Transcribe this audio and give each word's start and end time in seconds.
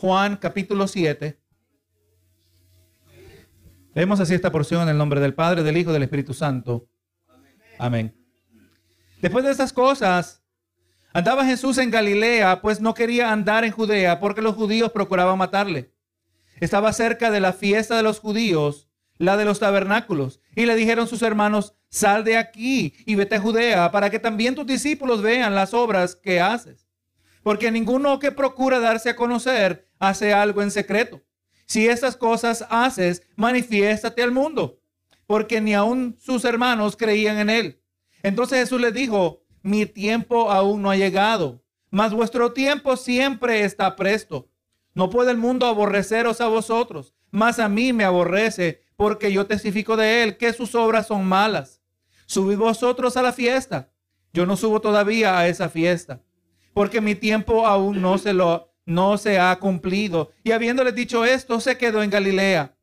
Juan 0.00 0.38
capítulo 0.38 0.88
7. 0.88 1.38
Leemos 3.94 4.18
así 4.18 4.32
esta 4.32 4.50
porción 4.50 4.84
en 4.84 4.88
el 4.88 4.96
nombre 4.96 5.20
del 5.20 5.34
Padre, 5.34 5.62
del 5.62 5.76
Hijo 5.76 5.90
y 5.90 5.92
del 5.92 6.04
Espíritu 6.04 6.32
Santo. 6.32 6.88
Amén. 7.78 8.16
Después 9.20 9.44
de 9.44 9.50
estas 9.50 9.74
cosas, 9.74 10.42
andaba 11.12 11.44
Jesús 11.44 11.76
en 11.76 11.90
Galilea, 11.90 12.62
pues 12.62 12.80
no 12.80 12.94
quería 12.94 13.30
andar 13.30 13.62
en 13.66 13.72
Judea 13.72 14.20
porque 14.20 14.40
los 14.40 14.54
judíos 14.54 14.90
procuraban 14.90 15.36
matarle. 15.36 15.92
Estaba 16.60 16.94
cerca 16.94 17.30
de 17.30 17.40
la 17.40 17.52
fiesta 17.52 17.94
de 17.94 18.02
los 18.02 18.20
judíos, 18.20 18.88
la 19.18 19.36
de 19.36 19.44
los 19.44 19.58
tabernáculos, 19.58 20.40
y 20.56 20.64
le 20.64 20.76
dijeron 20.76 21.08
sus 21.08 21.20
hermanos, 21.20 21.74
sal 21.90 22.24
de 22.24 22.38
aquí 22.38 22.94
y 23.04 23.16
vete 23.16 23.34
a 23.34 23.40
Judea 23.40 23.90
para 23.90 24.08
que 24.08 24.18
también 24.18 24.54
tus 24.54 24.66
discípulos 24.66 25.20
vean 25.20 25.54
las 25.54 25.74
obras 25.74 26.16
que 26.16 26.40
haces. 26.40 26.88
Porque 27.42 27.70
ninguno 27.70 28.18
que 28.18 28.32
procura 28.32 28.80
darse 28.80 29.10
a 29.10 29.16
conocer 29.16 29.89
hace 30.00 30.32
algo 30.32 30.62
en 30.62 30.72
secreto. 30.72 31.22
Si 31.66 31.86
estas 31.86 32.16
cosas 32.16 32.66
haces, 32.68 33.22
manifiéstate 33.36 34.24
al 34.24 34.32
mundo, 34.32 34.80
porque 35.28 35.60
ni 35.60 35.74
aun 35.74 36.16
sus 36.18 36.44
hermanos 36.44 36.96
creían 36.96 37.38
en 37.38 37.50
él. 37.50 37.80
Entonces 38.24 38.58
Jesús 38.58 38.80
les 38.80 38.92
dijo, 38.92 39.44
mi 39.62 39.86
tiempo 39.86 40.50
aún 40.50 40.82
no 40.82 40.90
ha 40.90 40.96
llegado, 40.96 41.62
mas 41.90 42.12
vuestro 42.12 42.52
tiempo 42.52 42.96
siempre 42.96 43.62
está 43.64 43.94
presto. 43.94 44.48
No 44.94 45.10
puede 45.10 45.30
el 45.30 45.36
mundo 45.36 45.66
aborreceros 45.66 46.40
a 46.40 46.48
vosotros, 46.48 47.14
mas 47.30 47.60
a 47.60 47.68
mí 47.68 47.92
me 47.92 48.04
aborrece, 48.04 48.82
porque 48.96 49.32
yo 49.32 49.46
testifico 49.46 49.96
de 49.96 50.24
él 50.24 50.36
que 50.36 50.52
sus 50.52 50.74
obras 50.74 51.06
son 51.06 51.24
malas. 51.26 51.80
Subid 52.26 52.56
vosotros 52.56 53.16
a 53.16 53.22
la 53.22 53.32
fiesta. 53.32 53.92
Yo 54.32 54.46
no 54.46 54.56
subo 54.56 54.80
todavía 54.80 55.38
a 55.38 55.48
esa 55.48 55.68
fiesta, 55.68 56.22
porque 56.74 57.00
mi 57.00 57.14
tiempo 57.14 57.66
aún 57.66 58.00
no 58.00 58.18
se 58.18 58.32
lo 58.32 58.69
no 58.90 59.18
se 59.18 59.38
ha 59.38 59.56
cumplido. 59.58 60.32
Y 60.42 60.50
habiéndole 60.50 60.92
dicho 60.92 61.24
esto, 61.24 61.60
se 61.60 61.78
quedó 61.78 62.02
en 62.02 62.10
Galilea. 62.10 62.74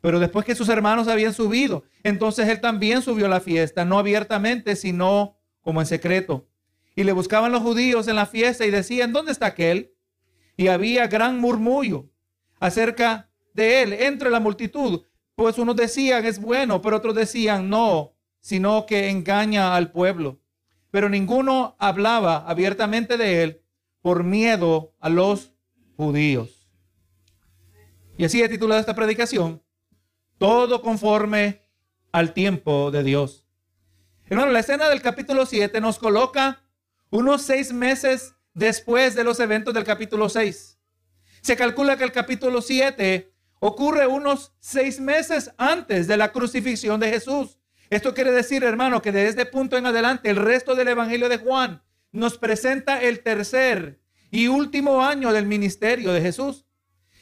Pero 0.00 0.20
después 0.20 0.46
que 0.46 0.54
sus 0.54 0.68
hermanos 0.68 1.08
habían 1.08 1.34
subido, 1.34 1.82
entonces 2.04 2.48
él 2.48 2.60
también 2.60 3.02
subió 3.02 3.26
a 3.26 3.30
la 3.30 3.40
fiesta, 3.40 3.84
no 3.84 3.98
abiertamente, 3.98 4.76
sino 4.76 5.36
como 5.62 5.80
en 5.80 5.86
secreto. 5.86 6.46
Y 6.94 7.02
le 7.02 7.12
buscaban 7.12 7.50
los 7.50 7.62
judíos 7.62 8.06
en 8.06 8.14
la 8.14 8.26
fiesta 8.26 8.64
y 8.64 8.70
decían, 8.70 9.12
¿dónde 9.12 9.32
está 9.32 9.46
aquel? 9.46 9.92
Y 10.56 10.68
había 10.68 11.08
gran 11.08 11.38
murmullo 11.40 12.08
acerca 12.60 13.28
de 13.52 13.82
él 13.82 13.92
entre 13.92 14.30
la 14.30 14.38
multitud, 14.38 15.02
pues 15.34 15.58
unos 15.58 15.74
decían, 15.74 16.24
es 16.24 16.40
bueno, 16.40 16.80
pero 16.80 16.96
otros 16.98 17.14
decían, 17.14 17.68
no, 17.68 18.14
sino 18.40 18.86
que 18.86 19.10
engaña 19.10 19.74
al 19.74 19.90
pueblo. 19.90 20.40
Pero 20.92 21.08
ninguno 21.08 21.74
hablaba 21.80 22.48
abiertamente 22.48 23.16
de 23.16 23.42
él 23.42 23.62
por 24.00 24.22
miedo 24.22 24.94
a 25.00 25.08
los 25.08 25.55
judíos. 25.96 26.68
Y 28.18 28.24
así 28.24 28.42
he 28.42 28.48
titulado 28.48 28.80
esta 28.80 28.94
predicación, 28.94 29.62
todo 30.38 30.82
conforme 30.82 31.62
al 32.12 32.32
tiempo 32.32 32.90
de 32.90 33.02
Dios. 33.02 33.46
Hermano, 34.28 34.52
la 34.52 34.60
escena 34.60 34.88
del 34.88 35.02
capítulo 35.02 35.46
7 35.46 35.80
nos 35.80 35.98
coloca 35.98 36.62
unos 37.10 37.42
seis 37.42 37.72
meses 37.72 38.34
después 38.54 39.14
de 39.14 39.24
los 39.24 39.38
eventos 39.38 39.74
del 39.74 39.84
capítulo 39.84 40.28
6. 40.28 40.78
Se 41.42 41.56
calcula 41.56 41.96
que 41.96 42.04
el 42.04 42.12
capítulo 42.12 42.62
7 42.62 43.32
ocurre 43.60 44.06
unos 44.06 44.52
seis 44.58 44.98
meses 44.98 45.52
antes 45.58 46.06
de 46.08 46.16
la 46.16 46.32
crucifixión 46.32 46.98
de 46.98 47.10
Jesús. 47.10 47.58
Esto 47.90 48.14
quiere 48.14 48.32
decir, 48.32 48.64
hermano, 48.64 49.00
que 49.00 49.12
desde 49.12 49.28
este 49.28 49.46
punto 49.46 49.76
en 49.76 49.86
adelante 49.86 50.28
el 50.28 50.36
resto 50.36 50.74
del 50.74 50.88
Evangelio 50.88 51.28
de 51.28 51.38
Juan 51.38 51.82
nos 52.10 52.38
presenta 52.38 53.00
el 53.02 53.22
tercer 53.22 54.00
y 54.36 54.48
último 54.48 55.02
año 55.02 55.32
del 55.32 55.46
ministerio 55.46 56.12
de 56.12 56.20
Jesús. 56.20 56.66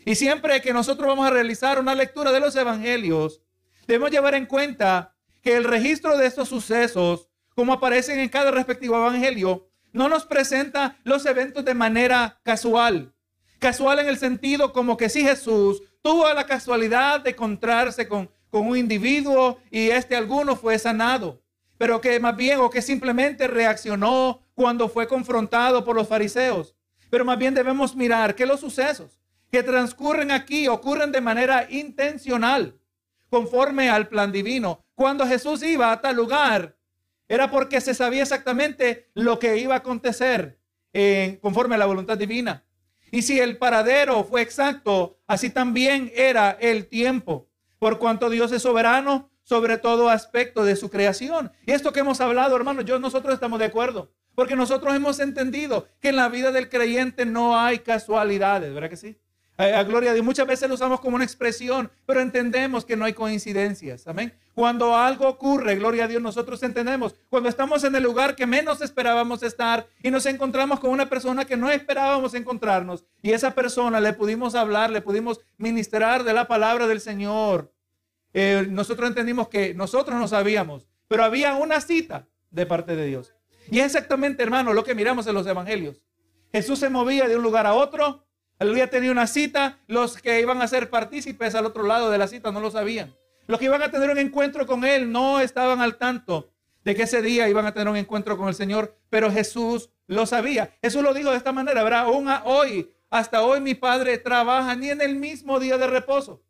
Y 0.04 0.16
siempre 0.16 0.60
que 0.60 0.72
nosotros 0.72 1.06
vamos 1.06 1.24
a 1.24 1.30
realizar 1.30 1.78
una 1.78 1.94
lectura 1.94 2.32
de 2.32 2.40
los 2.40 2.56
evangelios, 2.56 3.40
debemos 3.86 4.10
llevar 4.10 4.34
en 4.34 4.46
cuenta 4.46 5.14
que 5.40 5.56
el 5.56 5.62
registro 5.62 6.18
de 6.18 6.26
estos 6.26 6.48
sucesos, 6.48 7.28
como 7.54 7.72
aparecen 7.72 8.18
en 8.18 8.28
cada 8.28 8.50
respectivo 8.50 8.96
evangelio, 8.96 9.68
no 9.92 10.08
nos 10.08 10.26
presenta 10.26 10.96
los 11.04 11.24
eventos 11.24 11.64
de 11.64 11.74
manera 11.74 12.40
casual. 12.42 13.14
Casual 13.60 14.00
en 14.00 14.08
el 14.08 14.18
sentido 14.18 14.72
como 14.72 14.96
que 14.96 15.08
si 15.08 15.22
Jesús 15.22 15.84
tuvo 16.02 16.28
la 16.32 16.46
casualidad 16.46 17.20
de 17.20 17.30
encontrarse 17.30 18.08
con, 18.08 18.28
con 18.50 18.66
un 18.66 18.76
individuo 18.76 19.60
y 19.70 19.90
este 19.90 20.16
alguno 20.16 20.56
fue 20.56 20.80
sanado, 20.80 21.44
pero 21.78 22.00
que 22.00 22.18
más 22.18 22.34
bien 22.34 22.58
o 22.58 22.70
que 22.70 22.82
simplemente 22.82 23.46
reaccionó 23.46 24.40
cuando 24.56 24.88
fue 24.88 25.06
confrontado 25.06 25.84
por 25.84 25.94
los 25.94 26.08
fariseos 26.08 26.73
pero 27.14 27.24
más 27.24 27.38
bien 27.38 27.54
debemos 27.54 27.94
mirar 27.94 28.34
que 28.34 28.44
los 28.44 28.58
sucesos 28.58 29.20
que 29.48 29.62
transcurren 29.62 30.32
aquí 30.32 30.66
ocurren 30.66 31.12
de 31.12 31.20
manera 31.20 31.68
intencional, 31.70 32.76
conforme 33.30 33.88
al 33.88 34.08
plan 34.08 34.32
divino. 34.32 34.84
Cuando 34.96 35.24
Jesús 35.24 35.62
iba 35.62 35.92
a 35.92 36.00
tal 36.00 36.16
lugar, 36.16 36.76
era 37.28 37.52
porque 37.52 37.80
se 37.80 37.94
sabía 37.94 38.22
exactamente 38.22 39.12
lo 39.14 39.38
que 39.38 39.58
iba 39.58 39.74
a 39.74 39.78
acontecer 39.78 40.58
eh, 40.92 41.38
conforme 41.40 41.76
a 41.76 41.78
la 41.78 41.86
voluntad 41.86 42.18
divina. 42.18 42.64
Y 43.12 43.22
si 43.22 43.38
el 43.38 43.58
paradero 43.58 44.24
fue 44.24 44.42
exacto, 44.42 45.20
así 45.28 45.50
también 45.50 46.10
era 46.16 46.50
el 46.50 46.88
tiempo, 46.88 47.48
por 47.78 48.00
cuanto 48.00 48.28
Dios 48.28 48.50
es 48.50 48.62
soberano 48.62 49.30
sobre 49.44 49.78
todo 49.78 50.08
aspecto 50.08 50.64
de 50.64 50.74
su 50.74 50.90
creación. 50.90 51.52
Y 51.64 51.70
esto 51.70 51.92
que 51.92 52.00
hemos 52.00 52.20
hablado, 52.20 52.56
hermanos, 52.56 52.84
yo 52.86 52.98
nosotros 52.98 53.34
estamos 53.34 53.60
de 53.60 53.66
acuerdo. 53.66 54.10
Porque 54.34 54.56
nosotros 54.56 54.94
hemos 54.94 55.20
entendido 55.20 55.86
que 56.00 56.08
en 56.08 56.16
la 56.16 56.28
vida 56.28 56.52
del 56.52 56.68
creyente 56.68 57.24
no 57.24 57.58
hay 57.58 57.78
casualidades, 57.78 58.74
¿verdad 58.74 58.90
que 58.90 58.96
sí? 58.96 59.16
A, 59.56 59.84
gloria 59.84 60.10
a 60.10 60.14
Dios. 60.14 60.24
Muchas 60.24 60.46
veces 60.46 60.68
lo 60.68 60.74
usamos 60.74 61.00
como 61.00 61.14
una 61.14 61.24
expresión, 61.24 61.90
pero 62.06 62.20
entendemos 62.20 62.84
que 62.84 62.96
no 62.96 63.04
hay 63.04 63.12
coincidencias. 63.12 64.06
Amén. 64.08 64.34
Cuando 64.54 64.96
algo 64.96 65.28
ocurre, 65.28 65.76
gloria 65.76 66.04
a 66.04 66.08
Dios, 66.08 66.20
nosotros 66.20 66.62
entendemos. 66.62 67.14
Cuando 67.28 67.48
estamos 67.48 67.84
en 67.84 67.94
el 67.94 68.02
lugar 68.02 68.34
que 68.34 68.46
menos 68.46 68.80
esperábamos 68.80 69.42
estar 69.44 69.86
y 70.02 70.10
nos 70.10 70.26
encontramos 70.26 70.80
con 70.80 70.90
una 70.90 71.08
persona 71.08 71.44
que 71.44 71.56
no 71.56 71.70
esperábamos 71.70 72.34
encontrarnos 72.34 73.04
y 73.22 73.32
esa 73.32 73.54
persona 73.54 74.00
le 74.00 74.12
pudimos 74.12 74.54
hablar, 74.56 74.90
le 74.90 75.02
pudimos 75.02 75.40
ministrar 75.56 76.24
de 76.24 76.34
la 76.34 76.48
palabra 76.48 76.88
del 76.88 77.00
Señor. 77.00 77.72
Eh, 78.32 78.66
nosotros 78.68 79.08
entendimos 79.08 79.48
que 79.48 79.74
nosotros 79.74 80.18
no 80.18 80.26
sabíamos, 80.26 80.88
pero 81.06 81.22
había 81.22 81.54
una 81.54 81.80
cita 81.80 82.26
de 82.50 82.66
parte 82.66 82.96
de 82.96 83.06
Dios. 83.06 83.34
Y 83.70 83.80
exactamente, 83.80 84.42
hermano, 84.42 84.72
lo 84.72 84.84
que 84.84 84.94
miramos 84.94 85.26
en 85.26 85.34
los 85.34 85.46
evangelios. 85.46 86.02
Jesús 86.52 86.78
se 86.78 86.88
movía 86.88 87.26
de 87.28 87.36
un 87.36 87.42
lugar 87.42 87.66
a 87.66 87.74
otro. 87.74 88.26
día 88.60 88.88
tenía 88.88 89.10
una 89.10 89.26
cita. 89.26 89.80
Los 89.86 90.20
que 90.20 90.40
iban 90.40 90.62
a 90.62 90.68
ser 90.68 90.90
partícipes 90.90 91.54
al 91.54 91.66
otro 91.66 91.82
lado 91.82 92.10
de 92.10 92.18
la 92.18 92.28
cita 92.28 92.52
no 92.52 92.60
lo 92.60 92.70
sabían. 92.70 93.14
Los 93.46 93.58
que 93.58 93.66
iban 93.66 93.82
a 93.82 93.90
tener 93.90 94.10
un 94.10 94.18
encuentro 94.18 94.66
con 94.66 94.84
Él 94.84 95.10
no 95.10 95.40
estaban 95.40 95.80
al 95.80 95.96
tanto 95.96 96.50
de 96.84 96.94
que 96.94 97.02
ese 97.02 97.22
día 97.22 97.48
iban 97.48 97.66
a 97.66 97.72
tener 97.72 97.88
un 97.88 97.96
encuentro 97.96 98.36
con 98.36 98.48
el 98.48 98.54
Señor, 98.54 98.96
pero 99.10 99.30
Jesús 99.30 99.90
lo 100.06 100.26
sabía. 100.26 100.74
Jesús 100.82 101.02
lo 101.02 101.14
dijo 101.14 101.30
de 101.30 101.36
esta 101.36 101.52
manera, 101.52 101.82
¿verdad? 101.82 102.00
Aún 102.00 102.28
hoy, 102.44 102.94
hasta 103.10 103.42
hoy 103.42 103.60
mi 103.60 103.74
Padre 103.74 104.18
trabaja 104.18 104.74
ni 104.76 104.90
en 104.90 105.00
el 105.00 105.16
mismo 105.16 105.58
día 105.60 105.78
de 105.78 105.86
reposo. 105.86 106.42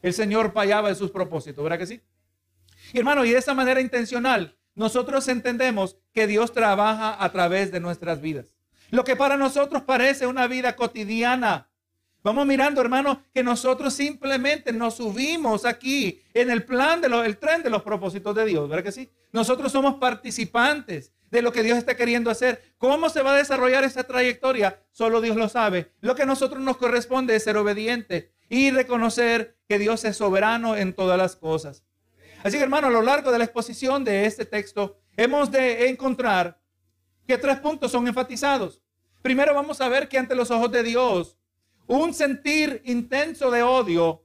El 0.00 0.14
Señor 0.14 0.52
fallaba 0.52 0.88
en 0.88 0.96
sus 0.96 1.10
propósitos, 1.10 1.62
¿verdad 1.62 1.78
que 1.78 1.86
sí? 1.86 2.00
Y 2.92 2.98
hermano, 2.98 3.24
y 3.24 3.30
de 3.30 3.38
esa 3.38 3.52
manera 3.52 3.80
intencional, 3.80 4.56
nosotros 4.78 5.26
entendemos 5.28 5.96
que 6.14 6.26
Dios 6.26 6.52
trabaja 6.52 7.22
a 7.22 7.32
través 7.32 7.72
de 7.72 7.80
nuestras 7.80 8.20
vidas. 8.20 8.54
Lo 8.90 9.04
que 9.04 9.16
para 9.16 9.36
nosotros 9.36 9.82
parece 9.82 10.26
una 10.26 10.46
vida 10.46 10.76
cotidiana. 10.76 11.68
Vamos 12.22 12.46
mirando, 12.46 12.80
hermano, 12.80 13.22
que 13.34 13.42
nosotros 13.42 13.92
simplemente 13.92 14.72
nos 14.72 14.94
subimos 14.94 15.64
aquí 15.64 16.22
en 16.32 16.48
el 16.50 16.64
plan 16.64 17.00
del 17.00 17.38
tren 17.38 17.62
de 17.62 17.70
los 17.70 17.82
propósitos 17.82 18.34
de 18.34 18.46
Dios, 18.46 18.68
¿verdad 18.68 18.84
que 18.84 18.92
sí? 18.92 19.10
Nosotros 19.32 19.72
somos 19.72 19.96
participantes 19.96 21.12
de 21.30 21.42
lo 21.42 21.52
que 21.52 21.64
Dios 21.64 21.76
está 21.76 21.96
queriendo 21.96 22.30
hacer. 22.30 22.74
¿Cómo 22.78 23.08
se 23.08 23.22
va 23.22 23.34
a 23.34 23.36
desarrollar 23.36 23.82
esa 23.82 24.04
trayectoria? 24.04 24.80
Solo 24.92 25.20
Dios 25.20 25.36
lo 25.36 25.48
sabe. 25.48 25.92
Lo 26.00 26.14
que 26.14 26.22
a 26.22 26.26
nosotros 26.26 26.62
nos 26.62 26.76
corresponde 26.76 27.34
es 27.34 27.42
ser 27.42 27.56
obediente 27.56 28.32
y 28.48 28.70
reconocer 28.70 29.56
que 29.68 29.78
Dios 29.78 30.04
es 30.04 30.16
soberano 30.16 30.76
en 30.76 30.94
todas 30.94 31.18
las 31.18 31.36
cosas. 31.36 31.82
Así 32.42 32.56
que 32.56 32.62
hermano, 32.62 32.86
a 32.86 32.90
lo 32.90 33.02
largo 33.02 33.32
de 33.32 33.38
la 33.38 33.44
exposición 33.44 34.04
de 34.04 34.26
este 34.26 34.44
texto, 34.44 35.00
hemos 35.16 35.50
de 35.50 35.88
encontrar 35.88 36.60
que 37.26 37.36
tres 37.36 37.58
puntos 37.58 37.90
son 37.90 38.06
enfatizados. 38.06 38.80
Primero 39.22 39.54
vamos 39.54 39.80
a 39.80 39.88
ver 39.88 40.08
que 40.08 40.18
ante 40.18 40.34
los 40.34 40.50
ojos 40.50 40.70
de 40.70 40.82
Dios, 40.82 41.36
un 41.86 42.14
sentir 42.14 42.80
intenso 42.84 43.50
de 43.50 43.62
odio 43.62 44.24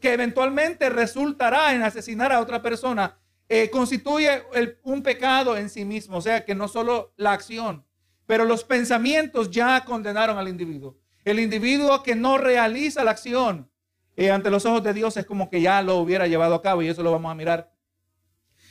que 0.00 0.12
eventualmente 0.12 0.88
resultará 0.88 1.74
en 1.74 1.82
asesinar 1.82 2.32
a 2.32 2.40
otra 2.40 2.62
persona, 2.62 3.18
eh, 3.48 3.70
constituye 3.70 4.42
un 4.82 5.02
pecado 5.02 5.56
en 5.56 5.68
sí 5.68 5.84
mismo. 5.84 6.16
O 6.16 6.22
sea 6.22 6.44
que 6.44 6.54
no 6.54 6.68
solo 6.68 7.12
la 7.16 7.32
acción, 7.32 7.84
pero 8.26 8.44
los 8.44 8.64
pensamientos 8.64 9.50
ya 9.50 9.84
condenaron 9.84 10.38
al 10.38 10.48
individuo. 10.48 10.96
El 11.24 11.38
individuo 11.38 12.02
que 12.02 12.14
no 12.14 12.38
realiza 12.38 13.04
la 13.04 13.12
acción 13.12 13.70
eh, 14.16 14.30
ante 14.30 14.50
los 14.50 14.66
ojos 14.66 14.82
de 14.82 14.92
Dios 14.92 15.16
es 15.16 15.26
como 15.26 15.48
que 15.48 15.60
ya 15.60 15.82
lo 15.82 15.96
hubiera 15.96 16.26
llevado 16.26 16.54
a 16.54 16.62
cabo 16.62 16.82
y 16.82 16.88
eso 16.88 17.02
lo 17.02 17.12
vamos 17.12 17.30
a 17.30 17.34
mirar. 17.34 17.72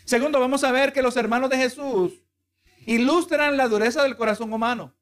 Segundo, 0.05 0.39
vamos 0.39 0.63
a 0.63 0.71
ver 0.71 0.93
que 0.93 1.01
los 1.01 1.17
hermanos 1.17 1.49
de 1.49 1.57
Jesús 1.57 2.23
ilustran 2.85 3.57
la 3.57 3.67
dureza 3.67 4.03
del 4.03 4.17
corazón 4.17 4.53
humano 4.53 4.95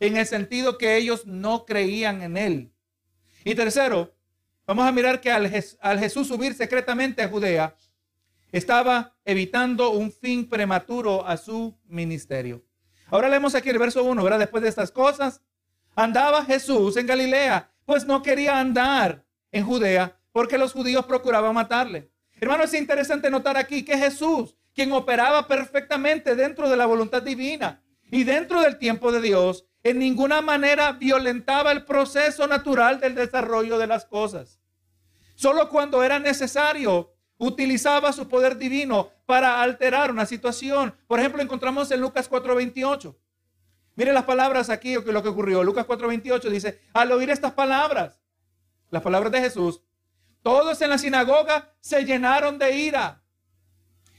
en 0.00 0.16
el 0.16 0.26
sentido 0.26 0.78
que 0.78 0.96
ellos 0.96 1.26
no 1.26 1.66
creían 1.66 2.22
en 2.22 2.36
él. 2.36 2.72
Y 3.44 3.54
tercero, 3.54 4.14
vamos 4.66 4.86
a 4.86 4.92
mirar 4.92 5.20
que 5.20 5.30
al, 5.30 5.52
al 5.80 5.98
Jesús 5.98 6.28
subir 6.28 6.54
secretamente 6.54 7.22
a 7.22 7.28
Judea, 7.28 7.76
estaba 8.52 9.16
evitando 9.24 9.90
un 9.90 10.10
fin 10.10 10.48
prematuro 10.48 11.26
a 11.26 11.36
su 11.36 11.78
ministerio. 11.86 12.64
Ahora 13.06 13.28
leemos 13.28 13.54
aquí 13.54 13.68
el 13.68 13.78
verso 13.78 14.02
1, 14.02 14.22
¿verdad? 14.22 14.38
Después 14.40 14.62
de 14.62 14.68
estas 14.68 14.90
cosas, 14.90 15.40
andaba 15.94 16.44
Jesús 16.44 16.96
en 16.96 17.06
Galilea, 17.06 17.70
pues 17.84 18.06
no 18.06 18.22
quería 18.22 18.58
andar 18.58 19.24
en 19.52 19.64
Judea 19.64 20.16
porque 20.32 20.58
los 20.58 20.72
judíos 20.72 21.04
procuraban 21.06 21.54
matarle. 21.54 22.10
Hermano, 22.40 22.64
es 22.64 22.74
interesante 22.74 23.30
notar 23.30 23.56
aquí 23.56 23.84
que 23.84 23.98
Jesús, 23.98 24.56
quien 24.74 24.92
operaba 24.92 25.46
perfectamente 25.46 26.34
dentro 26.34 26.70
de 26.70 26.76
la 26.76 26.86
voluntad 26.86 27.22
divina 27.22 27.82
y 28.10 28.24
dentro 28.24 28.60
del 28.62 28.78
tiempo 28.78 29.12
de 29.12 29.20
Dios, 29.20 29.66
en 29.82 29.98
ninguna 29.98 30.40
manera 30.40 30.92
violentaba 30.92 31.72
el 31.72 31.84
proceso 31.84 32.46
natural 32.46 33.00
del 33.00 33.14
desarrollo 33.14 33.78
de 33.78 33.86
las 33.86 34.04
cosas. 34.04 34.60
Solo 35.34 35.68
cuando 35.68 36.02
era 36.02 36.18
necesario 36.18 37.14
utilizaba 37.38 38.12
su 38.12 38.28
poder 38.28 38.58
divino 38.58 39.10
para 39.24 39.62
alterar 39.62 40.10
una 40.10 40.26
situación. 40.26 40.94
Por 41.06 41.18
ejemplo, 41.18 41.42
encontramos 41.42 41.90
en 41.90 42.00
Lucas 42.00 42.28
4:28. 42.28 43.16
Mire 43.96 44.12
las 44.12 44.24
palabras 44.24 44.70
aquí, 44.70 44.94
lo 44.94 45.22
que 45.22 45.28
ocurrió. 45.28 45.64
Lucas 45.64 45.86
4:28 45.86 46.50
dice, 46.50 46.80
al 46.92 47.10
oír 47.12 47.30
estas 47.30 47.52
palabras, 47.52 48.19
las 48.90 49.02
palabras 49.02 49.32
de 49.32 49.40
Jesús, 49.40 49.82
todos 50.42 50.80
en 50.82 50.90
la 50.90 50.98
sinagoga 50.98 51.74
se 51.80 52.04
llenaron 52.04 52.58
de 52.58 52.76
ira. 52.76 53.22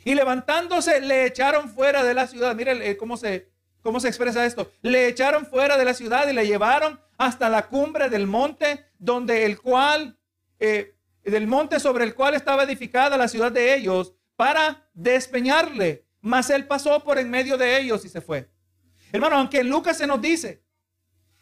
Y 0.03 0.15
levantándose, 0.15 1.01
le 1.01 1.25
echaron 1.25 1.69
fuera 1.69 2.03
de 2.03 2.13
la 2.13 2.27
ciudad. 2.27 2.55
Mire 2.55 2.89
eh, 2.89 2.97
cómo 2.97 3.17
se, 3.17 3.51
cómo 3.81 3.99
se 3.99 4.07
expresa 4.07 4.45
esto. 4.45 4.71
Le 4.81 5.07
echaron 5.07 5.45
fuera 5.45 5.77
de 5.77 5.85
la 5.85 5.93
ciudad 5.93 6.27
y 6.27 6.33
le 6.33 6.47
llevaron 6.47 6.99
hasta 7.17 7.49
la 7.49 7.67
cumbre 7.67 8.09
del 8.09 8.25
monte, 8.25 8.85
donde 8.97 9.45
el 9.45 9.59
cual 9.61 10.17
eh, 10.59 10.95
del 11.23 11.47
monte 11.47 11.79
sobre 11.79 12.03
el 12.03 12.15
cual 12.15 12.33
estaba 12.33 12.63
edificada 12.63 13.17
la 13.17 13.27
ciudad 13.27 13.51
de 13.51 13.75
ellos 13.75 14.13
para 14.35 14.89
despeñarle. 14.93 16.05
Mas 16.21 16.49
él 16.49 16.65
pasó 16.65 17.03
por 17.03 17.19
en 17.19 17.29
medio 17.29 17.57
de 17.57 17.79
ellos 17.79 18.05
y 18.05 18.09
se 18.09 18.21
fue. 18.21 18.49
Hermano, 19.11 19.37
aunque 19.37 19.59
en 19.59 19.69
Lucas 19.69 19.97
se 19.97 20.07
nos 20.07 20.21
dice 20.21 20.63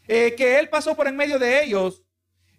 eh, 0.08 0.34
que 0.36 0.58
él 0.60 0.70
pasó 0.70 0.96
por 0.96 1.08
en 1.08 1.16
medio 1.16 1.38
de 1.38 1.64
ellos, 1.64 2.04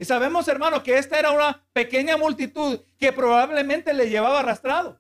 y 0.01 0.07
sabemos, 0.07 0.49
hermano, 0.49 0.83
que 0.83 0.97
esta 0.97 1.19
era 1.19 1.31
una 1.31 1.63
pequeña 1.75 2.17
multitud 2.17 2.81
que 2.99 3.13
probablemente 3.13 3.93
le 3.93 4.09
llevaba 4.09 4.41
arrastrado. 4.41 4.99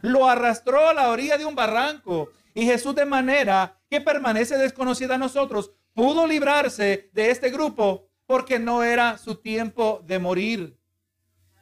Lo 0.00 0.28
arrastró 0.28 0.88
a 0.88 0.92
la 0.92 1.10
orilla 1.10 1.38
de 1.38 1.44
un 1.44 1.54
barranco 1.54 2.32
y 2.52 2.64
Jesús 2.64 2.96
de 2.96 3.04
manera 3.04 3.80
que 3.88 4.00
permanece 4.00 4.58
desconocida 4.58 5.14
a 5.14 5.18
nosotros, 5.18 5.70
pudo 5.92 6.26
librarse 6.26 7.10
de 7.12 7.30
este 7.30 7.50
grupo 7.50 8.08
porque 8.26 8.58
no 8.58 8.82
era 8.82 9.18
su 9.18 9.36
tiempo 9.36 10.02
de 10.04 10.18
morir. 10.18 10.80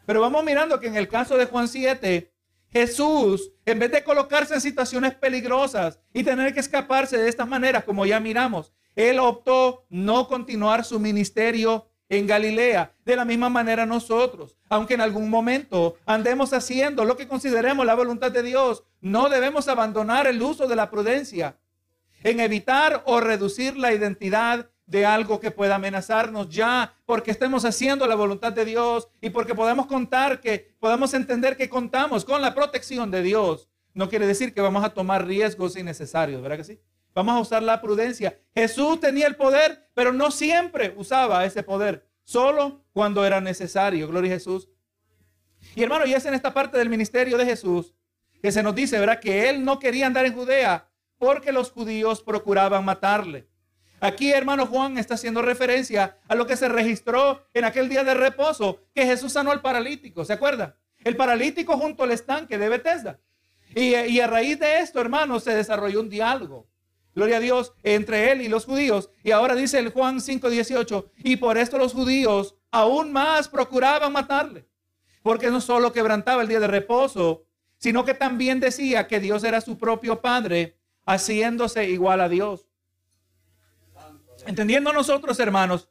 Pero 0.07 0.23
vamos 0.23 0.43
mirando 0.43 0.81
que 0.81 0.87
en 0.87 0.97
el 0.97 1.09
caso 1.09 1.37
de 1.37 1.45
Juan 1.45 1.69
7, 1.69 2.33
Jesús, 2.71 3.53
en 3.67 3.81
vez 3.81 3.93
de 3.93 4.03
colocarse 4.03 4.55
en 4.55 4.63
situaciones 4.63 5.15
peligrosas 5.15 6.01
y 6.15 6.25
tener 6.25 6.55
que 6.55 6.61
escaparse 6.61 7.19
de 7.19 7.29
esta 7.29 7.45
manera, 7.45 7.83
como 7.83 8.07
ya 8.07 8.19
miramos, 8.19 8.73
él 8.97 9.19
optó 9.19 9.85
no 9.91 10.27
continuar 10.27 10.87
su 10.87 10.99
ministerio 10.99 11.92
en 12.13 12.27
Galilea. 12.27 12.93
De 13.07 13.17
la 13.17 13.25
misma 13.25 13.49
manera 13.49 13.87
nosotros, 13.87 14.59
aunque 14.69 14.95
en 14.95 15.01
algún 15.01 15.31
momento 15.31 15.97
andemos 16.05 16.53
haciendo 16.53 17.07
lo 17.07 17.17
que 17.17 17.27
consideremos 17.27 17.87
la 17.87 17.95
voluntad 17.95 18.31
de 18.31 18.43
Dios, 18.43 18.85
no 19.01 19.31
debemos 19.31 19.67
abandonar 19.67 20.27
el 20.27 20.41
uso 20.43 20.69
de 20.69 20.77
la 20.77 20.91
prudencia 20.91 21.57
en 22.23 22.39
evitar 22.39 23.03
o 23.07 23.19
reducir 23.21 23.79
la 23.79 23.95
identidad 23.95 24.69
de 24.85 25.07
algo 25.07 25.41
que 25.41 25.51
pueda 25.51 25.77
amenazarnos 25.77 26.51
ya, 26.51 26.95
porque 27.07 27.31
estemos 27.31 27.65
haciendo 27.65 28.07
la 28.07 28.15
voluntad 28.15 28.53
de 28.53 28.67
Dios 28.67 29.09
y 29.23 29.31
porque 29.31 29.55
podamos 29.55 29.87
contar 29.87 30.41
que, 30.41 30.75
podamos 30.81 31.15
entender 31.15 31.57
que 31.57 31.71
contamos 31.71 32.27
con 32.27 32.43
la 32.43 32.55
protección 32.55 33.11
de 33.11 33.23
Dios. 33.23 33.71
No 33.95 34.11
quiere 34.11 34.27
decir 34.27 34.53
que 34.53 34.61
vamos 34.61 34.85
a 34.85 34.91
tomar 34.91 35.27
riesgos 35.27 35.77
innecesarios, 35.79 36.43
¿verdad 36.43 36.59
que 36.59 36.65
sí? 36.65 36.81
Vamos 37.15 37.35
a 37.35 37.41
usar 37.41 37.63
la 37.63 37.81
prudencia. 37.81 38.39
Jesús 38.55 39.01
tenía 39.01 39.27
el 39.27 39.37
poder, 39.37 39.89
pero 39.95 40.13
no 40.13 40.31
siempre 40.31 40.95
usaba 40.97 41.45
ese 41.45 41.63
poder, 41.63 42.09
solo 42.25 42.85
cuando 42.93 43.25
era 43.25 43.41
necesario. 43.41 44.09
Gloria 44.09 44.33
a 44.33 44.35
Jesús. 44.35 44.69
Y 45.75 45.83
hermano, 45.83 46.07
y 46.07 46.15
es 46.15 46.25
en 46.25 46.35
esta 46.35 46.53
parte 46.53 46.79
del 46.79 46.89
ministerio 46.89 47.37
de 47.37 47.45
Jesús 47.45 47.95
que 48.43 48.51
se 48.51 48.63
nos 48.63 48.75
dice, 48.75 48.99
¿verdad? 48.99 49.21
Que 49.21 49.49
él 49.49 49.65
no 49.65 49.79
quería 49.79 50.07
andar 50.07 50.27
en 50.27 50.35
Judea 50.35 50.89
porque 51.17 51.53
los 51.53 51.71
judíos 51.71 52.21
procuraban 52.21 52.85
matarle. 52.85 53.49
Aquí, 54.01 54.33
hermano 54.33 54.67
Juan, 54.67 54.99
está 54.99 55.15
haciendo 55.15 55.43
referencia 55.43 56.19
a 56.27 56.35
lo 56.35 56.45
que 56.45 56.57
se 56.57 56.69
registró 56.69 57.47
en 57.55 57.65
aquel 57.65 57.89
día 57.89 58.03
de 58.03 58.15
reposo, 58.15 58.81
que 58.93 59.07
Jesús 59.07 59.33
sanó 59.33 59.53
al 59.53 59.63
paralítico, 59.63 60.25
¿se 60.25 60.33
acuerda? 60.33 60.77
El 61.05 61.15
paralítico 61.15 61.79
junto 61.79 62.03
al 62.03 62.11
estanque 62.11 62.59
de 62.59 62.69
Bethesda. 62.69 63.21
Y, 63.77 63.95
y 63.95 64.19
a 64.19 64.27
raíz 64.27 64.59
de 64.59 64.81
esto, 64.81 65.01
hermano, 65.01 65.39
se 65.39 65.55
desarrolló 65.55 66.01
un 66.01 66.09
diálogo. 66.09 66.67
Gloria 67.15 67.37
a 67.37 67.41
Dios 67.41 67.73
entre 67.83 68.33
él 68.33 68.41
y 68.41 68.49
los 68.49 68.65
judíos. 68.65 69.11
Y 69.23 69.33
ahora 69.33 69.55
dice 69.55 69.79
el 69.79 69.91
Juan 69.91 70.21
5:18, 70.21 71.11
y 71.19 71.37
por 71.37 71.59
esto 71.59 71.79
los 71.79 71.93
judíos 71.93 72.57
aún 72.71 73.13
más 73.13 73.49
procuraban 73.49 74.13
matarle, 74.13 74.67
porque 75.23 75.51
no 75.51 75.61
solo 75.61 75.93
quebrantaba 75.93 76.43
el 76.43 76.49
día 76.49 76.61
de 76.61 76.67
reposo, 76.67 77.45
sino 77.79 78.05
que 78.05 78.15
también 78.15 78.61
decía 78.61 79.09
que 79.09 79.21
Dios 79.21 79.45
era 79.45 79.61
su 79.61 79.77
propio 79.77 80.21
Padre, 80.21 80.79
haciéndose 81.05 81.89
igual 81.91 82.21
a 82.21 82.29
Dios. 82.29 82.69
Entendiendo 84.47 84.93
nosotros, 84.93 85.39
hermanos, 85.39 85.89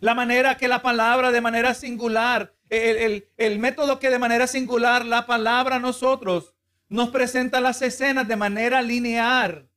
la 0.00 0.14
manera 0.14 0.56
que 0.56 0.68
la 0.68 0.82
palabra 0.82 1.30
de 1.32 1.40
manera 1.40 1.74
singular, 1.74 2.54
el, 2.68 3.58
método 3.58 3.98
que 3.98 4.10
de 4.10 4.18
manera 4.18 4.46
singular 4.46 5.04
la 5.04 5.26
palabra 5.26 5.76
a 5.76 5.80
nosotros 5.80 6.54
nos 6.88 7.10
presenta 7.10 7.60
las 7.60 7.82
escenas 7.82 8.28
de 8.28 8.36
manera 8.36 8.82
lineal. 8.82 9.68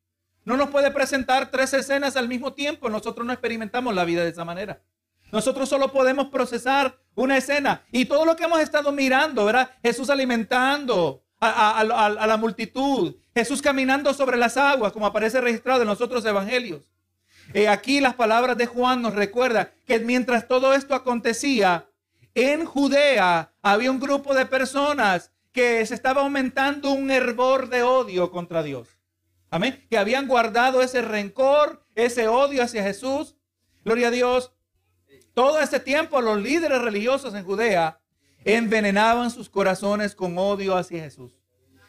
No 0.50 0.58
nos 0.58 0.72
puede 0.72 0.90
presentar 0.90 1.52
tres 1.52 1.76
escenas 1.76 2.16
al 2.16 2.28
mismo 2.28 2.54
tiempo. 2.54 2.90
Nosotros 2.90 3.24
no 3.24 3.32
experimentamos 3.32 3.94
la 3.94 4.04
vida 4.04 4.24
de 4.24 4.32
esa 4.32 4.46
manera. 4.46 4.82
Nosotros 5.32 5.70
solo 5.70 5.92
podemos 5.92 6.30
procesar 6.30 6.98
una 7.14 7.38
escena. 7.38 7.84
Y 7.92 8.06
todo 8.06 8.26
lo 8.26 8.36
que 8.36 8.46
hemos 8.46 8.60
estado 8.60 8.92
mirando, 8.92 9.46
¿verdad? 9.46 9.70
Jesús 9.84 10.10
alimentando 10.10 11.24
a, 11.40 11.84
la 12.26 12.38
multitud. 12.38 13.16
Jesús 13.36 13.62
caminando 13.62 14.12
sobre 14.12 14.38
las 14.38 14.58
aguas, 14.58 14.92
como 14.92 15.06
aparece 15.06 15.40
registrado 15.40 15.84
en 15.84 15.88
los 15.88 16.02
otros 16.02 16.26
evangelios. 16.26 16.82
Eh, 17.54 17.68
aquí 17.68 18.02
las 18.02 18.16
palabras 18.16 18.58
de 18.58 18.66
Juan 18.66 19.04
nos 19.04 19.14
recuerdan 19.14 19.70
que 19.86 20.00
mientras 20.00 20.48
todo 20.48 20.74
esto 20.74 20.96
acontecía, 20.96 21.86
en 22.34 22.66
Judea 22.66 23.54
había 23.62 23.92
un 23.92 24.00
grupo 24.00 24.34
de 24.34 24.48
personas 24.48 25.32
que 25.52 25.86
se 25.86 25.94
estaba 25.94 26.22
aumentando 26.22 26.90
un 26.90 27.12
hervor 27.12 27.70
de 27.70 27.84
odio 27.84 28.32
contra 28.32 28.64
Dios. 28.64 28.99
Amén. 29.50 29.86
Que 29.90 29.98
habían 29.98 30.28
guardado 30.28 30.82
ese 30.82 31.02
rencor, 31.02 31.86
ese 31.96 32.28
odio 32.28 32.64
hacia 32.64 32.84
Jesús. 32.84 33.36
Gloria 33.84 34.10
a 34.10 34.12
Dios. 34.12 34.54
Todo 35.34 35.60
este 35.60 35.80
tiempo 35.80 36.22
los 36.22 36.42
líderes 36.42 36.82
religiosos 36.82 37.34
en 37.34 37.46
Judea 37.46 38.00
envenenaban 38.44 39.32
sus 39.32 39.50
corazones 39.50 40.16
con 40.16 40.38
odio 40.38 40.76
hacia 40.76 41.02
Jesús. 41.02 41.34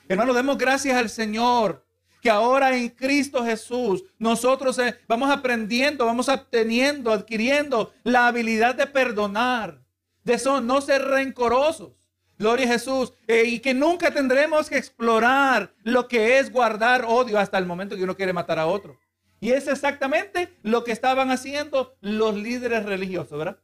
Hermano, 0.09 0.35
demos 0.35 0.59
gracias 0.59 0.97
al 0.97 1.09
Señor 1.09 1.87
que 2.21 2.31
ahora 2.31 2.77
en 2.77 2.89
Cristo 2.91 3.45
Jesús 3.45 4.05
nosotros 4.19 4.79
eh, 4.79 4.99
vamos 5.09 5.31
aprendiendo, 5.31 6.05
vamos 6.05 6.29
obteniendo, 6.29 7.13
adquiriendo 7.13 7.93
la 8.03 8.27
habilidad 8.27 8.75
de 8.75 8.87
perdonar, 8.87 9.83
de 10.25 10.41
no 10.63 10.81
ser 10.81 11.03
rencorosos. 11.03 12.00
Gloria 12.41 12.67
a 12.67 12.73
Jesús. 12.73 13.13
Eh, 13.29 13.45
y 13.45 13.61
que 13.61 13.73
nunca 13.73 14.11
tendremos 14.11 14.69
que 14.69 14.77
explorar 14.79 15.73
lo 15.85 16.09
que 16.09 16.41
es 16.41 16.51
guardar 16.51 17.05
odio 17.07 17.39
hasta 17.39 17.57
el 17.59 17.67
momento 17.67 17.95
que 17.95 18.03
uno 18.03 18.17
quiere 18.17 18.33
matar 18.33 18.59
a 18.59 18.67
otro. 18.67 18.99
Y 19.39 19.53
es 19.53 19.69
exactamente 19.69 20.53
lo 20.63 20.83
que 20.83 20.91
estaban 20.91 21.31
haciendo 21.31 21.95
los 22.01 22.35
líderes 22.35 22.85
religiosos, 22.85 23.39
¿verdad? 23.39 23.61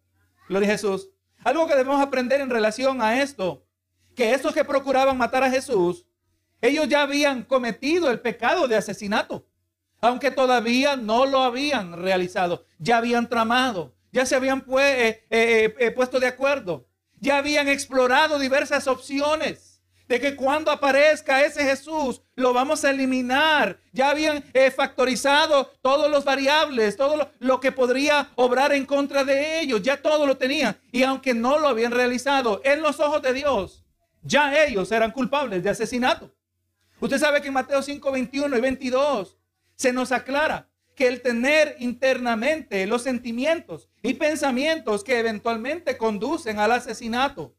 Gloria 0.48 0.68
a 0.68 0.72
Jesús. 0.72 1.10
Algo 1.42 1.66
que 1.66 1.74
debemos 1.74 2.00
aprender 2.00 2.40
en 2.40 2.50
relación 2.50 3.02
a 3.02 3.20
esto, 3.20 3.66
que 4.14 4.32
esos 4.32 4.54
que 4.54 4.64
procuraban 4.64 5.18
matar 5.18 5.42
a 5.42 5.50
Jesús 5.50 6.06
ellos 6.60 6.88
ya 6.88 7.02
habían 7.02 7.42
cometido 7.42 8.10
el 8.10 8.20
pecado 8.20 8.66
de 8.66 8.76
asesinato, 8.76 9.46
aunque 10.00 10.30
todavía 10.30 10.96
no 10.96 11.26
lo 11.26 11.42
habían 11.42 12.00
realizado. 12.00 12.64
Ya 12.78 12.98
habían 12.98 13.28
tramado, 13.28 13.94
ya 14.12 14.26
se 14.26 14.36
habían 14.36 14.64
eh, 14.78 15.24
eh, 15.30 15.90
puesto 15.94 16.18
de 16.18 16.26
acuerdo, 16.28 16.85
ya 17.20 17.38
habían 17.38 17.68
explorado 17.68 18.38
diversas 18.38 18.86
opciones 18.86 19.80
de 20.08 20.20
que 20.20 20.36
cuando 20.36 20.70
aparezca 20.70 21.44
ese 21.44 21.64
Jesús 21.64 22.22
lo 22.36 22.52
vamos 22.52 22.84
a 22.84 22.90
eliminar. 22.90 23.78
Ya 23.92 24.10
habían 24.10 24.44
factorizado 24.74 25.72
todos 25.82 26.10
los 26.10 26.24
variables, 26.24 26.96
todo 26.96 27.16
lo, 27.16 27.30
lo, 27.40 27.60
que 27.60 27.72
podría 27.72 28.30
obrar 28.36 28.72
en 28.72 28.86
contra 28.86 29.24
de 29.24 29.60
ellos, 29.60 29.82
ya 29.82 30.00
todo 30.00 30.26
lo 30.26 30.36
tenían. 30.36 30.78
Y 30.92 31.02
aunque 31.02 31.34
no 31.34 31.58
lo 31.58 31.68
habían 31.68 31.92
realizado 31.92 32.60
en 32.64 32.82
los 32.82 33.00
ojos 33.00 33.22
de 33.22 33.32
Dios, 33.32 33.84
ya 34.22 34.64
ellos 34.64 34.92
eran 34.92 35.10
culpables 35.10 35.62
de 35.62 35.70
asesinato. 35.70 36.32
Usted 37.00 37.18
sabe 37.18 37.42
que 37.42 37.48
en 37.48 37.54
Mateo 37.54 37.82
5, 37.82 38.10
21 38.10 38.56
y 38.56 38.60
22 38.60 39.36
se 39.74 39.92
nos 39.92 40.12
aclara 40.12 40.68
que 40.96 41.06
el 41.06 41.22
tener 41.22 41.76
internamente 41.78 42.86
los 42.86 43.02
sentimientos 43.02 43.88
y 44.02 44.14
pensamientos 44.14 45.04
que 45.04 45.20
eventualmente 45.20 45.96
conducen 45.96 46.58
al 46.58 46.72
asesinato 46.72 47.54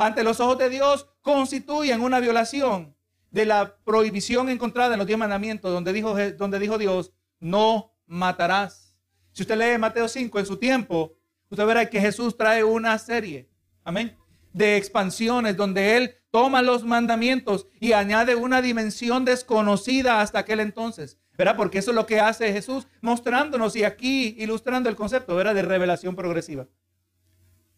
ante 0.00 0.24
los 0.24 0.40
ojos 0.40 0.56
de 0.56 0.70
Dios 0.70 1.06
constituyen 1.20 2.00
una 2.00 2.20
violación 2.20 2.96
de 3.30 3.44
la 3.44 3.76
prohibición 3.84 4.48
encontrada 4.48 4.94
en 4.94 4.98
los 4.98 5.06
diez 5.06 5.18
mandamientos, 5.18 5.70
donde 5.70 5.92
dijo, 5.92 6.16
donde 6.38 6.58
dijo 6.58 6.78
Dios, 6.78 7.12
no 7.38 7.94
matarás. 8.06 8.96
Si 9.32 9.42
usted 9.42 9.58
lee 9.58 9.78
Mateo 9.78 10.08
5 10.08 10.38
en 10.38 10.46
su 10.46 10.56
tiempo, 10.56 11.18
usted 11.50 11.66
verá 11.66 11.88
que 11.88 12.00
Jesús 12.00 12.34
trae 12.34 12.64
una 12.64 12.96
serie, 12.98 13.50
amén, 13.84 14.16
de 14.54 14.78
expansiones 14.78 15.56
donde 15.56 15.98
Él 15.98 16.16
toma 16.30 16.62
los 16.62 16.82
mandamientos 16.82 17.66
y 17.78 17.92
añade 17.92 18.34
una 18.34 18.62
dimensión 18.62 19.26
desconocida 19.26 20.22
hasta 20.22 20.38
aquel 20.38 20.60
entonces. 20.60 21.18
¿Verdad? 21.40 21.56
Porque 21.56 21.78
eso 21.78 21.90
es 21.92 21.94
lo 21.94 22.04
que 22.04 22.20
hace 22.20 22.52
Jesús, 22.52 22.86
mostrándonos 23.00 23.74
y 23.74 23.82
aquí 23.82 24.36
ilustrando 24.36 24.90
el 24.90 24.94
concepto. 24.94 25.38
De 25.38 25.62
revelación 25.62 26.14
progresiva. 26.14 26.66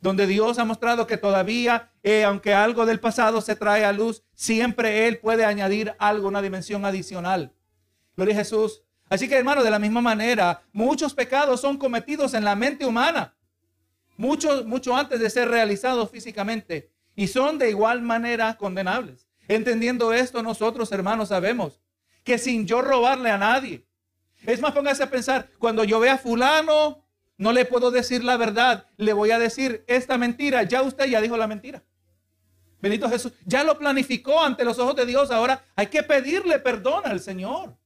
Donde 0.01 0.27
Dios 0.27 0.59
ha 0.59 0.65
mostrado 0.65 1.07
que 1.07 1.17
todavía, 1.17 1.93
eh, 2.03 2.25
aunque 2.25 2.55
algo 2.55 2.87
del 2.87 2.99
pasado 2.99 3.41
se 3.41 3.55
trae 3.55 3.85
a 3.85 3.93
luz, 3.93 4.25
siempre 4.35 5.07
Él 5.07 5.19
puede 5.21 5.45
añadir 5.45 5.95
algo, 6.01 6.27
una 6.27 6.43
dimensión 6.43 6.85
adicional. 6.85 7.55
Gloria 8.17 8.35
a 8.35 8.39
Jesús. 8.39 8.83
Así 9.09 9.29
que, 9.29 9.37
hermano, 9.37 9.63
de 9.63 9.71
la 9.71 9.79
misma 9.79 10.01
manera, 10.01 10.65
muchos 10.73 11.15
pecados 11.15 11.61
son 11.61 11.79
cometidos 11.79 12.35
en 12.35 12.45
la 12.45 12.57
mente 12.57 12.85
humana, 12.85 13.37
mucho, 14.17 14.65
mucho 14.65 14.97
antes 14.97 15.21
de 15.21 15.31
ser 15.31 15.49
realizados 15.49 16.11
físicamente, 16.11 16.91
y 17.15 17.29
son 17.29 17.59
de 17.59 17.71
igual 17.71 18.03
manera 18.03 18.57
condenables. 18.57 19.29
Entendiendo 19.47 20.13
esto, 20.13 20.43
nosotros, 20.43 20.91
hermanos, 20.91 21.29
sabemos 21.29 21.82
que 22.25 22.39
sin 22.39 22.67
yo 22.67 22.83
robarle 22.83 23.31
a 23.31 23.39
nadie. 23.39 23.87
Es 24.47 24.61
más, 24.61 24.73
póngase 24.73 25.03
a 25.03 25.11
pensar, 25.11 25.51
cuando 25.59 25.85
yo 25.85 26.01
vea 26.01 26.15
a 26.15 26.19
fulano, 26.19 27.07
no 27.37 27.53
le 27.53 27.65
puedo 27.65 27.91
decir 27.91 28.25
la 28.25 28.37
verdad, 28.37 28.87
le 28.97 29.13
voy 29.13 29.31
a 29.31 29.39
decir 29.39 29.85
esta 29.87 30.19
mentira, 30.19 30.63
ya 30.65 30.83
usted 30.83 31.07
ya 31.07 31.21
dijo 31.21 31.37
la 31.37 31.47
mentira. 31.47 31.83
Bendito 32.81 33.09
Jesús, 33.09 33.33
ya 33.45 33.63
lo 33.63 33.79
planificó 33.79 34.43
ante 34.43 34.65
los 34.65 34.79
ojos 34.79 34.97
de 34.97 35.07
Dios, 35.07 35.31
ahora 35.31 35.65
hay 35.77 35.87
que 35.87 36.03
pedirle 36.03 36.59
perdón 36.59 37.03
al 37.05 37.21
Señor. 37.21 37.77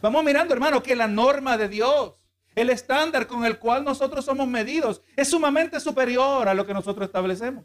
Vamos 0.00 0.24
mirando, 0.24 0.54
hermano, 0.54 0.82
que 0.82 0.94
la 0.94 1.08
norma 1.08 1.56
de 1.56 1.68
Dios, 1.68 2.14
el 2.54 2.70
estándar 2.70 3.26
con 3.26 3.44
el 3.44 3.58
cual 3.58 3.84
nosotros 3.84 4.24
somos 4.24 4.46
medidos, 4.46 5.02
es 5.16 5.28
sumamente 5.28 5.80
superior 5.80 6.48
a 6.48 6.54
lo 6.54 6.66
que 6.66 6.74
nosotros 6.74 7.06
establecemos. 7.06 7.64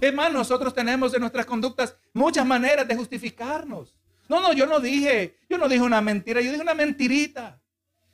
Hermano, 0.00 0.38
nosotros 0.38 0.74
tenemos 0.74 1.14
en 1.14 1.20
nuestras 1.20 1.46
conductas 1.46 1.96
muchas 2.12 2.46
maneras 2.46 2.86
de 2.86 2.96
justificarnos. 2.96 3.96
No, 4.28 4.40
no, 4.40 4.52
yo 4.52 4.66
no 4.66 4.80
dije, 4.80 5.38
yo 5.48 5.58
no 5.58 5.68
dije 5.68 5.82
una 5.82 6.00
mentira, 6.00 6.40
yo 6.40 6.50
dije 6.50 6.62
una 6.62 6.74
mentirita. 6.74 7.60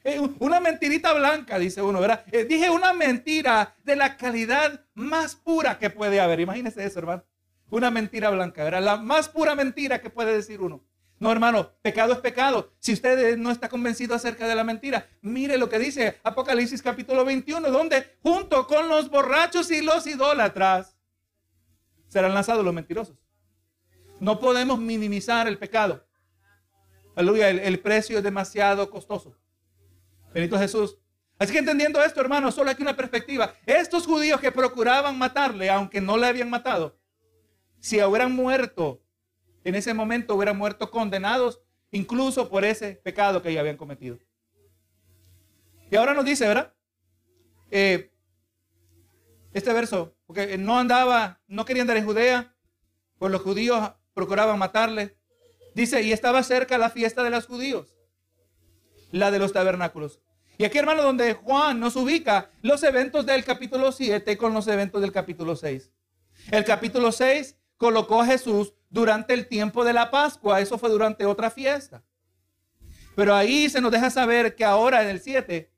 Eh, 0.05 0.21
una 0.41 0.59
mentirita 0.59 1.13
blanca, 1.13 1.59
dice 1.59 1.81
uno, 1.81 2.01
¿verdad? 2.01 2.25
Eh, 2.33 2.45
dije 2.45 2.71
una 2.71 2.93
mentira 2.93 3.77
de 3.85 3.95
la 3.95 4.17
calidad 4.17 4.85
más 4.95 5.37
pura 5.37 5.79
que 5.79 5.91
puede 5.91 6.21
haber. 6.21 6.41
Imagínese 6.41 6.85
eso, 6.85 6.99
hermano. 6.99 7.25
Una 7.71 7.91
mentira 7.91 8.31
blanca, 8.31 8.65
¿verdad? 8.65 8.83
La 8.83 8.97
más 8.97 9.29
pura 9.29 9.55
mentira 9.55 10.01
que 10.01 10.11
puede 10.11 10.35
decir 10.35 10.61
uno. 10.61 10.85
No, 11.21 11.31
hermano, 11.31 11.71
pecado 11.83 12.13
es 12.13 12.19
pecado. 12.19 12.73
Si 12.81 12.93
usted 12.93 13.37
no 13.39 13.53
está 13.53 13.69
convencido 13.69 14.13
acerca 14.17 14.49
de 14.49 14.57
la 14.57 14.65
mentira, 14.65 15.07
mire 15.21 15.57
lo 15.57 15.69
que 15.69 15.79
dice 15.79 16.19
Apocalipsis 16.25 16.83
capítulo 16.83 17.25
21, 17.25 17.71
donde 17.71 18.17
junto 18.23 18.67
con 18.67 18.89
los 18.89 19.09
borrachos 19.09 19.71
y 19.71 19.83
los 19.83 20.05
idólatras 20.09 20.97
serán 22.09 22.35
lanzados 22.35 22.65
los 22.65 22.75
mentirosos. 22.75 23.22
No 24.23 24.39
podemos 24.39 24.79
minimizar 24.79 25.49
el 25.49 25.59
pecado. 25.59 26.07
Aleluya, 27.17 27.51
el, 27.51 27.81
precio 27.81 28.19
es 28.19 28.23
demasiado 28.23 28.89
costoso. 28.89 29.37
Benito 30.33 30.57
Jesús. 30.57 30.97
Así 31.41 31.53
que 31.53 31.59
entendiendo 31.59 32.01
esto, 32.01 32.21
hermano, 32.21 32.53
solo 32.53 32.71
aquí 32.71 32.83
una 32.83 32.95
perspectiva. 32.95 33.53
Estos 33.67 34.07
judíos 34.07 34.41
que 34.41 34.53
procuraban 34.53 35.19
matarle, 35.19 35.69
aunque 35.71 36.01
no 36.01 36.17
le 36.17 36.29
habían 36.29 36.49
matado, 36.49 36.97
si 37.81 38.01
hubieran 38.01 38.31
muerto 38.31 39.03
en 39.65 39.75
ese 39.75 39.93
momento, 39.93 40.37
hubieran 40.37 40.57
muerto 40.57 40.89
condenados 40.93 41.61
incluso 41.91 42.49
por 42.49 42.65
ese 42.65 42.93
pecado 43.03 43.43
que 43.43 43.49
ellos 43.49 43.59
habían 43.63 43.77
cometido. 43.77 44.21
Y 45.91 45.97
ahora 45.97 46.15
nos 46.15 46.25
dice, 46.25 46.47
¿verdad? 46.47 46.73
Eh, 47.73 48.13
este 49.53 49.73
verso, 49.73 50.15
porque 50.27 50.57
no 50.59 50.79
andaba, 50.79 51.41
no 51.49 51.65
quería 51.65 51.83
andar 51.83 51.97
en 51.97 52.05
Judea, 52.05 52.55
pues 53.19 53.33
los 53.33 53.43
judíos 53.43 53.93
procuraban 54.15 54.59
matarle. 54.59 55.17
Dice, 55.75 56.03
y 56.03 56.13
estaba 56.13 56.43
cerca 56.43 56.79
la 56.79 56.91
fiesta 56.91 57.23
de 57.23 57.31
los 57.31 57.47
judíos, 57.47 57.97
la 59.11 59.31
de 59.31 59.39
los 59.39 59.53
tabernáculos. 59.53 60.21
Y 60.59 60.65
aquí, 60.65 60.79
hermano, 60.79 61.03
donde 61.03 61.33
Juan 61.35 61.81
nos 61.81 61.97
ubica 61.97 62.51
los 62.61 62.83
eventos 62.83 63.25
del 63.25 63.45
capítulo 63.45 63.91
7 63.91 64.37
con 64.37 64.53
los 64.53 64.69
eventos 64.69 65.01
del 65.01 65.13
capítulo 65.13 65.57
6. 65.57 65.91
El 66.51 66.65
capítulo 66.65 67.11
6 67.11 67.57
colocó 67.77 68.21
a 68.21 68.27
Jesús 68.27 68.75
durante 68.91 69.35
el 69.35 69.49
tiempo 69.49 69.85
de 69.85 69.93
la 69.93 70.11
Pascua, 70.11 70.61
eso 70.61 70.79
fue 70.79 70.91
durante 70.91 71.25
otra 71.25 71.51
fiesta. 71.51 72.05
Pero 73.17 73.35
ahí 73.35 73.69
se 73.69 73.81
nos 73.81 73.91
deja 73.91 74.11
saber 74.11 74.55
que 74.55 74.65
ahora 74.65 75.03
en 75.03 75.09
el 75.09 75.21
7 75.21 75.73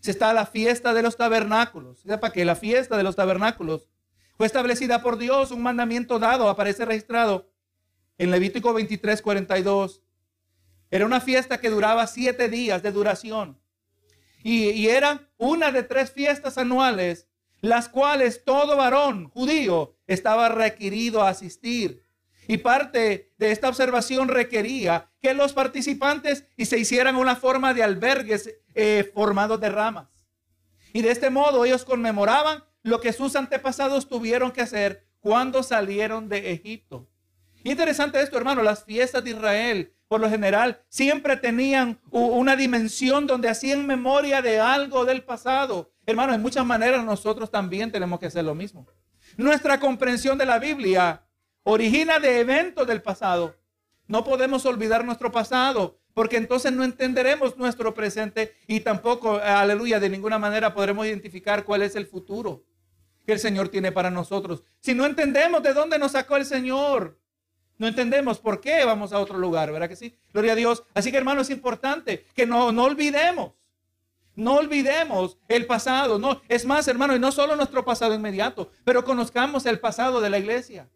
se 0.00 0.10
está 0.10 0.32
la 0.32 0.46
fiesta 0.46 0.94
de 0.94 1.02
los 1.02 1.16
tabernáculos. 1.16 2.00
Sepa 2.00 2.32
que 2.32 2.44
la 2.44 2.56
fiesta 2.56 2.96
de 2.96 3.02
los 3.02 3.16
tabernáculos 3.16 3.88
fue 4.36 4.46
establecida 4.46 5.02
por 5.02 5.18
Dios, 5.18 5.50
un 5.50 5.62
mandamiento 5.62 6.18
dado, 6.18 6.48
aparece 6.48 6.84
registrado 6.84 7.47
en 8.18 8.30
Levítico 8.30 8.74
23, 8.74 9.22
42. 9.22 10.02
Era 10.90 11.06
una 11.06 11.20
fiesta 11.20 11.60
que 11.60 11.70
duraba 11.70 12.06
siete 12.06 12.48
días 12.48 12.82
de 12.82 12.92
duración. 12.92 13.58
Y, 14.42 14.88
era 14.88 15.28
una 15.36 15.72
de 15.72 15.82
tres 15.82 16.12
fiestas 16.12 16.58
anuales, 16.58 17.28
las 17.60 17.88
cuales 17.88 18.44
todo 18.44 18.76
varón 18.76 19.28
judío 19.28 19.96
estaba 20.06 20.48
requerido 20.48 21.22
a 21.22 21.30
asistir. 21.30 22.04
Y 22.46 22.58
parte 22.58 23.32
de 23.36 23.50
esta 23.50 23.68
observación 23.68 24.28
requería 24.28 25.10
que 25.20 25.34
los 25.34 25.52
participantes 25.52 26.44
y 26.56 26.64
se 26.64 26.78
hicieran 26.78 27.16
una 27.16 27.36
forma 27.36 27.74
de 27.74 27.82
albergues 27.82 28.54
eh, 28.74 29.10
formados 29.12 29.60
de 29.60 29.68
ramas. 29.68 30.08
Y 30.92 31.02
de 31.02 31.10
este 31.10 31.28
modo 31.28 31.64
ellos 31.64 31.84
conmemoraban 31.84 32.64
lo 32.82 33.00
que 33.00 33.12
sus 33.12 33.36
antepasados 33.36 34.08
tuvieron 34.08 34.52
que 34.52 34.62
hacer 34.62 35.06
cuando 35.20 35.62
salieron 35.62 36.28
de 36.28 36.52
Egipto. 36.52 37.07
Interesante 37.70 38.18
esto, 38.22 38.38
hermano. 38.38 38.62
Las 38.62 38.84
fiestas 38.84 39.22
de 39.22 39.30
Israel, 39.30 39.92
por 40.08 40.20
lo 40.20 40.30
general, 40.30 40.80
siempre 40.88 41.36
tenían 41.36 42.00
una 42.10 42.56
dimensión 42.56 43.26
donde 43.26 43.50
hacían 43.50 43.86
memoria 43.86 44.40
de 44.40 44.58
algo 44.58 45.04
del 45.04 45.22
pasado. 45.22 45.92
Hermano, 46.06 46.32
en 46.32 46.40
muchas 46.40 46.64
maneras 46.64 47.04
nosotros 47.04 47.50
también 47.50 47.92
tenemos 47.92 48.18
que 48.18 48.26
hacer 48.26 48.44
lo 48.44 48.54
mismo. 48.54 48.86
Nuestra 49.36 49.78
comprensión 49.78 50.38
de 50.38 50.46
la 50.46 50.58
Biblia 50.58 51.26
origina 51.62 52.18
de 52.18 52.40
eventos 52.40 52.86
del 52.86 53.02
pasado. 53.02 53.54
No 54.06 54.24
podemos 54.24 54.64
olvidar 54.64 55.04
nuestro 55.04 55.30
pasado, 55.30 56.00
porque 56.14 56.38
entonces 56.38 56.72
no 56.72 56.84
entenderemos 56.84 57.58
nuestro 57.58 57.92
presente 57.92 58.56
y 58.66 58.80
tampoco, 58.80 59.38
aleluya, 59.38 60.00
de 60.00 60.08
ninguna 60.08 60.38
manera 60.38 60.72
podremos 60.72 61.06
identificar 61.06 61.64
cuál 61.64 61.82
es 61.82 61.94
el 61.96 62.06
futuro 62.06 62.64
que 63.26 63.32
el 63.32 63.38
Señor 63.38 63.68
tiene 63.68 63.92
para 63.92 64.10
nosotros. 64.10 64.64
Si 64.80 64.94
no 64.94 65.04
entendemos 65.04 65.62
de 65.62 65.74
dónde 65.74 65.98
nos 65.98 66.12
sacó 66.12 66.38
el 66.38 66.46
Señor, 66.46 67.18
no 67.78 67.86
entendemos 67.86 68.38
por 68.40 68.60
qué 68.60 68.84
vamos 68.84 69.12
a 69.12 69.20
otro 69.20 69.38
lugar, 69.38 69.72
¿verdad 69.72 69.88
que 69.88 69.96
sí? 69.96 70.16
Gloria 70.32 70.52
a 70.52 70.56
Dios. 70.56 70.82
Así 70.94 71.12
que 71.12 71.16
hermano, 71.16 71.40
es 71.40 71.50
importante 71.50 72.26
que 72.34 72.44
no, 72.44 72.72
no 72.72 72.84
olvidemos. 72.84 73.52
No 74.34 74.54
olvidemos 74.56 75.38
el 75.48 75.66
pasado. 75.66 76.18
No, 76.18 76.42
es 76.48 76.64
más, 76.64 76.86
hermano, 76.88 77.14
y 77.14 77.18
no 77.20 77.32
solo 77.32 77.56
nuestro 77.56 77.84
pasado 77.84 78.14
inmediato, 78.14 78.70
pero 78.84 79.04
conozcamos 79.04 79.64
el 79.66 79.78
pasado 79.80 80.20
de 80.20 80.30
la 80.30 80.38
iglesia. 80.38 80.88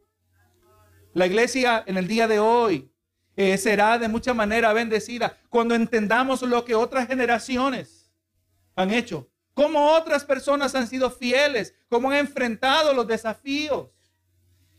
La 1.15 1.27
iglesia 1.27 1.83
en 1.87 1.97
el 1.99 2.09
día 2.09 2.27
de 2.27 2.41
hoy 2.41 2.91
eh, 3.37 3.57
será 3.59 3.99
de 3.99 4.09
mucha 4.09 4.35
manera 4.35 4.73
bendecida 4.73 5.39
cuando 5.49 5.75
entendamos 5.75 6.43
lo 6.43 6.65
que 6.65 6.75
otras 6.75 7.07
generaciones 7.07 8.11
han 8.75 8.91
hecho, 8.91 9.29
cómo 9.55 9.93
otras 9.93 10.25
personas 10.25 10.75
han 10.75 10.87
sido 10.87 11.11
fieles, 11.11 11.75
cómo 11.89 12.11
han 12.11 12.19
enfrentado 12.19 12.93
los 12.93 13.07
desafíos 13.07 13.89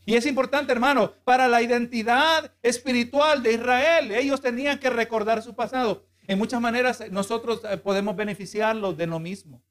y 0.06 0.16
es 0.16 0.26
importante, 0.26 0.72
hermano, 0.72 1.12
para 1.24 1.48
la 1.48 1.62
identidad 1.62 2.52
espiritual 2.62 3.42
de 3.42 3.54
Israel. 3.54 4.12
Ellos 4.12 4.40
tenían 4.40 4.78
que 4.78 4.90
recordar 4.90 5.42
su 5.42 5.54
pasado. 5.54 6.04
En 6.26 6.38
muchas 6.38 6.60
maneras 6.60 7.02
nosotros 7.10 7.62
eh, 7.68 7.76
podemos 7.78 8.14
beneficiarlos 8.14 8.96
de 8.96 9.06
lo 9.06 9.18
mismo. 9.18 9.62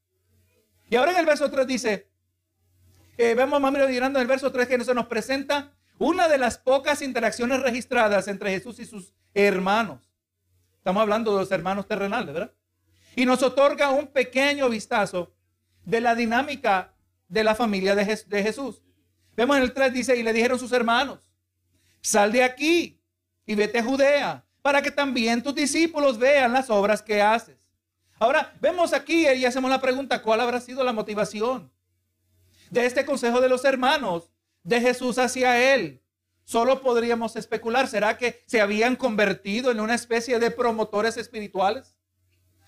Y 0.90 0.96
ahora 0.96 1.12
en 1.12 1.18
el 1.18 1.26
verso 1.26 1.50
3 1.50 1.68
dice, 1.68 2.10
eh, 3.18 3.36
vemos 3.36 3.62
más 3.62 3.72
mirando 3.72 4.20
en 4.20 4.24
el 4.24 4.28
verso 4.28 4.52
3 4.52 4.68
que 4.68 4.84
se 4.84 4.94
nos 4.94 5.06
presenta 5.06 5.72
una 6.00 6.28
de 6.28 6.40
las 6.40 6.58
pocas 6.58 7.02
interacciones 7.04 7.62
registradas 7.62 8.28
entre 8.28 8.52
Jesús 8.52 8.80
y 8.80 8.86
sus 8.86 9.14
hermanos. 9.36 10.12
Estamos 10.78 11.02
hablando 11.02 11.34
de 11.34 11.42
los 11.42 11.52
hermanos 11.52 11.88
terrenales, 11.88 12.34
¿verdad? 12.34 12.52
Y 13.16 13.26
nos 13.26 13.44
otorga 13.44 13.92
un 13.92 14.08
pequeño 14.08 14.68
vistazo 14.70 15.32
de 15.86 16.02
la 16.02 16.16
dinámica 16.16 16.96
de 17.28 17.44
la 17.44 17.54
familia 17.54 17.96
de 17.96 18.44
Jesús. 18.44 18.83
Vemos 19.36 19.58
en 19.58 19.64
el 19.64 19.74
3 19.74 19.94
dice, 19.94 20.16
y 20.16 20.24
le 20.24 20.34
dijeron 20.34 20.60
sus 20.60 20.72
hermanos, 20.72 21.20
sal 22.02 22.32
de 22.32 22.44
aquí 22.44 23.02
y 23.46 23.56
vete 23.56 23.80
a 23.80 23.84
Judea, 23.84 24.46
para 24.62 24.82
que 24.82 24.92
también 24.92 25.42
tus 25.42 25.56
discípulos 25.56 26.18
vean 26.18 26.54
las 26.54 26.70
obras 26.70 27.02
que 27.02 27.22
haces. 27.22 27.58
Ahora 28.20 28.54
vemos 28.62 28.94
aquí 28.94 29.28
y 29.28 29.46
hacemos 29.46 29.70
la 29.70 29.82
pregunta, 29.82 30.22
¿cuál 30.22 30.40
habrá 30.40 30.62
sido 30.62 30.84
la 30.84 30.94
motivación 30.94 31.72
de 32.70 32.86
este 32.86 33.06
consejo 33.06 33.42
de 33.42 33.50
los 33.50 33.66
hermanos 33.66 34.32
de 34.64 34.80
Jesús 34.80 35.18
hacia 35.18 35.74
él? 35.74 36.02
Solo 36.46 36.82
podríamos 36.82 37.36
especular, 37.36 37.88
¿será 37.88 38.18
que 38.18 38.44
se 38.46 38.62
habían 38.62 38.96
convertido 38.96 39.72
en 39.72 39.80
una 39.80 39.96
especie 39.96 40.40
de 40.40 40.52
promotores 40.52 41.18
espirituales? 41.18 41.98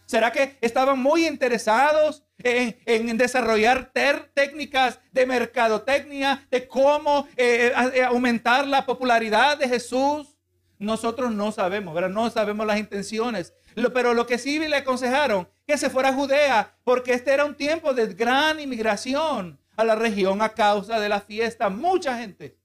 ¿Será 0.06 0.32
que 0.32 0.58
estaban 0.62 1.00
muy 1.00 1.26
interesados 1.26 2.25
en, 2.40 3.18
desarrollar 3.18 3.92
técnicas 4.34 5.00
de 5.12 5.26
mercadotecnia, 5.26 6.46
de 6.52 6.68
cómo 6.68 7.28
eh, 7.38 7.74
eh, 7.94 8.04
aumentar 8.04 8.68
la 8.68 8.86
popularidad 8.86 9.58
de 9.58 9.68
Jesús? 9.70 10.38
Nosotros 10.78 11.32
no 11.32 11.52
sabemos. 11.52 11.96
No 12.12 12.30
sabemos 12.30 12.68
las 12.68 12.80
intenciones. 12.80 13.54
pero 13.94 14.14
lo 14.14 14.26
que 14.26 14.38
sí 14.38 14.60
le 14.60 14.76
aconsejaron 14.76 15.48
que 15.66 15.78
se 15.78 15.90
fuera 15.90 16.10
a 16.10 16.14
Judea, 16.14 16.78
porque 16.84 17.14
este 17.14 17.34
era 17.34 17.46
un 17.46 17.56
tiempo 17.56 17.94
de 17.94 18.14
gran 18.14 18.60
inmigración 18.60 19.60
a 19.76 19.84
la 19.84 19.96
región 19.96 20.42
a 20.42 20.50
causa 20.50 21.00
de 21.00 21.10
la 21.10 21.22
fiesta. 21.22 21.70
Mucha 21.70 22.18
gente 22.18 22.58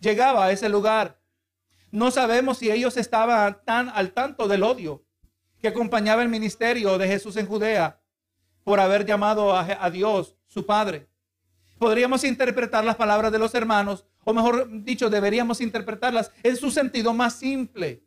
llegaba 0.00 0.46
a 0.46 0.52
ese 0.52 0.68
lugar. 0.68 1.18
No 1.90 2.10
sabemos 2.10 2.58
si 2.58 2.70
ellos 2.70 2.96
estaban 2.96 3.58
tan 3.64 3.88
al 3.88 4.12
tanto 4.12 4.48
del 4.48 4.64
odio 4.64 5.04
que 5.60 5.68
acompañaba 5.68 6.22
el 6.22 6.28
ministerio 6.28 6.98
de 6.98 7.06
Jesús 7.06 7.36
en 7.36 7.46
Judea 7.46 8.00
por 8.64 8.80
haber 8.80 9.04
llamado 9.04 9.54
a, 9.56 9.90
Dios 9.90 10.36
su 10.46 10.66
Padre. 10.66 11.06
Podríamos 11.78 12.24
interpretar 12.24 12.84
las 12.84 12.96
palabras 12.96 13.30
de 13.30 13.38
los 13.38 13.54
hermanos, 13.54 14.06
o 14.24 14.32
mejor 14.32 14.68
dicho, 14.82 15.10
deberíamos 15.10 15.60
interpretarlas 15.60 16.32
en 16.42 16.56
su 16.56 16.70
sentido 16.70 17.12
más 17.12 17.34
simple. 17.34 18.02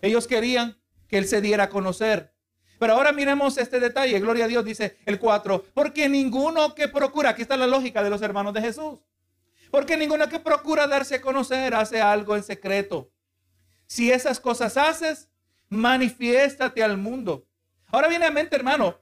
Ellos 0.00 0.26
querían 0.26 0.78
que 1.08 1.18
Él 1.18 1.28
se 1.28 1.40
diera 1.40 1.64
a 1.64 1.68
conocer. 1.68 2.34
Pero 2.78 2.94
ahora 2.94 3.12
miremos 3.12 3.58
este 3.58 3.80
detalle. 3.80 4.18
Gloria 4.20 4.46
a 4.46 4.48
Dios, 4.48 4.64
dice 4.64 4.98
el 5.06 5.18
4. 5.18 5.66
Porque 5.74 6.08
ninguno 6.08 6.74
que 6.74 6.88
procura, 6.88 7.30
aquí 7.30 7.42
está 7.42 7.56
la 7.56 7.66
lógica 7.66 8.02
de 8.02 8.10
los 8.10 8.22
hermanos 8.22 8.54
de 8.54 8.60
Jesús. 8.60 9.00
Porque 9.70 9.96
ninguno 9.96 10.28
que 10.28 10.38
procura 10.38 10.86
darse 10.86 11.16
a 11.16 11.20
conocer 11.20 11.74
hace 11.74 12.00
algo 12.00 12.36
en 12.36 12.42
secreto. 12.42 13.10
Si 13.86 14.10
esas 14.10 14.40
cosas 14.40 14.76
haces, 14.76 15.28
manifiéstate 15.68 16.82
al 16.82 16.96
mundo. 16.96 17.46
Ahora 17.86 18.08
viene 18.08 18.26
a 18.26 18.30
mente, 18.30 18.56
hermano, 18.56 18.98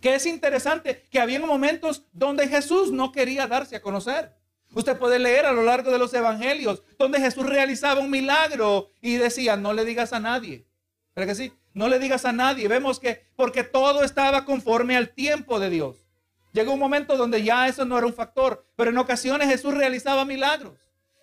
que 0.00 0.14
es 0.14 0.26
interesante 0.26 1.04
que 1.10 1.20
había 1.20 1.40
momentos 1.40 2.04
donde 2.12 2.48
Jesús 2.48 2.92
no 2.92 3.12
quería 3.12 3.46
darse 3.46 3.76
a 3.76 3.82
conocer. 3.82 4.36
Usted 4.74 4.98
puede 4.98 5.18
leer 5.18 5.46
a 5.46 5.52
lo 5.52 5.62
largo 5.62 5.90
de 5.90 5.98
los 5.98 6.12
evangelios 6.12 6.82
donde 6.98 7.20
Jesús 7.20 7.46
realizaba 7.46 8.00
un 8.00 8.10
milagro 8.10 8.90
y 9.00 9.16
decía, 9.16 9.56
no 9.56 9.72
le 9.72 9.84
digas 9.84 10.12
a 10.12 10.20
nadie. 10.20 10.66
¿Pero 11.14 11.26
que 11.26 11.34
sí? 11.34 11.52
No 11.72 11.88
le 11.88 11.98
digas 11.98 12.24
a 12.24 12.32
nadie. 12.32 12.68
Vemos 12.68 13.00
que 13.00 13.26
porque 13.36 13.64
todo 13.64 14.02
estaba 14.02 14.44
conforme 14.44 14.96
al 14.96 15.10
tiempo 15.10 15.58
de 15.58 15.70
Dios. 15.70 16.06
Llegó 16.52 16.72
un 16.72 16.78
momento 16.78 17.16
donde 17.16 17.42
ya 17.42 17.68
eso 17.68 17.84
no 17.84 17.98
era 17.98 18.06
un 18.06 18.14
factor, 18.14 18.66
pero 18.76 18.90
en 18.90 18.98
ocasiones 18.98 19.48
Jesús 19.48 19.74
realizaba 19.74 20.24
milagros. 20.24 20.78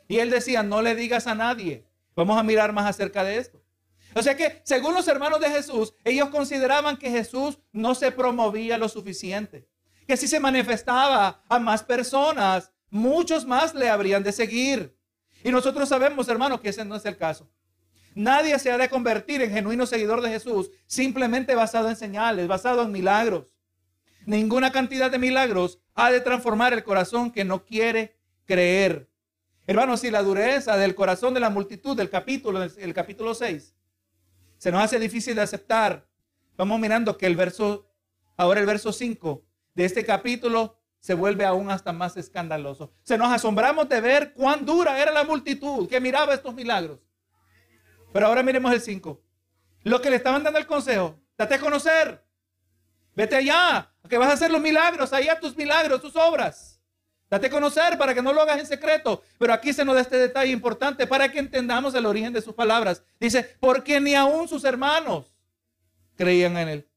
Y 0.07 0.19
él 0.19 0.29
decía, 0.29 0.61
no 0.61 0.81
le 0.81 0.95
digas 0.95 1.25
a 1.27 1.33
nadie. 1.33 1.85
Vamos 2.15 2.37
a 2.37 2.43
mirar 2.43 2.71
más 2.71 2.85
acerca 2.87 3.23
de 3.23 3.37
esto. 3.37 3.62
O 4.15 4.21
sea 4.21 4.37
que, 4.37 4.61
según 4.63 4.93
los 4.93 5.07
hermanos 5.07 5.39
de 5.39 5.49
Jesús, 5.49 5.93
ellos 6.03 6.29
consideraban 6.29 6.97
que 6.97 7.09
Jesús 7.09 7.59
no 7.71 7.95
se 7.95 8.11
promovía 8.11 8.77
lo 8.77 8.89
suficiente. 8.89 9.67
Que 10.07 10.17
si 10.17 10.27
se 10.27 10.39
manifestaba 10.39 11.43
a 11.47 11.59
más 11.59 11.83
personas, 11.83 12.71
muchos 12.89 13.45
más 13.45 13.73
le 13.73 13.89
habrían 13.89 14.23
de 14.23 14.31
seguir. 14.31 14.97
Y 15.43 15.51
nosotros 15.51 15.89
sabemos, 15.89 16.27
hermano, 16.27 16.61
que 16.61 16.69
ese 16.69 16.85
no 16.85 16.95
es 16.95 17.05
el 17.05 17.17
caso. 17.17 17.49
Nadie 18.15 18.57
se 18.59 18.71
ha 18.71 18.77
de 18.77 18.89
convertir 18.89 19.41
en 19.41 19.51
genuino 19.51 19.85
seguidor 19.85 20.21
de 20.21 20.29
Jesús 20.29 20.69
simplemente 20.85 21.55
basado 21.55 21.89
en 21.89 21.95
señales, 21.95 22.47
basado 22.47 22.83
en 22.83 22.91
milagros. 22.91 23.55
Ninguna 24.25 24.71
cantidad 24.71 25.09
de 25.09 25.17
milagros 25.17 25.79
ha 25.95 26.11
de 26.11 26.21
transformar 26.21 26.73
el 26.73 26.83
corazón 26.83 27.31
que 27.31 27.43
no 27.43 27.65
quiere 27.65 28.15
creer. 28.45 29.09
Hermanos, 29.65 30.01
si 30.01 30.11
la 30.11 30.21
dureza 30.21 30.77
del 30.77 30.95
corazón 30.95 31.33
de 31.33 31.39
la 31.39 31.49
multitud 31.49 31.97
del 31.97 32.09
capítulo, 32.09 32.61
el 32.61 32.93
capítulo 32.93 33.33
6, 33.33 33.73
se 34.63 34.71
nos 34.71 34.81
hace 34.81 34.97
difícil 34.97 35.35
de 35.35 35.41
aceptar. 35.41 36.07
Vamos 36.55 36.79
mirando 36.79 37.17
que 37.17 37.25
el 37.25 37.35
verso, 37.35 37.85
ahora 38.37 38.61
el 38.61 38.65
verso 38.65 38.93
5 38.93 39.43
de 39.73 39.83
este 39.83 40.05
capítulo 40.05 40.79
se 41.01 41.15
vuelve 41.15 41.43
aún 41.43 41.69
hasta 41.69 41.91
más 41.91 42.15
escandaloso. 42.15 42.93
Se 43.03 43.17
nos 43.17 43.29
asombramos 43.33 43.89
de 43.89 43.99
ver 43.99 44.31
cuán 44.31 44.65
dura 44.65 44.97
era 45.01 45.11
la 45.11 45.25
multitud 45.25 45.89
que 45.89 45.99
miraba 45.99 46.33
estos 46.33 46.55
milagros. 46.55 47.01
Pero 48.13 48.27
ahora 48.27 48.41
miremos 48.41 48.71
el 48.71 48.79
5. 48.79 49.21
Lo 49.83 50.01
que 50.01 50.09
le 50.09 50.15
estaban 50.15 50.43
dando 50.43 50.59
el 50.59 50.65
consejo, 50.65 51.19
date 51.37 51.55
a 51.55 51.59
conocer. 51.59 52.25
Vete 53.17 53.35
allá, 53.35 53.93
que 54.07 54.17
vas 54.17 54.29
a 54.29 54.33
hacer 54.35 54.49
los 54.49 54.61
milagros, 54.61 55.11
allá 55.11 55.41
tus 55.41 55.57
milagros, 55.57 56.01
tus 56.01 56.15
obras. 56.15 56.72
Date 57.33 57.47
a 57.47 57.49
conocer 57.49 57.97
para 57.97 58.13
que 58.13 58.21
no 58.21 58.31
lo 58.31 58.43
hagas 58.43 58.59
en 58.59 58.67
secreto. 58.67 59.23
Pero 59.39 59.53
aquí 59.53 59.73
se 59.73 59.83
nos 59.83 59.95
da 59.95 60.01
este 60.01 60.17
detalle 60.17 60.51
importante 60.51 61.07
para 61.07 61.31
que 61.31 61.39
entendamos 61.39 61.95
el 61.95 62.05
origen 62.05 62.31
de 62.31 62.43
sus 62.43 62.53
palabras. 62.53 63.01
Dice, 63.19 63.55
porque 63.59 63.99
ni 63.99 64.13
aún 64.13 64.47
sus 64.47 64.63
hermanos 64.63 65.33
creían 66.15 66.55
en 66.57 66.69
él. 66.69 66.89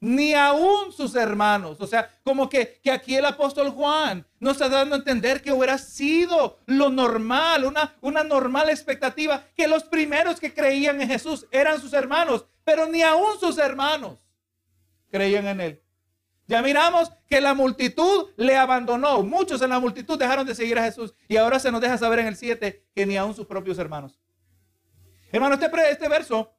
Ni 0.00 0.34
aún 0.34 0.92
sus 0.92 1.14
hermanos. 1.14 1.80
O 1.80 1.86
sea, 1.86 2.10
como 2.24 2.48
que, 2.48 2.80
que 2.82 2.90
aquí 2.90 3.14
el 3.14 3.24
apóstol 3.24 3.70
Juan 3.70 4.26
nos 4.40 4.54
está 4.54 4.68
dando 4.68 4.96
a 4.96 4.98
entender 4.98 5.40
que 5.40 5.52
hubiera 5.52 5.78
sido 5.78 6.58
lo 6.66 6.90
normal, 6.90 7.64
una, 7.64 7.94
una 8.00 8.24
normal 8.24 8.70
expectativa, 8.70 9.44
que 9.54 9.68
los 9.68 9.84
primeros 9.84 10.40
que 10.40 10.52
creían 10.52 11.00
en 11.00 11.06
Jesús 11.06 11.46
eran 11.52 11.80
sus 11.80 11.92
hermanos, 11.92 12.46
pero 12.64 12.86
ni 12.86 13.02
aún 13.02 13.38
sus 13.38 13.58
hermanos 13.58 14.26
creían 15.08 15.46
en 15.46 15.60
él. 15.60 15.83
Ya 16.46 16.60
miramos 16.60 17.10
que 17.28 17.40
la 17.40 17.54
multitud 17.54 18.30
le 18.36 18.56
abandonó. 18.56 19.22
Muchos 19.22 19.62
en 19.62 19.70
la 19.70 19.80
multitud 19.80 20.18
dejaron 20.18 20.46
de 20.46 20.54
seguir 20.54 20.78
a 20.78 20.84
Jesús. 20.84 21.14
Y 21.26 21.36
ahora 21.36 21.58
se 21.58 21.72
nos 21.72 21.80
deja 21.80 21.96
saber 21.96 22.18
en 22.18 22.26
el 22.26 22.36
7 22.36 22.86
que 22.94 23.06
ni 23.06 23.16
aún 23.16 23.34
sus 23.34 23.46
propios 23.46 23.78
hermanos. 23.78 24.20
Hermano, 25.32 25.54
este, 25.54 25.70
este 25.90 26.08
verso 26.08 26.54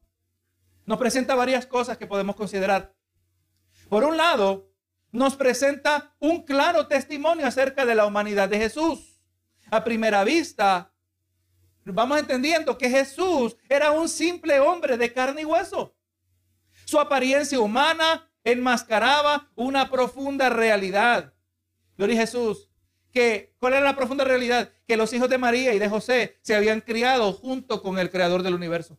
nos 0.85 0.97
presenta 0.97 1.35
varias 1.35 1.65
cosas 1.65 1.97
que 1.97 2.07
podemos 2.07 2.35
considerar. 2.35 2.95
Por 3.89 4.03
un 4.03 4.17
lado, 4.17 4.71
nos 5.11 5.35
presenta 5.35 6.15
un 6.19 6.43
claro 6.43 6.87
testimonio 6.87 7.45
acerca 7.45 7.85
de 7.85 7.95
la 7.95 8.05
humanidad 8.05 8.49
de 8.49 8.57
Jesús. 8.57 9.21
A 9.71 9.83
primera 9.83 10.23
vista, 10.23 10.91
vamos 11.85 12.19
entendiendo 12.19 12.77
que 12.77 12.89
Jesús 12.89 13.55
era 13.69 13.91
un 13.91 14.09
simple 14.09 14.59
hombre 14.59 14.97
de 14.97 15.13
carne 15.13 15.41
y 15.41 15.45
hueso. 15.45 15.95
Su 16.85 16.99
apariencia 16.99 17.59
humana 17.59 18.29
enmascaraba 18.45 19.51
una 19.55 19.89
profunda 19.89 20.49
realidad. 20.49 21.33
Gloria 21.97 22.15
a 22.15 22.21
Jesús. 22.21 22.69
Que, 23.11 23.53
¿Cuál 23.59 23.73
era 23.73 23.81
la 23.81 23.95
profunda 23.95 24.23
realidad? 24.23 24.71
Que 24.87 24.97
los 24.97 25.11
hijos 25.13 25.29
de 25.29 25.37
María 25.37 25.73
y 25.73 25.79
de 25.79 25.89
José 25.89 26.37
se 26.41 26.55
habían 26.55 26.81
criado 26.81 27.33
junto 27.33 27.81
con 27.81 27.97
el 27.97 28.09
creador 28.09 28.43
del 28.43 28.53
universo. 28.53 28.97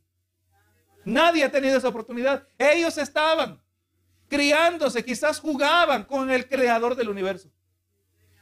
Nadie 1.04 1.44
ha 1.44 1.50
tenido 1.50 1.78
esa 1.78 1.88
oportunidad. 1.88 2.46
Ellos 2.58 2.98
estaban 2.98 3.62
criándose, 4.28 5.04
quizás 5.04 5.38
jugaban 5.38 6.04
con 6.04 6.30
el 6.30 6.48
creador 6.48 6.96
del 6.96 7.08
universo. 7.08 7.50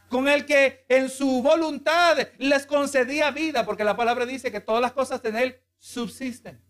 Con 0.09 0.29
el 0.29 0.47
que 0.47 0.87
en 0.88 1.11
su 1.11 1.43
voluntad 1.43 2.17
les 2.38 2.67
concedía 2.67 3.31
vida, 3.33 3.67
porque 3.67 3.85
la 3.85 3.97
palabra 3.97 4.25
dice 4.25 4.51
que 4.51 4.61
todas 4.61 4.81
las 4.81 4.93
cosas 4.93 5.23
en 5.25 5.37
él 5.37 5.61
subsisten. 5.77 6.62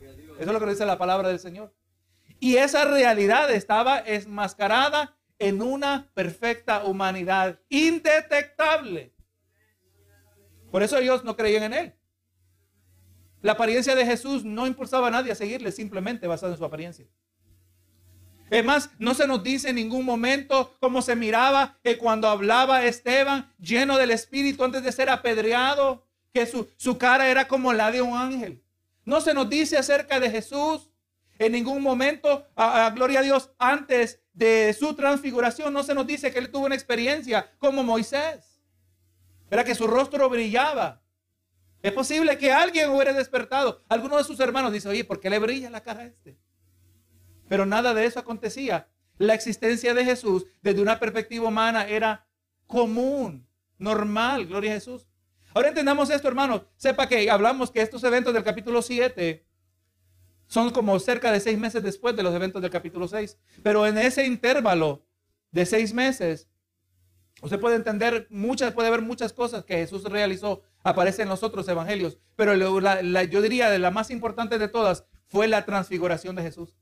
Eso 0.00 0.36
es 0.38 0.46
lo 0.46 0.60
que 0.60 0.66
dice 0.66 0.86
la 0.86 0.98
palabra 0.98 1.28
del 1.28 1.38
Señor. 1.38 1.74
Y 2.44 2.58
esa 2.58 2.84
realidad 2.84 3.50
estaba 3.50 4.00
enmascarada 4.00 5.16
en 5.38 5.62
una 5.62 6.10
perfecta 6.12 6.84
humanidad 6.84 7.58
indetectable. 7.70 9.14
Por 10.70 10.82
eso 10.82 10.98
ellos 10.98 11.24
no 11.24 11.36
creían 11.36 11.62
en 11.62 11.72
él. 11.72 11.94
La 13.40 13.52
apariencia 13.52 13.94
de 13.94 14.04
Jesús 14.04 14.44
no 14.44 14.66
impulsaba 14.66 15.08
a 15.08 15.10
nadie 15.10 15.32
a 15.32 15.34
seguirle, 15.34 15.72
simplemente 15.72 16.26
basado 16.26 16.52
en 16.52 16.58
su 16.58 16.66
apariencia. 16.66 17.06
Es 18.50 18.62
más, 18.62 18.90
no 18.98 19.14
se 19.14 19.26
nos 19.26 19.42
dice 19.42 19.70
en 19.70 19.76
ningún 19.76 20.04
momento 20.04 20.76
cómo 20.80 21.00
se 21.00 21.16
miraba 21.16 21.78
que 21.82 21.96
cuando 21.96 22.28
hablaba 22.28 22.84
Esteban, 22.84 23.54
lleno 23.58 23.96
del 23.96 24.10
Espíritu 24.10 24.64
antes 24.64 24.82
de 24.82 24.92
ser 24.92 25.08
apedreado, 25.08 26.06
que 26.34 26.44
su, 26.44 26.68
su 26.76 26.98
cara 26.98 27.26
era 27.26 27.48
como 27.48 27.72
la 27.72 27.90
de 27.90 28.02
un 28.02 28.14
ángel. 28.18 28.62
No 29.06 29.22
se 29.22 29.32
nos 29.32 29.48
dice 29.48 29.78
acerca 29.78 30.20
de 30.20 30.30
Jesús 30.30 30.90
en 31.38 31.52
ningún 31.52 31.82
momento, 31.82 32.46
a, 32.54 32.90
gloria 32.90 33.20
a 33.20 33.22
Dios, 33.22 33.50
antes 33.58 34.20
de 34.32 34.74
su 34.78 34.94
transfiguración, 34.94 35.72
no 35.72 35.82
se 35.82 35.94
nos 35.94 36.06
dice 36.06 36.32
que 36.32 36.38
él 36.38 36.50
tuvo 36.50 36.66
una 36.66 36.74
experiencia 36.74 37.50
como 37.58 37.82
Moisés. 37.82 38.60
Era 39.50 39.64
que 39.64 39.74
su 39.74 39.86
rostro 39.86 40.28
brillaba. 40.28 41.02
Es 41.82 41.92
posible 41.92 42.38
que 42.38 42.52
alguien 42.52 42.90
hubiera 42.90 43.12
despertado. 43.12 43.82
Alguno 43.88 44.16
de 44.16 44.24
sus 44.24 44.40
hermanos 44.40 44.72
dice, 44.72 44.88
oye, 44.88 45.04
¿por 45.04 45.20
qué 45.20 45.28
le 45.28 45.38
brilla 45.38 45.70
la 45.70 45.82
cara 45.82 46.00
a 46.00 46.06
este? 46.06 46.38
Pero 47.48 47.66
nada 47.66 47.94
de 47.94 48.06
eso 48.06 48.18
acontecía. 48.18 48.88
La 49.18 49.34
existencia 49.34 49.94
de 49.94 50.04
Jesús 50.04 50.46
desde 50.62 50.82
una 50.82 50.98
perspectiva 50.98 51.48
humana 51.48 51.86
era 51.86 52.26
común, 52.66 53.46
normal, 53.78 54.46
gloria 54.46 54.72
a 54.72 54.74
Jesús. 54.74 55.06
Ahora 55.52 55.68
entendamos 55.68 56.10
esto, 56.10 56.26
hermanos. 56.26 56.62
Sepa 56.76 57.06
que 57.06 57.30
hablamos 57.30 57.70
que 57.70 57.80
estos 57.80 58.02
eventos 58.02 58.34
del 58.34 58.42
capítulo 58.42 58.82
7 58.82 59.43
Son 60.46 60.70
como 60.70 60.98
cerca 60.98 61.32
de 61.32 61.40
seis 61.40 61.58
meses 61.58 61.82
después 61.82 62.14
de 62.16 62.22
los 62.22 62.34
eventos 62.34 62.60
del 62.62 62.70
capítulo 62.70 63.08
6. 63.08 63.38
Pero 63.62 63.86
en 63.86 63.98
ese 63.98 64.26
intervalo 64.26 65.06
de 65.50 65.66
seis 65.66 65.92
meses, 65.92 66.48
usted 67.42 67.58
puede 67.60 67.76
entender 67.76 68.26
muchas, 68.30 68.72
puede 68.72 68.90
ver 68.90 69.02
muchas 69.02 69.32
cosas 69.32 69.64
que 69.64 69.76
Jesús 69.76 70.04
realizó, 70.04 70.62
aparecen 70.82 71.24
en 71.24 71.30
los 71.30 71.42
otros 71.42 71.66
evangelios. 71.68 72.18
Pero 72.36 72.54
yo 72.54 73.42
diría 73.42 73.70
de 73.70 73.78
la 73.78 73.90
más 73.90 74.10
importante 74.10 74.58
de 74.58 74.68
todas 74.68 75.06
fue 75.26 75.48
la 75.48 75.64
transfiguración 75.64 76.36
de 76.36 76.42
Jesús. 76.42 76.76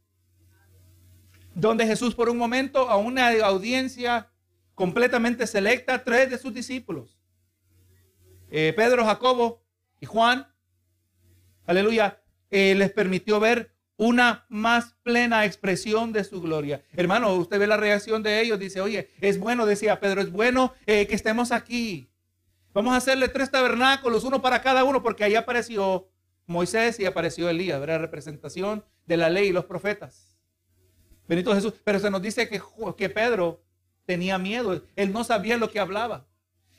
Donde 1.55 1.87
Jesús 1.87 2.14
por 2.14 2.29
un 2.29 2.38
momento 2.38 2.88
a 2.88 2.96
una 2.96 3.31
audiencia 3.44 4.31
completamente 4.75 5.46
selecta, 5.46 6.03
tres 6.03 6.31
de 6.31 6.38
sus 6.38 6.53
discípulos, 6.53 7.18
eh, 8.51 8.72
Pedro, 8.75 9.05
Jacobo 9.05 9.62
y 10.01 10.07
Juan, 10.07 10.46
aleluya, 11.66 12.21
eh, 12.52 12.74
les 12.76 12.92
permitió 12.92 13.40
ver 13.40 13.72
una 13.96 14.46
más 14.48 14.94
plena 15.02 15.44
expresión 15.44 16.12
de 16.12 16.22
su 16.22 16.40
gloria. 16.40 16.84
Hermano, 16.94 17.34
usted 17.34 17.58
ve 17.58 17.66
la 17.66 17.76
reacción 17.76 18.22
de 18.22 18.40
ellos, 18.40 18.58
dice, 18.58 18.80
oye, 18.80 19.10
es 19.20 19.38
bueno, 19.38 19.66
decía 19.66 19.98
Pedro, 20.00 20.20
es 20.20 20.30
bueno 20.30 20.74
eh, 20.86 21.06
que 21.06 21.14
estemos 21.14 21.50
aquí. 21.50 22.10
Vamos 22.72 22.94
a 22.94 22.98
hacerle 22.98 23.28
tres 23.28 23.50
tabernáculos, 23.50 24.24
uno 24.24 24.40
para 24.40 24.62
cada 24.62 24.84
uno, 24.84 25.02
porque 25.02 25.24
ahí 25.24 25.34
apareció 25.34 26.08
Moisés 26.46 26.98
y 27.00 27.06
apareció 27.06 27.48
Elías, 27.48 27.80
la 27.86 27.98
representación 27.98 28.84
de 29.06 29.16
la 29.16 29.30
ley 29.30 29.48
y 29.48 29.52
los 29.52 29.66
profetas. 29.66 30.36
Benito 31.28 31.54
Jesús, 31.54 31.74
pero 31.84 31.98
se 31.98 32.10
nos 32.10 32.22
dice 32.22 32.48
que, 32.48 32.60
que 32.96 33.08
Pedro 33.08 33.62
tenía 34.04 34.38
miedo, 34.38 34.82
él 34.96 35.12
no 35.12 35.24
sabía 35.24 35.56
lo 35.56 35.70
que 35.70 35.80
hablaba. 35.80 36.26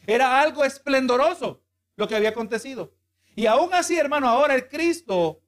Era 0.05 0.41
algo 0.41 0.63
esplendoroso 0.65 1.63
lo 1.95 2.07
que 2.07 2.15
había 2.15 2.29
acontecido. 2.29 2.93
Y 3.35 3.45
aún 3.45 3.73
así, 3.73 3.97
hermano, 3.97 4.27
ahora 4.27 4.55
el 4.55 4.67
Cristo, 4.67 5.42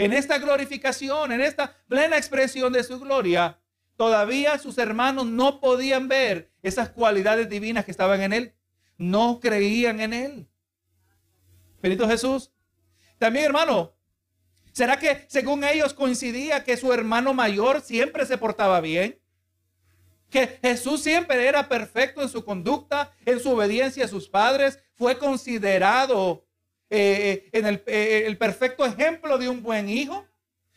en 0.00 0.14
esta 0.14 0.38
glorificación, 0.38 1.30
en 1.30 1.42
esta 1.42 1.76
plena 1.86 2.16
expresión 2.16 2.72
de 2.72 2.82
su 2.82 2.98
gloria, 2.98 3.60
todavía 3.98 4.56
sus 4.56 4.78
hermanos 4.78 5.26
no 5.26 5.60
podían 5.60 6.08
ver 6.08 6.50
esas 6.62 6.88
cualidades 6.88 7.50
divinas 7.50 7.84
que 7.84 7.90
estaban 7.90 8.22
en 8.22 8.32
él. 8.32 8.54
No 8.96 9.40
creían 9.40 10.00
en 10.00 10.14
él. 10.14 10.48
Benito 11.82 12.08
Jesús. 12.08 12.50
También, 13.18 13.44
hermano, 13.44 13.92
¿será 14.72 14.98
que 14.98 15.26
según 15.28 15.64
ellos 15.64 15.92
coincidía 15.92 16.64
que 16.64 16.78
su 16.78 16.94
hermano 16.94 17.34
mayor 17.34 17.82
siempre 17.82 18.24
se 18.24 18.38
portaba 18.38 18.80
bien? 18.80 19.20
Que 20.30 20.60
Jesús 20.62 21.02
siempre 21.02 21.46
era 21.46 21.68
perfecto 21.68 22.22
en 22.22 22.30
su 22.30 22.42
conducta, 22.42 23.12
en 23.26 23.38
su 23.38 23.50
obediencia 23.50 24.06
a 24.06 24.08
sus 24.08 24.30
padres, 24.30 24.78
fue 24.94 25.18
considerado 25.18 26.46
eh, 26.90 27.48
en 27.52 27.66
el, 27.66 27.82
eh, 27.86 28.24
el 28.26 28.36
perfecto 28.36 28.84
ejemplo 28.84 29.38
de 29.38 29.48
un 29.48 29.62
buen 29.62 29.88
hijo. 29.88 30.26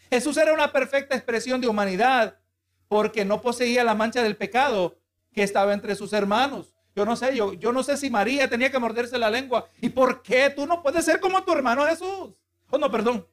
Jesús 0.09 0.37
era 0.37 0.53
una 0.53 0.71
perfecta 0.71 1.15
expresión 1.15 1.59
de 1.59 1.67
humanidad 1.67 2.37
porque 2.87 3.25
no 3.25 3.41
poseía 3.41 3.83
la 3.83 3.95
mancha 3.95 4.21
del 4.21 4.37
pecado 4.37 4.95
que 5.33 5.43
estaba 5.43 5.73
entre 5.73 5.95
sus 5.95 6.13
hermanos. 6.13 6.75
Yo 6.95 7.05
no 7.05 7.15
sé, 7.15 7.35
yo, 7.35 7.53
yo 7.53 7.71
no 7.71 7.81
sé 7.81 7.97
si 7.97 8.11
María 8.11 8.47
tenía 8.47 8.71
que 8.71 8.77
morderse 8.77 9.17
la 9.17 9.31
lengua. 9.31 9.67
¿Y 9.81 9.89
por 9.89 10.21
qué 10.21 10.51
tú 10.51 10.67
no 10.67 10.83
puedes 10.83 11.03
ser 11.03 11.19
como 11.19 11.43
tu 11.43 11.51
hermano 11.51 11.85
Jesús? 11.87 12.35
Oh, 12.69 12.77
no, 12.77 12.91
perdón. 12.91 13.27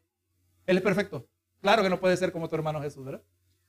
Él 0.66 0.78
es 0.78 0.82
perfecto. 0.82 1.28
Claro 1.60 1.82
que 1.82 1.90
no 1.90 2.00
puede 2.00 2.16
ser 2.16 2.32
como 2.32 2.48
tu 2.48 2.54
hermano 2.54 2.80
Jesús, 2.80 3.04
¿verdad? 3.04 3.22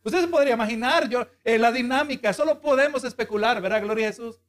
Usted 0.03 0.21
se 0.21 0.27
podría 0.27 0.53
imaginar 0.53 1.09
yo, 1.09 1.27
eh, 1.43 1.59
la 1.59 1.71
dinámica, 1.71 2.33
solo 2.33 2.61
podemos 2.61 3.03
especular, 3.03 3.61
¿verdad? 3.61 3.81
Gloria 3.81 4.07
a 4.07 4.11
Jesús. 4.11 4.39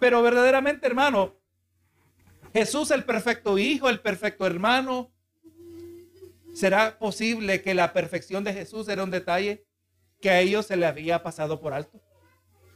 Pero 0.00 0.20
verdaderamente, 0.22 0.86
hermano, 0.86 1.36
Jesús 2.52 2.90
el 2.90 3.04
perfecto 3.04 3.58
hijo, 3.58 3.88
el 3.88 4.00
perfecto 4.00 4.46
hermano. 4.46 5.12
¿Será 6.54 6.98
posible 6.98 7.62
que 7.62 7.74
la 7.74 7.92
perfección 7.92 8.42
de 8.44 8.52
Jesús 8.52 8.88
era 8.88 9.04
un 9.04 9.10
detalle 9.10 9.66
que 10.20 10.30
a 10.30 10.40
ellos 10.40 10.66
se 10.66 10.76
le 10.76 10.86
había 10.86 11.22
pasado 11.22 11.60
por 11.60 11.72
alto? 11.72 12.00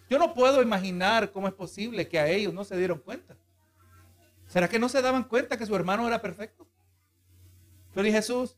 Yo 0.08 0.18
no 0.18 0.34
puedo 0.34 0.62
imaginar 0.62 1.32
cómo 1.32 1.48
es 1.48 1.54
posible 1.54 2.06
que 2.06 2.18
a 2.18 2.28
ellos 2.28 2.52
no 2.52 2.64
se 2.64 2.76
dieron 2.76 2.98
cuenta. 2.98 3.36
¿Será 4.46 4.68
que 4.68 4.78
no 4.78 4.88
se 4.88 5.00
daban 5.00 5.24
cuenta 5.24 5.56
que 5.56 5.66
su 5.66 5.74
hermano 5.74 6.06
era 6.06 6.20
perfecto? 6.20 6.68
Pero 7.94 8.06
y 8.06 8.12
Jesús. 8.12 8.56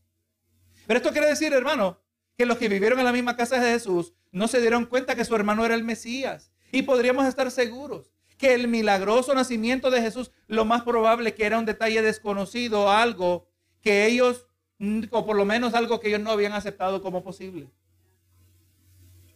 Pero 0.87 0.99
esto 0.99 1.13
quiere 1.13 1.29
decir, 1.29 1.53
hermano, 1.53 2.01
que 2.37 2.47
los 2.47 2.59
que 2.59 2.69
vivieron 2.69 2.99
en 2.99 3.05
la 3.05 3.13
misma 3.13 3.37
casa 3.37 3.61
de 3.61 3.71
Jesús 3.71 4.13
no 4.33 4.49
se 4.49 4.61
dieron 4.61 4.87
cuenta 4.87 5.15
que 5.15 5.25
su 5.25 5.35
hermano 5.37 5.65
era 5.65 5.75
el 5.75 5.85
Mesías. 5.85 6.51
Y 6.73 6.83
podríamos 6.83 7.27
estar 7.27 7.51
seguros 7.51 8.14
que 8.37 8.55
el 8.55 8.69
milagroso 8.69 9.35
nacimiento 9.35 9.91
de 9.91 10.01
Jesús, 10.01 10.31
lo 10.47 10.65
más 10.65 10.83
probable 10.83 11.35
que 11.35 11.45
era 11.45 11.59
un 11.59 11.67
detalle 11.67 12.03
desconocido, 12.03 12.91
algo 12.91 13.49
que 13.81 14.07
ellos, 14.07 14.47
mm, 14.79 15.05
o 15.11 15.27
por 15.27 15.37
lo 15.37 15.45
menos 15.45 15.75
algo 15.75 16.01
que 16.01 16.09
ellos 16.09 16.21
no 16.21 16.31
habían 16.31 16.53
aceptado 16.53 17.03
como 17.03 17.23
posible. 17.23 17.69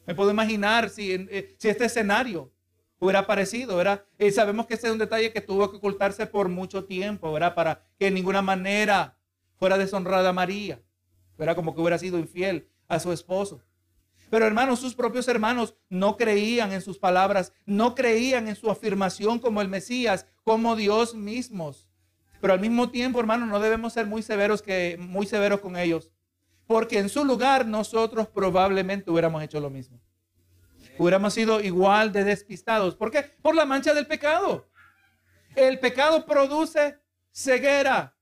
Me 0.07 0.15
puedo 0.15 0.31
imaginar 0.31 0.89
si, 0.89 1.13
eh, 1.13 1.55
si 1.59 1.69
este 1.69 1.85
escenario 1.85 2.51
hubiera 2.99 3.21
aparecido. 3.21 3.81
Y 4.19 4.31
sabemos 4.31 4.67
que 4.67 4.75
ese 4.75 4.87
es 4.87 4.93
un 4.93 4.99
detalle 4.99 5.33
que 5.33 5.41
tuvo 5.41 5.71
que 5.71 5.77
ocultarse 5.77 6.27
por 6.27 6.49
mucho 6.49 6.85
tiempo, 6.85 7.33
¿verdad? 7.33 7.55
Para 7.55 7.87
que 7.99 8.07
de 8.07 8.11
ninguna 8.11 8.43
manera 8.43 9.17
fuera 9.57 9.79
deshonrada 9.79 10.33
María, 10.33 10.81
¿verdad? 11.37 11.57
Como 11.57 11.75
que 11.75 11.81
hubiera 11.81 11.99
sido 11.99 12.19
infiel 12.19 12.69
a 12.89 12.99
su 12.99 13.13
esposo. 13.13 13.63
Pero 14.31 14.47
hermanos, 14.47 14.81
sus 14.81 14.95
propios 14.95 15.27
hermanos 15.29 15.75
no 15.89 16.17
creían 16.17 16.73
en 16.73 16.83
sus 16.83 16.99
palabras, 16.99 17.53
no 17.65 17.95
creían 17.95 18.49
en 18.49 18.57
su 18.57 18.71
afirmación 18.71 19.39
como 19.39 19.63
el 19.63 19.69
Mesías, 19.69 20.27
como 20.45 20.77
Dios 20.77 21.15
mismos. 21.15 21.89
Pero 22.41 22.53
al 22.53 22.61
mismo 22.61 22.91
tiempo, 22.91 23.21
hermanos, 23.21 23.49
no 23.49 23.59
debemos 23.59 23.93
ser 23.93 24.07
muy 24.07 24.23
severos 24.23 24.63
que 24.63 24.97
muy 25.01 25.27
severos 25.27 25.61
con 25.61 25.77
ellos, 25.77 26.11
porque 26.67 26.99
en 26.99 27.09
su 27.09 27.25
lugar 27.25 27.67
nosotros 27.67 28.29
probablemente 28.29 29.11
hubiéramos 29.11 29.43
hecho 29.43 29.61
lo 29.61 29.71
mismo. 29.71 30.01
Hubiéramos 30.99 31.33
sido 31.33 31.61
igual 31.61 32.13
de 32.13 32.25
despistados. 32.25 32.97
¿Por 32.97 33.11
qué? 33.11 33.23
Por 33.23 33.55
la 33.55 33.65
mancha 33.65 33.95
del 33.95 34.07
pecado. 34.07 34.69
El 35.55 35.79
pecado 35.79 36.27
produce 36.27 36.99
ceguera. 37.33 38.18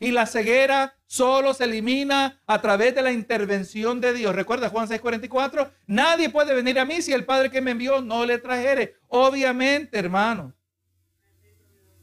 Y 0.00 0.10
la 0.10 0.26
ceguera 0.26 0.96
solo 1.06 1.52
se 1.54 1.64
elimina 1.64 2.40
a 2.46 2.60
través 2.60 2.94
de 2.94 3.02
la 3.02 3.12
intervención 3.12 4.00
de 4.00 4.14
Dios. 4.14 4.34
Recuerda 4.34 4.70
Juan 4.70 4.88
6:44, 4.88 5.70
nadie 5.86 6.30
puede 6.30 6.54
venir 6.54 6.78
a 6.80 6.86
mí 6.86 7.02
si 7.02 7.12
el 7.12 7.26
Padre 7.26 7.50
que 7.50 7.60
me 7.60 7.72
envió 7.72 8.00
no 8.00 8.24
le 8.24 8.38
trajere. 8.38 8.94
Obviamente, 9.08 9.98
hermano. 9.98 10.54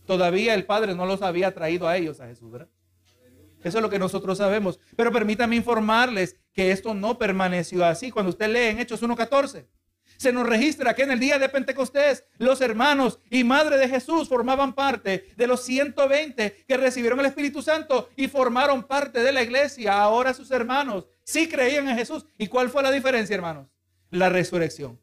Todavía 0.06 0.54
el 0.54 0.66
Padre 0.66 0.96
no 0.96 1.06
los 1.06 1.22
había 1.22 1.54
traído 1.54 1.88
a 1.88 1.98
ellos, 1.98 2.22
a 2.22 2.28
Jesús, 2.28 2.52
¿verdad? 2.52 2.70
Eso 3.64 3.80
es 3.80 3.82
lo 3.82 3.90
que 3.90 4.00
nosotros 4.00 4.38
sabemos. 4.38 4.80
Pero 4.96 5.12
permítame 5.12 5.56
informarles 5.56 6.40
que 6.54 6.72
esto 6.72 6.94
no 6.94 7.18
permaneció 7.18 7.84
así. 7.84 8.12
Cuando 8.12 8.30
usted 8.30 8.48
lee 8.48 8.72
en 8.72 8.80
Hechos 8.80 9.02
1.14, 9.02 9.68
se 10.18 10.34
nos 10.34 10.48
registra 10.48 10.96
que 10.96 11.04
en 11.04 11.12
el 11.12 11.20
día 11.20 11.40
de 11.40 11.48
Pentecostés 11.48 12.26
los 12.38 12.60
hermanos 12.62 13.20
y 13.30 13.44
madre 13.44 13.78
de 13.78 13.88
Jesús 13.88 14.28
formaban 14.28 14.74
parte 14.74 15.34
de 15.38 15.48
los 15.48 15.64
120 15.64 16.66
que 16.68 16.78
recibieron 16.78 17.20
el 17.20 17.28
Espíritu 17.28 17.62
Santo 17.62 18.10
y 18.16 18.28
formaron 18.28 18.84
parte 18.84 19.22
de 19.22 19.32
la 19.32 19.44
iglesia. 19.44 20.02
Ahora 20.02 20.34
sus 20.34 20.52
hermanos 20.52 21.08
sí 21.24 21.48
creían 21.48 21.88
en 21.88 21.98
Jesús. 21.98 22.26
¿Y 22.38 22.48
cuál 22.48 22.70
fue 22.70 22.84
la 22.84 22.92
diferencia, 22.92 23.36
hermanos? 23.36 23.68
La 24.10 24.30
resurrección. 24.30 25.00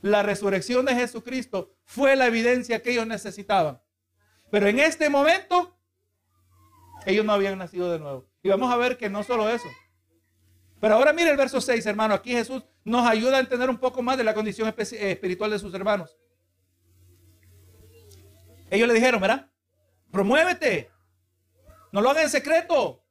La 0.00 0.22
resurrección 0.22 0.86
de 0.86 0.94
Jesucristo 0.94 1.74
fue 1.84 2.16
la 2.16 2.26
evidencia 2.26 2.82
que 2.82 2.92
ellos 2.92 3.06
necesitaban. 3.06 3.80
Pero 4.50 4.68
en 4.68 4.78
este 4.78 5.10
momento, 5.10 5.76
ellos 7.04 7.24
no 7.24 7.32
habían 7.32 7.58
nacido 7.58 7.92
de 7.92 7.98
nuevo. 7.98 8.28
Y 8.42 8.48
vamos 8.48 8.72
a 8.72 8.76
ver 8.76 8.96
que 8.96 9.10
no 9.10 9.22
solo 9.22 9.48
eso. 9.50 9.68
Pero 10.80 10.94
ahora 10.94 11.12
mire 11.12 11.30
el 11.30 11.36
verso 11.36 11.60
6, 11.60 11.84
hermano. 11.86 12.14
Aquí 12.14 12.32
Jesús 12.32 12.62
nos 12.84 13.06
ayuda 13.06 13.38
a 13.38 13.40
entender 13.40 13.68
un 13.68 13.78
poco 13.78 14.02
más 14.02 14.16
de 14.16 14.24
la 14.24 14.34
condición 14.34 14.68
espiritual 14.68 15.50
de 15.50 15.58
sus 15.58 15.74
hermanos. 15.74 16.16
Ellos 18.70 18.86
le 18.86 18.94
dijeron, 18.94 19.20
¿verdad? 19.20 19.50
Promuévete. 20.10 20.90
No 21.90 22.00
lo 22.00 22.10
hagan 22.10 22.24
en 22.24 22.30
secreto. 22.30 23.02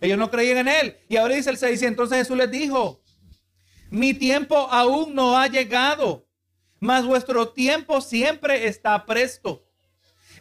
Ellos 0.00 0.18
no 0.18 0.30
creían 0.30 0.58
en 0.58 0.68
él. 0.68 0.96
Y 1.08 1.16
ahora 1.16 1.34
dice 1.34 1.50
el 1.50 1.56
6, 1.56 1.82
y 1.82 1.86
entonces 1.86 2.18
Jesús 2.18 2.36
les 2.36 2.50
dijo, 2.50 3.02
mi 3.90 4.14
tiempo 4.14 4.56
aún 4.70 5.14
no 5.14 5.38
ha 5.38 5.46
llegado, 5.46 6.26
mas 6.80 7.04
vuestro 7.06 7.50
tiempo 7.50 8.00
siempre 8.00 8.66
está 8.66 9.04
presto. 9.04 9.64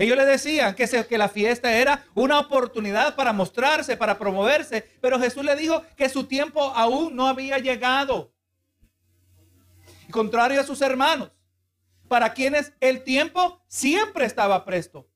Ellos 0.01 0.17
le 0.17 0.25
decían 0.25 0.73
que, 0.73 1.17
la 1.19 1.29
fiesta 1.29 1.71
era 1.77 2.03
una 2.15 2.39
oportunidad 2.39 3.15
para 3.15 3.33
mostrarse, 3.33 3.95
para 3.95 4.17
promoverse, 4.17 4.89
pero 4.99 5.19
Jesús 5.19 5.45
le 5.45 5.55
dijo 5.55 5.83
que 5.95 6.09
su 6.09 6.23
tiempo 6.23 6.59
aún 6.75 7.15
no 7.15 7.27
había 7.27 7.59
llegado. 7.59 8.33
Contrario 10.09 10.59
a 10.59 10.63
sus 10.63 10.81
hermanos, 10.81 11.31
para 12.07 12.33
quienes 12.33 12.73
el 12.79 13.03
tiempo 13.03 13.63
siempre 13.67 14.25
estaba 14.25 14.65
presto. 14.65 15.07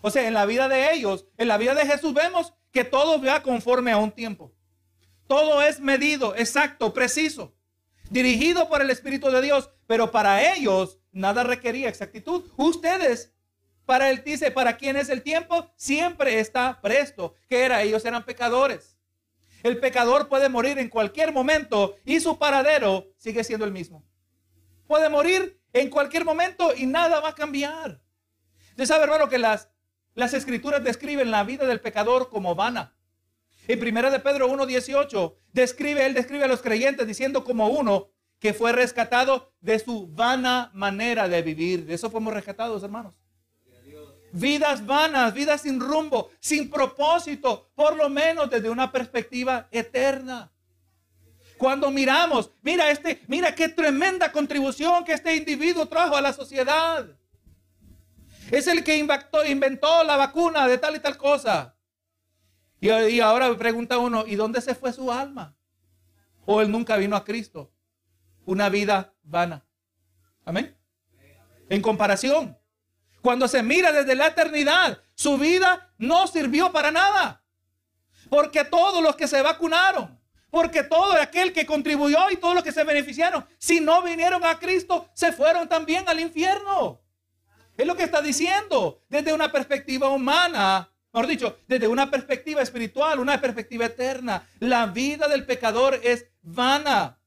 O 0.00 0.12
sea, 0.12 0.28
en 0.28 0.34
la 0.34 0.46
vida 0.46 0.68
de 0.68 0.92
ellos, 0.92 1.26
en 1.36 1.48
la 1.48 1.56
vida 1.56 1.74
de 1.74 1.84
Jesús 1.84 2.14
vemos 2.14 2.54
que 2.70 2.84
todo 2.84 3.20
va 3.20 3.42
conforme 3.42 3.90
a 3.90 3.96
un 3.96 4.12
tiempo. 4.12 4.54
Todo 5.26 5.60
es 5.60 5.80
medido, 5.80 6.36
exacto, 6.36 6.94
preciso, 6.94 7.52
dirigido 8.10 8.68
por 8.68 8.80
el 8.80 8.90
Espíritu 8.90 9.28
de 9.28 9.42
Dios, 9.42 9.70
pero 9.88 10.12
para 10.12 10.54
ellos 10.54 11.00
nada 11.10 11.42
requería 11.42 11.88
exactitud. 11.88 12.44
Ustedes 12.56 13.34
para 13.88 14.10
él 14.10 14.22
dice, 14.22 14.50
para 14.50 14.76
quien 14.76 14.96
es 14.96 15.08
el 15.08 15.22
tiempo, 15.22 15.72
siempre 15.74 16.40
está 16.40 16.78
presto. 16.82 17.32
Que 17.48 17.62
era, 17.62 17.80
ellos 17.80 18.04
eran 18.04 18.22
pecadores. 18.22 18.98
El 19.62 19.80
pecador 19.80 20.28
puede 20.28 20.50
morir 20.50 20.78
en 20.78 20.90
cualquier 20.90 21.32
momento 21.32 21.96
y 22.04 22.20
su 22.20 22.38
paradero 22.38 23.06
sigue 23.16 23.42
siendo 23.44 23.64
el 23.64 23.72
mismo. 23.72 24.04
Puede 24.86 25.08
morir 25.08 25.58
en 25.72 25.88
cualquier 25.88 26.26
momento 26.26 26.74
y 26.76 26.84
nada 26.84 27.20
va 27.20 27.30
a 27.30 27.34
cambiar. 27.34 28.02
Usted 28.72 28.84
sabe, 28.84 29.04
hermano, 29.04 29.30
que 29.30 29.38
las, 29.38 29.70
las 30.12 30.34
escrituras 30.34 30.84
describen 30.84 31.30
la 31.30 31.42
vida 31.42 31.66
del 31.66 31.80
pecador 31.80 32.28
como 32.28 32.54
vana. 32.54 32.94
En 33.68 33.80
primera 33.80 34.10
de 34.10 34.20
Pedro 34.20 34.50
1.18 34.50 35.34
describe, 35.54 36.04
él 36.04 36.12
describe 36.12 36.44
a 36.44 36.48
los 36.48 36.60
creyentes 36.60 37.06
diciendo 37.06 37.42
como 37.42 37.68
uno 37.68 38.10
que 38.38 38.52
fue 38.52 38.72
rescatado 38.72 39.54
de 39.62 39.78
su 39.78 40.08
vana 40.08 40.70
manera 40.74 41.26
de 41.26 41.40
vivir. 41.40 41.86
De 41.86 41.94
eso 41.94 42.10
fuimos 42.10 42.34
rescatados, 42.34 42.82
hermanos. 42.82 43.18
Vidas 44.32 44.84
vanas, 44.84 45.32
vidas 45.32 45.62
sin 45.62 45.80
rumbo, 45.80 46.30
sin 46.40 46.70
propósito, 46.70 47.70
por 47.74 47.96
lo 47.96 48.08
menos 48.08 48.50
desde 48.50 48.68
una 48.68 48.92
perspectiva 48.92 49.68
eterna. 49.70 50.50
Cuando 51.56 51.90
miramos, 51.90 52.52
mira 52.62 52.90
este, 52.90 53.22
mira 53.26 53.54
qué 53.54 53.68
tremenda 53.68 54.30
contribución 54.30 55.04
que 55.04 55.12
este 55.12 55.34
individuo 55.34 55.86
trajo 55.86 56.16
a 56.16 56.20
la 56.20 56.32
sociedad. 56.32 57.06
Es 58.50 58.66
el 58.66 58.84
que 58.84 58.96
inventó, 58.96 60.04
la 60.04 60.16
vacuna 60.16 60.68
de 60.68 60.78
tal 60.78 60.96
y 60.96 61.00
tal 61.00 61.16
cosa. 61.16 61.76
Y, 62.80 62.90
y 62.90 63.20
ahora 63.20 63.56
pregunta 63.58 63.98
uno, 63.98 64.24
¿y 64.26 64.36
dónde 64.36 64.60
se 64.60 64.74
fue 64.74 64.92
su 64.92 65.10
alma? 65.10 65.56
¿O 66.46 66.62
él 66.62 66.70
nunca 66.70 66.96
vino 66.96 67.16
a 67.16 67.24
Cristo? 67.24 67.72
Una 68.46 68.68
vida 68.68 69.12
vana. 69.22 69.66
Amén. 70.44 70.74
En 71.68 71.82
comparación, 71.82 72.56
cuando 73.22 73.48
se 73.48 73.62
mira 73.62 73.92
desde 73.92 74.14
la 74.14 74.28
eternidad, 74.28 75.00
su 75.14 75.38
vida 75.38 75.92
no 75.98 76.26
sirvió 76.26 76.72
para 76.72 76.90
nada. 76.90 77.42
Porque 78.28 78.64
todos 78.64 79.02
los 79.02 79.16
que 79.16 79.26
se 79.26 79.42
vacunaron, 79.42 80.18
porque 80.50 80.82
todo 80.82 81.12
aquel 81.12 81.52
que 81.52 81.66
contribuyó 81.66 82.30
y 82.30 82.36
todos 82.36 82.54
los 82.54 82.64
que 82.64 82.72
se 82.72 82.84
beneficiaron, 82.84 83.46
si 83.58 83.80
no 83.80 84.02
vinieron 84.02 84.44
a 84.44 84.58
Cristo, 84.58 85.08
se 85.14 85.32
fueron 85.32 85.68
también 85.68 86.08
al 86.08 86.20
infierno. 86.20 87.02
Es 87.76 87.86
lo 87.86 87.96
que 87.96 88.02
está 88.02 88.20
diciendo 88.20 89.02
desde 89.08 89.32
una 89.32 89.52
perspectiva 89.52 90.08
humana. 90.08 90.90
Mejor 91.12 91.28
dicho, 91.28 91.58
desde 91.66 91.88
una 91.88 92.10
perspectiva 92.10 92.60
espiritual, 92.60 93.20
una 93.20 93.40
perspectiva 93.40 93.86
eterna. 93.86 94.46
La 94.58 94.86
vida 94.86 95.28
del 95.28 95.46
pecador 95.46 95.98
es 96.02 96.26
vana. 96.42 97.20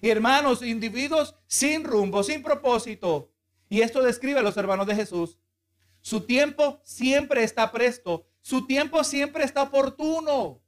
Y 0.00 0.08
hermanos, 0.08 0.62
individuos 0.62 1.36
sin 1.46 1.84
rumbo, 1.84 2.22
sin 2.22 2.42
propósito. 2.42 3.29
Y 3.70 3.82
esto 3.82 4.02
describe 4.02 4.40
a 4.40 4.42
los 4.42 4.56
hermanos 4.56 4.86
de 4.88 4.96
Jesús. 4.96 5.38
Su 6.02 6.22
tiempo 6.22 6.80
siempre 6.82 7.44
está 7.44 7.70
presto. 7.70 8.26
Su 8.42 8.66
tiempo 8.66 9.04
siempre 9.04 9.44
está 9.44 9.62
oportuno. 9.62 10.60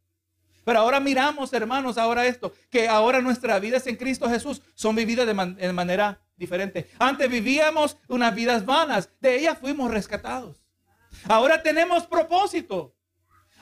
Pero 0.65 0.79
ahora 0.79 1.01
miramos, 1.01 1.53
hermanos, 1.53 1.99
ahora 1.99 2.27
esto, 2.27 2.55
que 2.71 2.89
ahora 2.89 3.21
nuestras 3.21 3.61
vidas 3.61 3.89
en 3.89 3.97
Cristo 3.97 4.29
Jesús 4.29 4.63
son 4.77 4.95
vividas 4.95 5.27
de, 5.27 5.73
manera 5.73 6.23
diferente. 6.37 6.89
Antes 7.01 7.29
vivíamos 7.29 7.97
unas 8.07 8.33
vidas 8.33 8.65
vanas, 8.65 9.11
de 9.21 9.37
ellas 9.37 9.59
fuimos 9.59 9.91
rescatados. 9.91 10.63
Ahora 11.25 11.61
tenemos 11.61 12.07
propósito. 12.07 12.95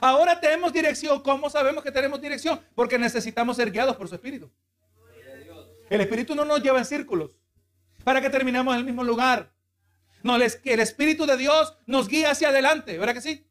Ahora 0.02 0.38
tenemos 0.38 0.70
dirección. 0.70 1.22
¿Cómo 1.22 1.48
sabemos 1.48 1.82
que 1.82 1.90
tenemos 1.90 2.20
dirección? 2.20 2.60
Porque 2.74 2.98
necesitamos 2.98 3.56
ser 3.56 3.70
guiados 3.70 3.96
por 3.96 4.06
su 4.06 4.16
Espíritu. 4.16 4.52
El 5.88 6.02
Espíritu 6.02 6.34
no 6.34 6.44
nos 6.44 6.62
lleva 6.62 6.78
en 6.78 6.84
círculos 6.84 7.39
para 8.04 8.20
que 8.20 8.30
terminemos 8.30 8.74
en 8.74 8.80
el 8.80 8.86
mismo 8.86 9.04
lugar. 9.04 9.52
No, 10.22 10.36
el 10.36 10.80
Espíritu 10.80 11.26
de 11.26 11.36
Dios 11.36 11.76
nos 11.86 12.08
guía 12.08 12.30
hacia 12.30 12.48
adelante, 12.48 12.98
¿verdad 12.98 13.14
que 13.14 13.20
sí? 13.20 13.46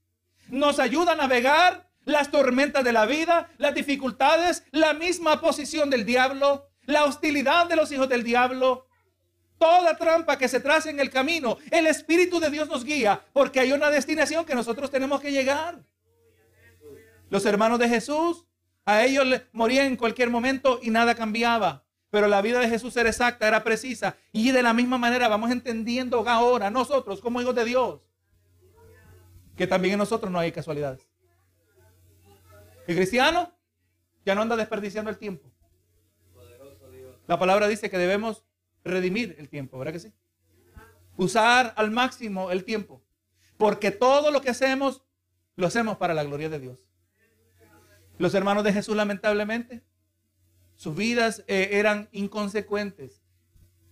Nos 0.50 0.80
ayuda 0.80 1.14
a 1.14 1.16
navegar 1.16 1.90
las 2.06 2.32
tormentas 2.32 2.84
de 2.84 2.94
la 2.94 3.06
vida, 3.06 3.50
las 3.58 3.74
dificultades, 3.74 4.64
la 4.72 4.94
misma 4.94 5.42
posición 5.42 5.90
del 5.90 6.06
diablo, 6.06 6.70
la 6.86 7.06
hostilidad 7.06 7.68
de 7.68 7.76
los 7.76 7.92
hijos 7.92 8.10
del 8.10 8.24
diablo, 8.24 8.88
toda 9.58 9.98
trampa 9.98 10.38
que 10.38 10.48
se 10.48 10.60
trace 10.60 10.90
en 10.90 11.00
el 11.00 11.10
camino. 11.10 11.58
El 11.70 11.88
Espíritu 11.88 12.40
de 12.40 12.50
Dios 12.50 12.68
nos 12.70 12.84
guía 12.84 13.22
porque 13.34 13.60
hay 13.60 13.72
una 13.72 13.90
destinación 13.90 14.46
que 14.46 14.56
nosotros 14.56 14.90
tenemos 14.90 15.22
que 15.22 15.32
llegar. 15.32 15.84
Los 17.30 17.46
hermanos 17.46 17.78
de 17.78 17.90
Jesús, 17.90 18.46
a 18.86 19.04
ellos 19.06 19.28
morían 19.52 19.86
en 19.86 19.98
cualquier 19.98 20.32
momento 20.32 20.80
y 20.82 20.90
nada 20.90 21.14
cambiaba. 21.14 21.86
Pero 22.10 22.28
la 22.28 22.42
vida 22.42 22.60
de 22.60 22.70
Jesús 22.70 22.96
era 22.98 23.10
exacta, 23.10 23.48
era 23.48 23.64
precisa. 23.64 24.16
Y 24.32 24.52
de 24.52 24.64
la 24.64 24.74
misma 24.74 24.98
manera 24.98 25.28
vamos 25.28 25.52
entendiendo 25.52 26.28
ahora, 26.28 26.72
nosotros 26.72 27.22
como 27.22 27.42
hijos 27.42 27.56
de 27.56 27.66
Dios, 27.66 28.02
que 29.56 29.68
también 29.68 29.94
en 29.94 30.00
nosotros 30.00 30.32
no 30.32 30.40
hay 30.40 30.52
casualidades. 30.52 31.08
El 32.88 32.96
cristiano 32.96 33.54
ya 34.26 34.34
no 34.34 34.42
anda 34.42 34.56
desperdiciando 34.56 35.12
el 35.12 35.18
tiempo. 35.18 35.52
La 37.28 37.38
palabra 37.38 37.68
dice 37.68 37.92
que 37.92 37.98
debemos 37.98 38.44
redimir 38.84 39.36
el 39.38 39.50
tiempo, 39.50 39.78
¿verdad 39.78 39.94
que 39.94 40.00
sí? 40.00 40.14
Usar 41.16 41.74
al 41.76 41.92
máximo 41.92 42.50
el 42.50 42.64
tiempo. 42.64 43.04
Porque 43.58 43.92
todo 43.92 44.32
lo 44.32 44.42
que 44.42 44.50
hacemos, 44.50 45.04
lo 45.56 45.68
hacemos 45.68 45.98
para 45.98 46.14
la 46.14 46.24
gloria 46.24 46.50
de 46.50 46.60
Dios. 46.60 46.88
Los 48.18 48.34
hermanos 48.34 48.64
de 48.64 48.74
Jesús, 48.74 48.96
lamentablemente, 48.96 49.84
sus 50.80 50.96
vidas 50.96 51.44
eh, 51.48 51.72
eran 51.74 52.08
inconsecuentes 52.14 53.22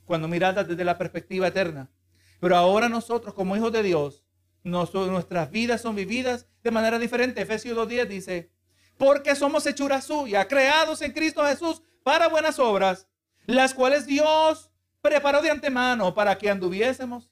cuando 0.06 0.30
miradas 0.30 0.69
desde 0.69 0.86
la 0.86 0.97
perspectiva 0.97 1.47
eterna. 1.50 1.89
Pero 2.39 2.56
ahora 2.56 2.88
nosotros, 2.88 3.34
como 3.34 3.58
hijos 3.58 3.73
de 3.73 3.84
Dios, 3.84 4.23
nuestras 4.63 5.52
vidas 5.52 5.82
son 5.82 5.97
vividas 5.97 6.47
de 6.63 6.71
manera 6.71 6.97
diferente. 6.97 7.41
Efesios 7.41 7.78
2.10 7.78 8.08
dice, 8.08 8.52
porque 8.97 9.36
somos 9.36 9.65
hechura 9.65 10.00
suya, 10.00 10.47
creados 10.47 11.02
en 11.02 11.12
Cristo 11.12 11.45
Jesús 11.45 11.82
para 12.04 12.30
buenas 12.30 12.58
obras, 12.58 13.06
las 13.47 13.73
cuales 13.73 14.06
Dios 14.06 14.71
preparó 15.02 15.41
de 15.41 15.52
antemano 15.52 16.13
para 16.13 16.38
que 16.38 16.50
anduviésemos 16.50 17.30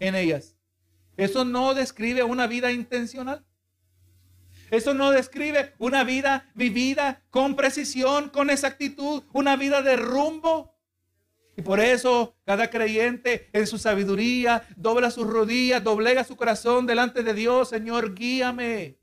en 0.00 0.14
ellas. 0.14 0.56
Eso 1.18 1.44
no 1.44 1.74
describe 1.74 2.22
una 2.22 2.46
vida 2.46 2.72
intencional. 2.72 3.44
Eso 4.70 4.94
no 4.94 5.10
describe 5.10 5.74
una 5.78 6.04
vida 6.04 6.50
vivida 6.54 7.22
con 7.30 7.56
precisión, 7.56 8.30
con 8.30 8.50
exactitud, 8.50 9.24
una 9.32 9.56
vida 9.56 9.82
de 9.82 9.96
rumbo. 9.96 10.74
Y 11.56 11.62
por 11.62 11.80
eso 11.80 12.36
cada 12.44 12.68
creyente 12.68 13.48
en 13.52 13.66
su 13.66 13.78
sabiduría 13.78 14.66
dobla 14.76 15.10
sus 15.10 15.26
rodillas, 15.26 15.82
doblega 15.82 16.24
su 16.24 16.36
corazón 16.36 16.86
delante 16.86 17.22
de 17.22 17.32
Dios. 17.32 17.70
Señor, 17.70 18.14
guíame. 18.14 18.98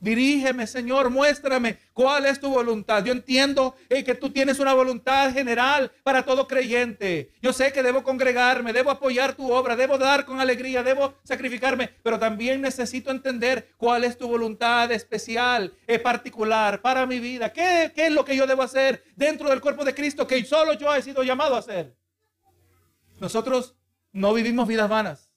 Dirígeme, 0.00 0.66
Señor, 0.66 1.10
muéstrame 1.10 1.78
cuál 1.92 2.24
es 2.24 2.40
tu 2.40 2.48
voluntad. 2.48 3.04
Yo 3.04 3.12
entiendo 3.12 3.76
eh, 3.90 4.02
que 4.02 4.14
tú 4.14 4.30
tienes 4.30 4.58
una 4.58 4.72
voluntad 4.72 5.30
general 5.30 5.92
para 6.02 6.24
todo 6.24 6.48
creyente. 6.48 7.32
Yo 7.42 7.52
sé 7.52 7.70
que 7.70 7.82
debo 7.82 8.02
congregarme, 8.02 8.72
debo 8.72 8.90
apoyar 8.90 9.34
tu 9.34 9.52
obra, 9.52 9.76
debo 9.76 9.98
dar 9.98 10.24
con 10.24 10.40
alegría, 10.40 10.82
debo 10.82 11.14
sacrificarme, 11.22 11.90
pero 12.02 12.18
también 12.18 12.62
necesito 12.62 13.10
entender 13.10 13.72
cuál 13.76 14.04
es 14.04 14.16
tu 14.16 14.26
voluntad 14.26 14.90
especial, 14.90 15.74
eh, 15.86 15.98
particular 15.98 16.80
para 16.80 17.04
mi 17.04 17.20
vida. 17.20 17.52
¿Qué, 17.52 17.92
¿Qué 17.94 18.06
es 18.06 18.12
lo 18.12 18.24
que 18.24 18.36
yo 18.36 18.46
debo 18.46 18.62
hacer 18.62 19.04
dentro 19.16 19.50
del 19.50 19.60
cuerpo 19.60 19.84
de 19.84 19.94
Cristo 19.94 20.26
que 20.26 20.42
solo 20.46 20.72
yo 20.72 20.94
he 20.94 21.02
sido 21.02 21.22
llamado 21.22 21.56
a 21.56 21.58
hacer? 21.58 21.94
Nosotros 23.20 23.76
no 24.12 24.32
vivimos 24.32 24.66
vidas 24.66 24.88
vanas, 24.88 25.30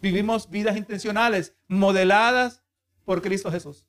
vivimos 0.00 0.48
vidas 0.48 0.78
intencionales, 0.78 1.54
modeladas 1.68 2.62
por 3.06 3.22
Cristo 3.22 3.50
Jesús. 3.50 3.86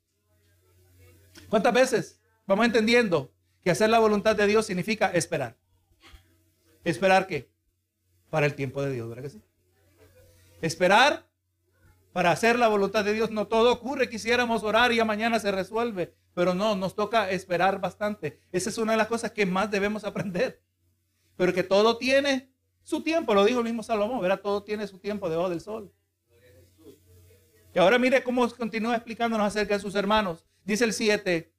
¿Cuántas 1.50 1.74
veces 1.74 2.20
vamos 2.46 2.64
entendiendo 2.64 3.34
que 3.60 3.70
hacer 3.70 3.90
la 3.90 3.98
voluntad 3.98 4.34
de 4.34 4.46
Dios 4.46 4.64
significa 4.64 5.10
esperar? 5.10 5.58
¿Esperar 6.84 7.26
qué? 7.26 7.50
Para 8.30 8.46
el 8.46 8.54
tiempo 8.54 8.80
de 8.80 8.92
Dios, 8.92 9.08
¿verdad 9.08 9.24
que 9.24 9.30
sí? 9.30 9.42
Esperar 10.62 11.28
para 12.12 12.30
hacer 12.30 12.58
la 12.58 12.68
voluntad 12.68 13.04
de 13.04 13.12
Dios. 13.12 13.30
No 13.30 13.48
todo 13.48 13.72
ocurre, 13.72 14.08
quisiéramos 14.08 14.62
orar 14.62 14.92
y 14.92 15.00
a 15.00 15.04
mañana 15.04 15.38
se 15.38 15.50
resuelve, 15.50 16.14
pero 16.32 16.54
no, 16.54 16.76
nos 16.76 16.94
toca 16.94 17.30
esperar 17.30 17.80
bastante. 17.80 18.40
Esa 18.52 18.70
es 18.70 18.78
una 18.78 18.92
de 18.92 18.98
las 18.98 19.08
cosas 19.08 19.32
que 19.32 19.46
más 19.46 19.70
debemos 19.70 20.04
aprender. 20.04 20.62
Pero 21.36 21.52
que 21.52 21.62
todo 21.62 21.98
tiene 21.98 22.52
su 22.82 23.02
tiempo, 23.02 23.34
lo 23.34 23.44
dijo 23.44 23.58
el 23.58 23.64
mismo 23.64 23.82
Salomón, 23.82 24.20
¿verdad? 24.20 24.40
Todo 24.40 24.62
tiene 24.62 24.86
su 24.86 24.98
tiempo 24.98 25.28
debajo 25.28 25.50
del 25.50 25.60
sol. 25.60 25.92
Y 27.74 27.78
ahora 27.78 27.98
mire 27.98 28.22
cómo 28.22 28.48
continúa 28.50 28.96
explicándonos 28.96 29.46
acerca 29.46 29.74
de 29.74 29.80
sus 29.80 29.94
hermanos. 29.94 30.44
Dice 30.64 30.84
el 30.84 30.92
7, 30.92 31.52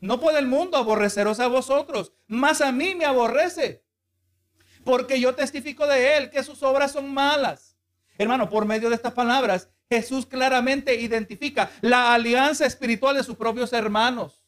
no 0.00 0.20
puede 0.20 0.38
el 0.38 0.46
mundo 0.46 0.76
aborreceros 0.76 1.40
a 1.40 1.48
vosotros, 1.48 2.12
más 2.26 2.60
a 2.60 2.72
mí 2.72 2.94
me 2.94 3.04
aborrece, 3.04 3.84
porque 4.84 5.18
yo 5.18 5.34
testifico 5.34 5.86
de 5.86 6.16
él 6.16 6.30
que 6.30 6.42
sus 6.42 6.62
obras 6.62 6.92
son 6.92 7.12
malas. 7.12 7.78
Hermano, 8.18 8.48
por 8.48 8.64
medio 8.64 8.88
de 8.90 8.96
estas 8.96 9.12
palabras, 9.12 9.70
Jesús 9.88 10.26
claramente 10.26 10.94
identifica 10.94 11.70
la 11.80 12.14
alianza 12.14 12.66
espiritual 12.66 13.16
de 13.16 13.24
sus 13.24 13.36
propios 13.36 13.72
hermanos. 13.72 14.44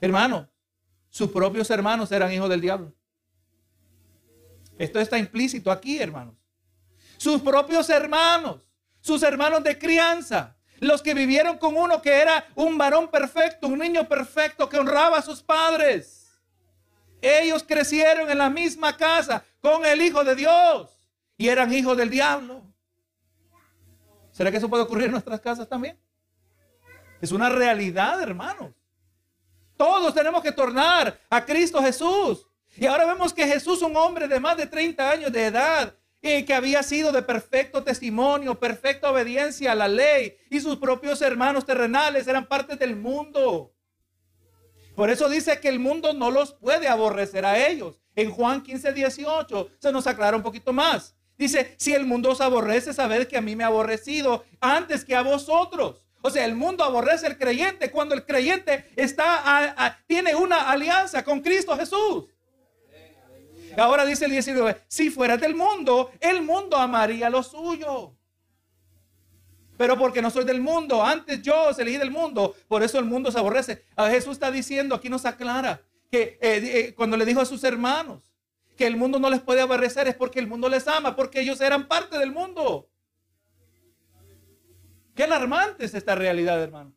Hermano, 0.00 0.50
sus 1.08 1.30
propios 1.30 1.70
hermanos 1.70 2.10
eran 2.12 2.32
hijos 2.32 2.48
del 2.48 2.60
diablo. 2.60 2.94
Esto 4.78 4.98
está 5.00 5.18
implícito 5.18 5.70
aquí, 5.70 5.98
hermanos. 5.98 6.34
Sus 7.16 7.40
propios 7.40 7.88
hermanos 7.90 8.63
sus 9.04 9.22
hermanos 9.22 9.62
de 9.62 9.78
crianza, 9.78 10.56
Los 10.80 11.02
que 11.02 11.14
vivieron 11.14 11.58
con 11.58 11.76
uno 11.76 12.02
que 12.02 12.10
era 12.10 12.46
un 12.54 12.76
varón 12.76 13.08
perfecto, 13.08 13.68
un 13.68 13.78
niño 13.78 14.08
perfecto 14.08 14.68
que 14.68 14.78
honraba 14.78 15.18
a 15.18 15.22
sus 15.22 15.42
padres. 15.42 16.40
Ellos 17.22 17.62
crecieron 17.62 18.30
en 18.30 18.38
la 18.38 18.50
misma 18.50 18.96
casa 18.96 19.44
con 19.60 19.84
el 19.86 20.02
Hijo 20.02 20.24
de 20.24 20.34
Dios 20.34 20.90
y 21.36 21.48
eran 21.48 21.72
hijos 21.72 21.96
del 21.96 22.10
diablo. 22.10 22.62
¿Será 24.32 24.50
que 24.50 24.56
eso 24.56 24.68
puede 24.68 24.82
ocurrir 24.82 25.06
en 25.06 25.12
nuestras 25.12 25.40
casas 25.40 25.68
también? 25.68 25.98
Es 27.20 27.30
una 27.30 27.48
realidad, 27.48 28.20
hermanos. 28.20 28.72
Todos 29.76 30.12
tenemos 30.14 30.42
que 30.42 30.52
tornar 30.52 31.18
a 31.30 31.44
Cristo 31.44 31.80
Jesús. 31.80 32.46
Y 32.76 32.86
ahora 32.86 33.06
vemos 33.06 33.32
que 33.32 33.46
Jesús, 33.46 33.80
un 33.82 33.96
hombre 33.96 34.26
de 34.28 34.40
más 34.40 34.56
de 34.56 34.66
30 34.66 35.10
años 35.10 35.32
de 35.32 35.46
edad, 35.46 35.94
que 36.24 36.54
había 36.54 36.82
sido 36.82 37.12
de 37.12 37.20
perfecto 37.20 37.84
testimonio, 37.84 38.58
perfecta 38.58 39.10
obediencia 39.10 39.72
a 39.72 39.74
la 39.74 39.88
ley, 39.88 40.38
y 40.48 40.58
sus 40.58 40.76
propios 40.78 41.20
hermanos 41.20 41.66
terrenales 41.66 42.26
eran 42.26 42.46
parte 42.46 42.76
del 42.76 42.96
mundo. 42.96 43.74
Por 44.96 45.10
eso 45.10 45.28
dice 45.28 45.60
que 45.60 45.68
el 45.68 45.78
mundo 45.78 46.14
no 46.14 46.30
los 46.30 46.54
puede 46.54 46.88
aborrecer 46.88 47.44
a 47.44 47.68
ellos. 47.68 48.00
En 48.16 48.30
Juan 48.30 48.62
15, 48.62 48.94
18 48.94 49.70
se 49.78 49.92
nos 49.92 50.06
aclara 50.06 50.36
un 50.36 50.42
poquito 50.42 50.72
más. 50.72 51.14
Dice, 51.36 51.74
si 51.76 51.92
el 51.92 52.06
mundo 52.06 52.30
os 52.30 52.40
aborrece, 52.40 52.94
sabed 52.94 53.26
que 53.26 53.36
a 53.36 53.42
mí 53.42 53.54
me 53.54 53.64
ha 53.64 53.66
aborrecido 53.66 54.44
antes 54.60 55.04
que 55.04 55.14
a 55.14 55.22
vosotros. 55.22 56.06
O 56.22 56.30
sea, 56.30 56.46
el 56.46 56.54
mundo 56.54 56.84
aborrece 56.84 57.26
al 57.26 57.36
creyente 57.36 57.90
cuando 57.90 58.14
el 58.14 58.24
creyente 58.24 58.90
está 58.96 60.00
tiene 60.06 60.34
una 60.34 60.70
alianza 60.70 61.22
con 61.22 61.40
Cristo 61.40 61.76
Jesús. 61.76 62.24
Ahora 63.76 64.04
dice 64.04 64.26
el 64.26 64.30
19, 64.30 64.82
si 64.88 65.10
fuera 65.10 65.36
del 65.36 65.54
mundo, 65.54 66.10
el 66.20 66.42
mundo 66.42 66.76
amaría 66.76 67.30
lo 67.30 67.42
suyo. 67.42 68.14
Pero 69.76 69.98
porque 69.98 70.22
no 70.22 70.30
soy 70.30 70.44
del 70.44 70.60
mundo, 70.60 71.02
antes 71.02 71.42
yo 71.42 71.68
os 71.68 71.78
elegí 71.78 71.96
del 71.96 72.10
mundo, 72.10 72.54
por 72.68 72.82
eso 72.82 72.98
el 72.98 73.04
mundo 73.04 73.32
se 73.32 73.38
aborrece. 73.38 73.84
A 73.96 74.08
Jesús 74.08 74.32
está 74.32 74.50
diciendo, 74.50 74.94
aquí 74.94 75.08
nos 75.08 75.24
aclara, 75.24 75.82
que 76.10 76.38
eh, 76.40 76.60
eh, 76.62 76.94
cuando 76.94 77.16
le 77.16 77.24
dijo 77.24 77.40
a 77.40 77.44
sus 77.44 77.64
hermanos 77.64 78.32
que 78.76 78.86
el 78.86 78.96
mundo 78.96 79.18
no 79.18 79.30
les 79.30 79.40
puede 79.40 79.60
aborrecer 79.60 80.08
es 80.08 80.14
porque 80.14 80.38
el 80.38 80.46
mundo 80.46 80.68
les 80.68 80.86
ama, 80.86 81.16
porque 81.16 81.40
ellos 81.40 81.60
eran 81.60 81.88
parte 81.88 82.18
del 82.18 82.32
mundo. 82.32 82.88
Qué 85.14 85.24
alarmante 85.24 85.84
es 85.84 85.94
esta 85.94 86.14
realidad, 86.14 86.60
hermano. 86.62 86.92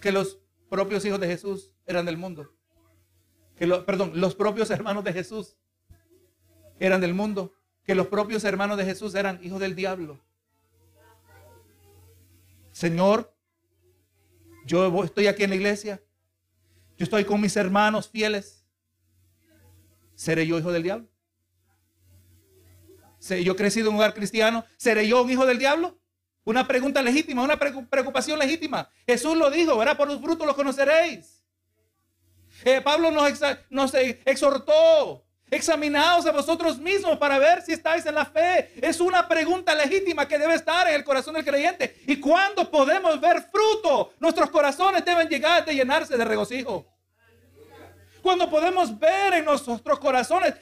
Que 0.00 0.12
los 0.12 0.40
propios 0.68 1.04
hijos 1.04 1.20
de 1.20 1.28
Jesús 1.28 1.72
eran 1.86 2.04
del 2.04 2.16
mundo 2.16 2.57
que 3.58 3.66
perdón, 3.66 4.12
los 4.14 4.34
propios 4.34 4.70
hermanos 4.70 5.04
de 5.04 5.12
Jesús 5.12 5.56
eran 6.78 7.00
del 7.00 7.14
mundo, 7.14 7.52
que 7.84 7.94
los 7.94 8.06
propios 8.06 8.44
hermanos 8.44 8.78
de 8.78 8.84
Jesús 8.84 9.14
eran 9.14 9.40
hijos 9.42 9.60
del 9.60 9.74
diablo. 9.74 10.20
Señor, 12.70 13.34
yo 14.64 15.02
estoy 15.02 15.26
aquí 15.26 15.42
en 15.42 15.50
la 15.50 15.56
iglesia, 15.56 16.00
yo 16.96 17.04
estoy 17.04 17.24
con 17.24 17.40
mis 17.40 17.56
hermanos 17.56 18.08
fieles. 18.08 18.64
¿Seré 20.14 20.46
yo 20.46 20.58
hijo 20.58 20.72
del 20.72 20.82
diablo? 20.82 21.08
¿Yo 23.20 23.52
he 23.52 23.56
crecido 23.56 23.88
en 23.88 23.94
un 23.94 24.00
hogar 24.00 24.14
cristiano? 24.14 24.64
¿Seré 24.76 25.08
yo 25.08 25.22
un 25.22 25.30
hijo 25.30 25.46
del 25.46 25.58
diablo? 25.58 25.98
Una 26.44 26.66
pregunta 26.66 27.02
legítima, 27.02 27.42
una 27.42 27.58
preocupación 27.58 28.38
legítima. 28.38 28.88
Jesús 29.06 29.36
lo 29.36 29.50
dijo, 29.50 29.76
¿verdad? 29.76 29.96
Por 29.96 30.08
los 30.08 30.20
frutos 30.20 30.46
los 30.46 30.56
conoceréis. 30.56 31.37
Eh, 32.64 32.80
Pablo 32.80 33.10
nos, 33.10 33.40
nos 33.70 33.94
exhortó. 33.94 35.24
Examinaos 35.50 36.26
a 36.26 36.32
vosotros 36.32 36.78
mismos 36.78 37.16
para 37.16 37.38
ver 37.38 37.62
si 37.62 37.72
estáis 37.72 38.04
en 38.04 38.14
la 38.14 38.26
fe. 38.26 38.72
Es 38.82 39.00
una 39.00 39.26
pregunta 39.26 39.74
legítima 39.74 40.28
que 40.28 40.38
debe 40.38 40.54
estar 40.54 40.86
en 40.88 40.94
el 40.94 41.04
corazón 41.04 41.34
del 41.34 41.44
creyente. 41.44 42.02
¿Y 42.06 42.20
cuándo 42.20 42.70
podemos 42.70 43.18
ver 43.18 43.42
fruto? 43.50 44.12
Nuestros 44.20 44.50
corazones 44.50 45.04
deben 45.04 45.28
llegar 45.28 45.64
de 45.64 45.74
llenarse 45.74 46.18
de 46.18 46.24
regocijo. 46.24 46.86
Cuando 48.20 48.50
podemos 48.50 48.98
ver 48.98 49.34
en 49.34 49.46
nuestros 49.46 49.80
corazones 49.98 50.54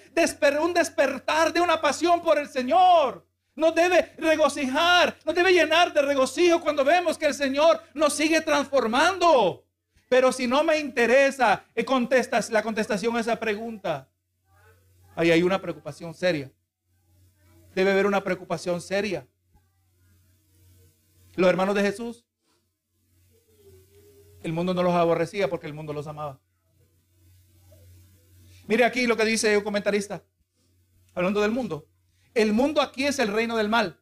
un 0.60 0.72
despertar 0.72 1.52
de 1.52 1.60
una 1.60 1.80
pasión 1.80 2.22
por 2.22 2.38
el 2.38 2.48
Señor. 2.48 3.26
Nos 3.56 3.74
debe 3.74 4.12
regocijar, 4.18 5.16
nos 5.24 5.34
debe 5.34 5.50
llenar 5.50 5.92
de 5.92 6.02
regocijo 6.02 6.60
cuando 6.60 6.84
vemos 6.84 7.16
que 7.16 7.26
el 7.26 7.34
Señor 7.34 7.82
nos 7.94 8.12
sigue 8.12 8.42
transformando. 8.42 9.65
Pero 10.08 10.30
si 10.32 10.46
no 10.46 10.62
me 10.62 10.78
interesa, 10.78 11.64
eh, 11.74 11.84
contestas 11.84 12.50
la 12.50 12.62
contestación 12.62 13.16
a 13.16 13.20
esa 13.20 13.36
pregunta. 13.36 14.08
Ahí 15.14 15.30
hay 15.30 15.42
una 15.42 15.60
preocupación 15.60 16.14
seria. 16.14 16.50
Debe 17.74 17.90
haber 17.90 18.06
una 18.06 18.22
preocupación 18.22 18.80
seria. 18.80 19.26
Los 21.34 21.48
hermanos 21.50 21.74
de 21.74 21.82
Jesús, 21.82 22.24
el 24.42 24.52
mundo 24.52 24.72
no 24.74 24.82
los 24.82 24.94
aborrecía 24.94 25.50
porque 25.50 25.66
el 25.66 25.74
mundo 25.74 25.92
los 25.92 26.06
amaba. 26.06 26.40
Mire 28.68 28.84
aquí 28.84 29.06
lo 29.06 29.16
que 29.16 29.24
dice 29.24 29.56
un 29.56 29.64
comentarista, 29.64 30.22
hablando 31.14 31.40
del 31.40 31.50
mundo. 31.50 31.88
El 32.32 32.52
mundo 32.52 32.80
aquí 32.80 33.06
es 33.06 33.18
el 33.18 33.32
reino 33.32 33.56
del 33.56 33.68
mal. 33.68 34.00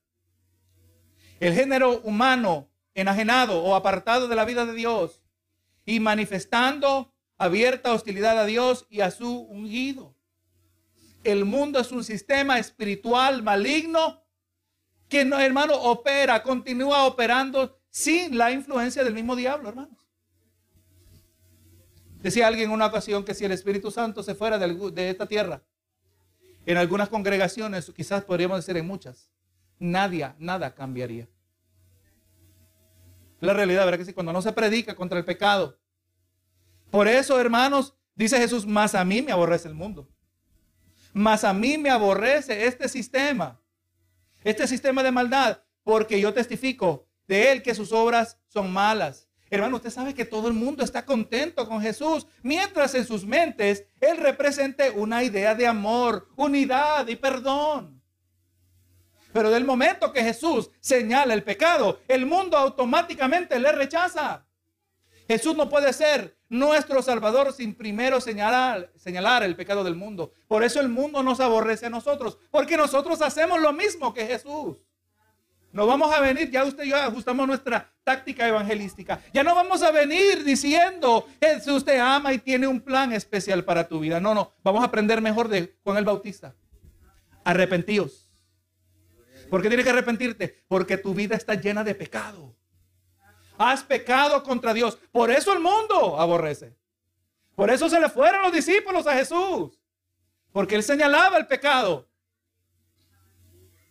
El 1.41 1.55
género 1.55 2.01
humano 2.01 2.69
enajenado 2.95 3.63
o 3.63 3.75
apartado 3.75 4.29
de 4.29 4.37
la 4.37 4.45
vida 4.45 4.67
de 4.67 4.75
Dios 4.75 5.24
y 5.85 6.01
manifestando 6.01 7.13
abierta 7.37 7.93
hostilidad 7.93 8.39
a 8.39 8.47
Dios 8.47 8.87
y 8.89 9.01
a 9.01 9.11
su 9.11 9.41
ungido. 9.41 10.15
El 11.23 11.45
mundo 11.45 11.81
es 11.81 11.91
un 11.93 12.05
sistema 12.05 12.59
espiritual 12.59 13.43
maligno 13.43 14.23
que, 15.09 15.25
no, 15.25 15.39
hermano, 15.39 15.75
opera, 15.75 16.43
continúa 16.43 17.07
operando 17.07 17.79
sin 17.91 18.37
la 18.37 18.51
influencia 18.51 19.05
del 19.05 19.15
mismo 19.15 19.37
diablo, 19.37 19.69
hermanos. 19.69 19.99
Decía 22.21 22.47
alguien 22.47 22.69
en 22.69 22.75
una 22.75 22.87
ocasión 22.87 23.25
que 23.25 23.35
si 23.35 23.45
el 23.45 23.53
Espíritu 23.53 23.91
Santo 23.91 24.23
se 24.23 24.35
fuera 24.35 24.59
de, 24.59 24.91
de 24.93 25.11
esta 25.11 25.27
tierra, 25.27 25.63
en 26.67 26.79
algunas 26.79 27.11
congregaciones, 27.11 27.93
quizás 27.95 28.25
podríamos 28.25 28.59
decir 28.59 28.77
en 28.79 28.87
muchas, 28.87 29.31
nadie, 29.79 30.33
nada 30.39 30.75
cambiaría. 30.75 31.29
La 33.45 33.53
realidad, 33.53 33.85
¿verdad 33.85 33.99
que 33.99 34.05
sí? 34.05 34.13
Cuando 34.13 34.33
no 34.33 34.43
se 34.43 34.53
predica 34.53 34.95
contra 34.95 35.19
el 35.19 35.25
pecado. 35.25 35.79
Por 36.91 37.09
eso, 37.09 37.41
hermanos, 37.41 37.95
dice 38.15 38.39
Jesús, 38.39 38.67
más 38.67 38.95
a 38.95 39.05
mí 39.05 39.23
me 39.23 39.33
aborrece 39.33 39.69
el 39.69 39.75
mundo. 39.75 40.09
Más 41.13 41.45
a 41.45 41.53
mí 41.53 41.79
me 41.79 41.91
aborrece 41.91 42.67
este 42.67 42.89
sistema. 42.89 43.61
Este 44.43 44.67
sistema 44.67 45.03
de 45.03 45.11
maldad. 45.11 45.63
Porque 45.83 46.21
yo 46.21 46.33
testifico 46.33 47.07
de 47.29 47.53
él 47.53 47.63
que 47.63 47.75
sus 47.75 47.93
obras 47.93 48.39
son 48.49 48.73
malas. 48.73 49.29
Hermano, 49.51 49.77
usted 49.77 49.91
sabe 49.91 50.15
que 50.15 50.25
todo 50.25 50.49
el 50.49 50.55
mundo 50.55 50.83
está 50.83 51.05
contento 51.05 51.69
con 51.69 51.81
Jesús, 51.81 52.27
mientras 52.43 52.95
en 52.95 53.07
sus 53.07 53.25
mentes 53.25 53.85
Él 54.01 54.17
represente 54.17 54.91
una 54.91 55.23
idea 55.23 55.55
de 55.55 55.67
amor, 55.67 56.29
unidad 56.37 57.07
y 57.07 57.15
perdón. 57.15 57.94
Pero 59.35 59.51
del 59.51 59.65
momento 59.65 60.13
que 60.13 60.23
Jesús 60.23 60.71
señala 60.79 61.35
el 61.35 61.43
pecado, 61.43 61.99
el 62.07 62.25
mundo 62.25 62.57
automáticamente 62.57 63.59
le 63.59 63.73
rechaza. 63.73 64.47
Jesús 65.27 65.57
no 65.57 65.69
puede 65.69 65.93
ser 65.93 66.39
nuestro 66.49 67.03
Salvador 67.03 67.53
sin 67.53 67.75
primero 67.75 68.21
señalar, 68.21 69.43
el 69.43 69.57
pecado 69.57 69.83
del 69.83 69.97
mundo. 69.97 70.31
Por 70.47 70.63
eso 70.63 70.79
el 70.79 70.89
mundo 70.89 71.21
nos 71.25 71.41
aborrece 71.41 71.87
a 71.87 71.91
nosotros, 71.91 72.39
porque 72.53 72.77
nosotros 72.77 73.21
hacemos 73.23 73.61
lo 73.61 73.73
mismo 73.73 74.15
que 74.15 74.25
Jesús. 74.25 74.77
No 75.73 75.89
vamos 75.89 76.15
a 76.15 76.21
venir, 76.21 76.49
ya 76.53 76.63
usted 76.63 76.85
y 76.85 76.91
yo 76.91 76.97
ajustamos 76.97 77.45
nuestra 77.49 77.93
táctica 78.05 78.47
evangelística. 78.47 79.21
Ya 79.33 79.43
no 79.43 79.53
vamos 79.57 79.83
a 79.83 79.91
venir 79.91 80.45
diciendo, 80.45 81.27
Jesús 81.41 81.85
te 81.85 81.99
ama 81.99 82.33
y 82.33 82.39
tiene 82.39 82.69
un 82.69 82.81
plan 82.81 83.13
especial 83.13 83.65
para 83.65 83.89
tu 83.89 83.99
vida. 83.99 84.21
No, 84.21 84.33
no, 84.33 84.53
vamos 84.63 84.83
a 84.83 84.87
aprender 84.87 85.21
mejor 85.21 85.49
de 85.49 85.77
Juan 85.83 85.97
el 85.97 86.05
Bautista. 86.05 86.55
Arrepentíos. 87.43 88.25
¿Por 89.51 89.63
qué 89.63 89.69
tienes 89.69 89.85
que 89.85 89.91
arrepentirte? 89.91 90.65
Porque 90.69 90.97
tu 90.97 91.15
vida 91.15 91.37
está 91.37 91.55
llena 91.55 91.85
de 91.85 91.95
pecado. 91.95 92.57
Has 93.57 93.83
pecado 93.83 94.43
contra 94.43 94.75
Dios. 94.75 94.99
Por 95.13 95.31
eso 95.31 95.53
el 95.53 95.61
mundo 95.61 96.19
aborrece. 96.19 96.77
Por 97.55 97.71
eso 97.71 97.89
se 97.89 98.01
le 98.01 98.09
fueron 98.09 98.43
los 98.43 98.53
discípulos 98.53 99.07
a 99.07 99.15
Jesús. 99.15 99.79
Porque 100.53 100.75
él 100.75 100.83
señalaba 100.83 101.37
el 101.39 101.47
pecado. 101.47 102.09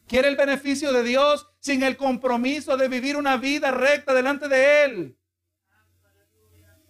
Quiere 0.08 0.28
el 0.28 0.36
beneficio 0.36 0.92
de 0.92 1.04
Dios 1.04 1.48
sin 1.60 1.82
el 1.84 1.96
compromiso 1.96 2.76
de 2.76 2.88
vivir 2.88 3.16
una 3.16 3.38
vida 3.38 3.72
recta 3.72 4.14
delante 4.14 4.48
de 4.48 4.84
Él. 4.84 5.18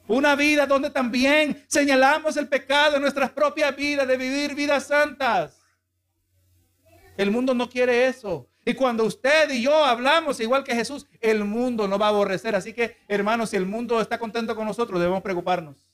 Una 0.08 0.36
vida 0.36 0.66
donde 0.66 0.90
también 0.90 1.64
señalamos 1.68 2.36
el 2.38 2.50
pecado 2.50 2.96
en 2.96 3.02
nuestras 3.02 3.32
propias 3.32 3.76
vidas, 3.76 4.08
de 4.08 4.18
vivir 4.18 4.56
vidas 4.56 4.88
santas. 4.88 5.62
El 7.16 7.32
mundo 7.32 7.54
no 7.54 7.70
quiere 7.70 8.08
eso. 8.08 8.50
Y 8.66 8.74
cuando 8.76 9.04
usted 9.04 9.50
y 9.52 9.62
yo 9.62 9.84
hablamos 9.84 10.40
igual 10.40 10.64
que 10.64 10.74
Jesús, 10.74 11.06
el 11.20 11.44
mundo 11.44 11.88
no 11.88 12.00
va 12.00 12.08
a 12.08 12.10
aborrecer. 12.10 12.56
Así 12.56 12.74
que, 12.74 12.98
hermanos, 13.08 13.50
si 13.50 13.58
el 13.58 13.66
mundo 13.66 14.00
está 14.00 14.18
contento 14.18 14.56
con 14.56 14.66
nosotros, 14.66 15.00
debemos 15.00 15.22
preocuparnos. 15.22 15.88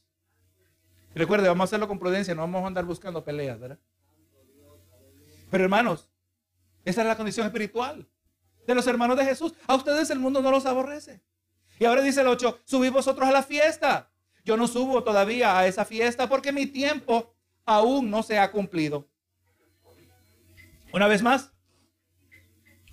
recuerde, 1.16 1.48
vamos 1.48 1.64
a 1.64 1.66
hacerlo 1.66 1.88
con 1.88 1.98
prudencia, 1.98 2.36
no 2.36 2.42
vamos 2.42 2.64
a 2.64 2.68
andar 2.68 2.86
buscando 2.86 3.24
peleas, 3.24 3.60
¿verdad? 3.60 3.80
Pero 5.50 5.64
hermanos, 5.64 6.10
esa 6.86 7.02
es 7.02 7.08
la 7.08 7.18
condición 7.18 7.48
espiritual 7.48 8.08
de 8.68 8.76
los 8.76 8.86
hermanos 8.86 9.18
de 9.18 9.26
Jesús. 9.26 9.54
A 9.66 9.76
ustedes 9.76 10.10
el 10.12 10.20
mundo 10.20 10.42
no 10.42 10.52
los 10.52 10.66
aborrece. 10.68 11.22
Y 11.80 11.86
ahora 11.86 12.02
dice 12.04 12.22
el 12.22 12.28
8, 12.28 12.60
subid 12.66 12.92
vosotros 12.92 13.28
a 13.28 13.32
la 13.32 13.42
fiesta. 13.42 14.12
Yo 14.46 14.58
no 14.58 14.68
subo 14.68 15.04
todavía 15.04 15.58
a 15.58 15.66
esa 15.66 15.86
fiesta 15.86 16.30
porque 16.30 16.52
mi 16.52 16.68
tiempo 16.68 17.34
aún 17.66 18.10
no 18.10 18.22
se 18.22 18.38
ha 18.38 18.52
cumplido. 18.52 19.08
Una 20.94 21.08
vez 21.08 21.22
más, 21.22 21.52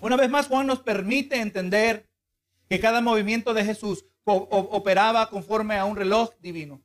una 0.01 0.17
vez 0.17 0.31
más 0.31 0.49
Juan 0.49 0.67
nos 0.67 0.81
permite 0.81 1.41
entender 1.41 2.09
que 2.69 2.81
cada 2.81 3.01
movimiento 3.01 3.55
de 3.55 3.65
Jesús 3.65 4.05
operaba 4.25 5.31
conforme 5.31 5.77
a 5.77 5.85
un 5.85 5.97
reloj 5.97 6.31
divino. 6.41 6.83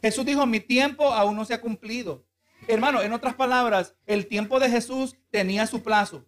Jesús 0.00 0.24
dijo, 0.24 0.46
mi 0.46 0.60
tiempo 0.60 1.12
aún 1.12 1.36
no 1.36 1.44
se 1.44 1.54
ha 1.54 1.60
cumplido. 1.60 2.26
Hermano, 2.66 3.02
en 3.02 3.12
otras 3.12 3.34
palabras, 3.34 3.94
el 4.06 4.26
tiempo 4.26 4.58
de 4.58 4.70
Jesús 4.70 5.16
tenía 5.30 5.66
su 5.66 5.82
plazo. 5.82 6.26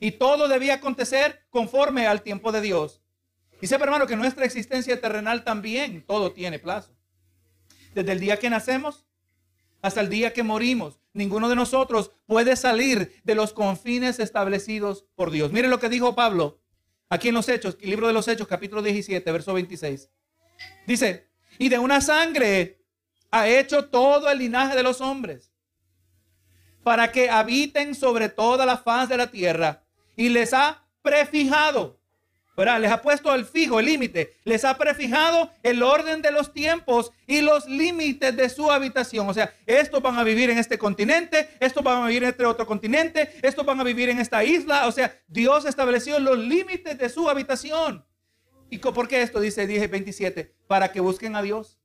Y 0.00 0.12
todo 0.12 0.48
debía 0.48 0.74
acontecer 0.74 1.46
conforme 1.50 2.06
al 2.06 2.22
tiempo 2.22 2.50
de 2.50 2.60
Dios. 2.60 3.02
Y 3.60 3.66
sepa, 3.66 3.84
hermano, 3.84 4.06
que 4.06 4.16
nuestra 4.16 4.44
existencia 4.44 5.00
terrenal 5.00 5.44
también 5.44 6.04
todo 6.04 6.32
tiene 6.32 6.58
plazo. 6.58 6.94
Desde 7.94 8.12
el 8.12 8.20
día 8.20 8.38
que 8.38 8.50
nacemos 8.50 9.06
hasta 9.80 10.00
el 10.00 10.08
día 10.08 10.32
que 10.32 10.42
morimos, 10.42 11.00
ninguno 11.14 11.48
de 11.48 11.56
nosotros 11.56 12.10
puede 12.26 12.56
salir 12.56 13.20
de 13.24 13.34
los 13.34 13.52
confines 13.52 14.18
establecidos 14.18 15.06
por 15.14 15.30
Dios. 15.30 15.52
Miren 15.52 15.70
lo 15.70 15.80
que 15.80 15.88
dijo 15.88 16.14
Pablo 16.14 16.60
aquí 17.08 17.28
en 17.28 17.34
los 17.34 17.48
Hechos, 17.48 17.78
el 17.80 17.90
libro 17.90 18.06
de 18.06 18.12
los 18.12 18.28
Hechos, 18.28 18.46
capítulo 18.46 18.82
17, 18.82 19.32
verso 19.32 19.54
26. 19.54 20.10
Dice, 20.86 21.30
y 21.58 21.68
de 21.68 21.78
una 21.78 22.00
sangre 22.00 22.84
ha 23.30 23.48
hecho 23.48 23.86
todo 23.86 24.30
el 24.30 24.38
linaje 24.38 24.76
de 24.76 24.82
los 24.82 25.00
hombres, 25.00 25.52
para 26.82 27.10
que 27.10 27.30
habiten 27.30 27.94
sobre 27.94 28.28
toda 28.28 28.66
la 28.66 28.76
faz 28.76 29.08
de 29.08 29.16
la 29.16 29.30
tierra, 29.30 29.84
y 30.16 30.28
les 30.28 30.52
ha 30.52 30.86
prefijado 31.02 32.00
les 32.56 32.90
ha 32.90 33.02
puesto 33.02 33.34
el 33.34 33.44
fijo, 33.44 33.80
el 33.80 33.86
límite. 33.86 34.36
Les 34.44 34.64
ha 34.64 34.76
prefijado 34.78 35.50
el 35.62 35.82
orden 35.82 36.22
de 36.22 36.30
los 36.30 36.52
tiempos 36.52 37.10
y 37.26 37.40
los 37.40 37.66
límites 37.66 38.36
de 38.36 38.48
su 38.48 38.70
habitación. 38.70 39.28
O 39.28 39.34
sea, 39.34 39.54
estos 39.66 40.00
van 40.00 40.18
a 40.18 40.24
vivir 40.24 40.50
en 40.50 40.58
este 40.58 40.78
continente, 40.78 41.48
estos 41.58 41.82
van 41.82 42.02
a 42.02 42.06
vivir 42.06 42.22
en 42.22 42.30
este 42.30 42.44
otro 42.44 42.66
continente, 42.66 43.34
estos 43.42 43.66
van 43.66 43.80
a 43.80 43.84
vivir 43.84 44.08
en 44.08 44.20
esta 44.20 44.44
isla. 44.44 44.86
O 44.86 44.92
sea, 44.92 45.18
Dios 45.26 45.64
estableció 45.64 46.18
los 46.20 46.38
límites 46.38 46.96
de 46.96 47.08
su 47.08 47.28
habitación. 47.28 48.04
¿Y 48.70 48.78
por 48.78 49.08
qué 49.08 49.22
esto? 49.22 49.40
Dice, 49.40 49.66
dije 49.66 49.88
27, 49.88 50.54
para 50.66 50.92
que 50.92 51.00
busquen 51.00 51.36
a 51.36 51.42
Dios. 51.42 51.78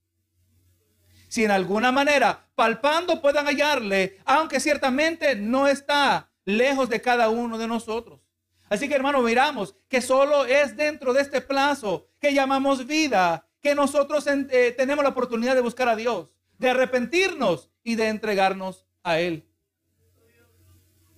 Si 1.28 1.44
en 1.44 1.52
alguna 1.52 1.92
manera, 1.92 2.48
palpando, 2.56 3.22
puedan 3.22 3.46
hallarle, 3.46 4.18
aunque 4.26 4.60
ciertamente 4.60 5.36
no 5.36 5.68
está 5.68 6.32
lejos 6.46 6.90
de 6.90 7.02
cada 7.02 7.30
uno 7.30 7.58
de 7.58 7.68
nosotros. 7.68 8.22
Así 8.70 8.88
que 8.88 8.96
hermano, 8.96 9.22
miramos 9.22 9.76
que 9.88 10.00
solo 10.00 10.46
es 10.46 10.78
dentro 10.78 11.12
de 11.14 11.22
este 11.22 11.42
plazo 11.42 12.08
que 12.20 12.34
llamamos 12.34 12.86
vida 12.86 13.48
que 13.62 13.76
nosotros 13.76 14.26
eh, 14.28 14.74
tenemos 14.78 15.04
la 15.04 15.10
oportunidad 15.10 15.56
de 15.56 15.62
buscar 15.62 15.90
a 15.90 15.96
Dios, 15.96 16.34
de 16.58 16.70
arrepentirnos 16.70 17.72
y 17.84 17.96
de 17.96 18.08
entregarnos 18.08 18.86
a 19.04 19.20
Él. 19.20 19.50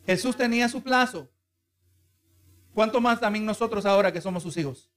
Jesús 0.06 0.36
tenía 0.36 0.68
su 0.70 0.82
plazo. 0.82 1.30
¿Cuánto 2.74 3.02
más 3.02 3.20
también 3.20 3.45
nosotros 3.45 3.86
ahora 3.86 4.12
que 4.12 4.22
somos 4.22 4.43
sus 4.43 4.56
hijos? 4.58 4.89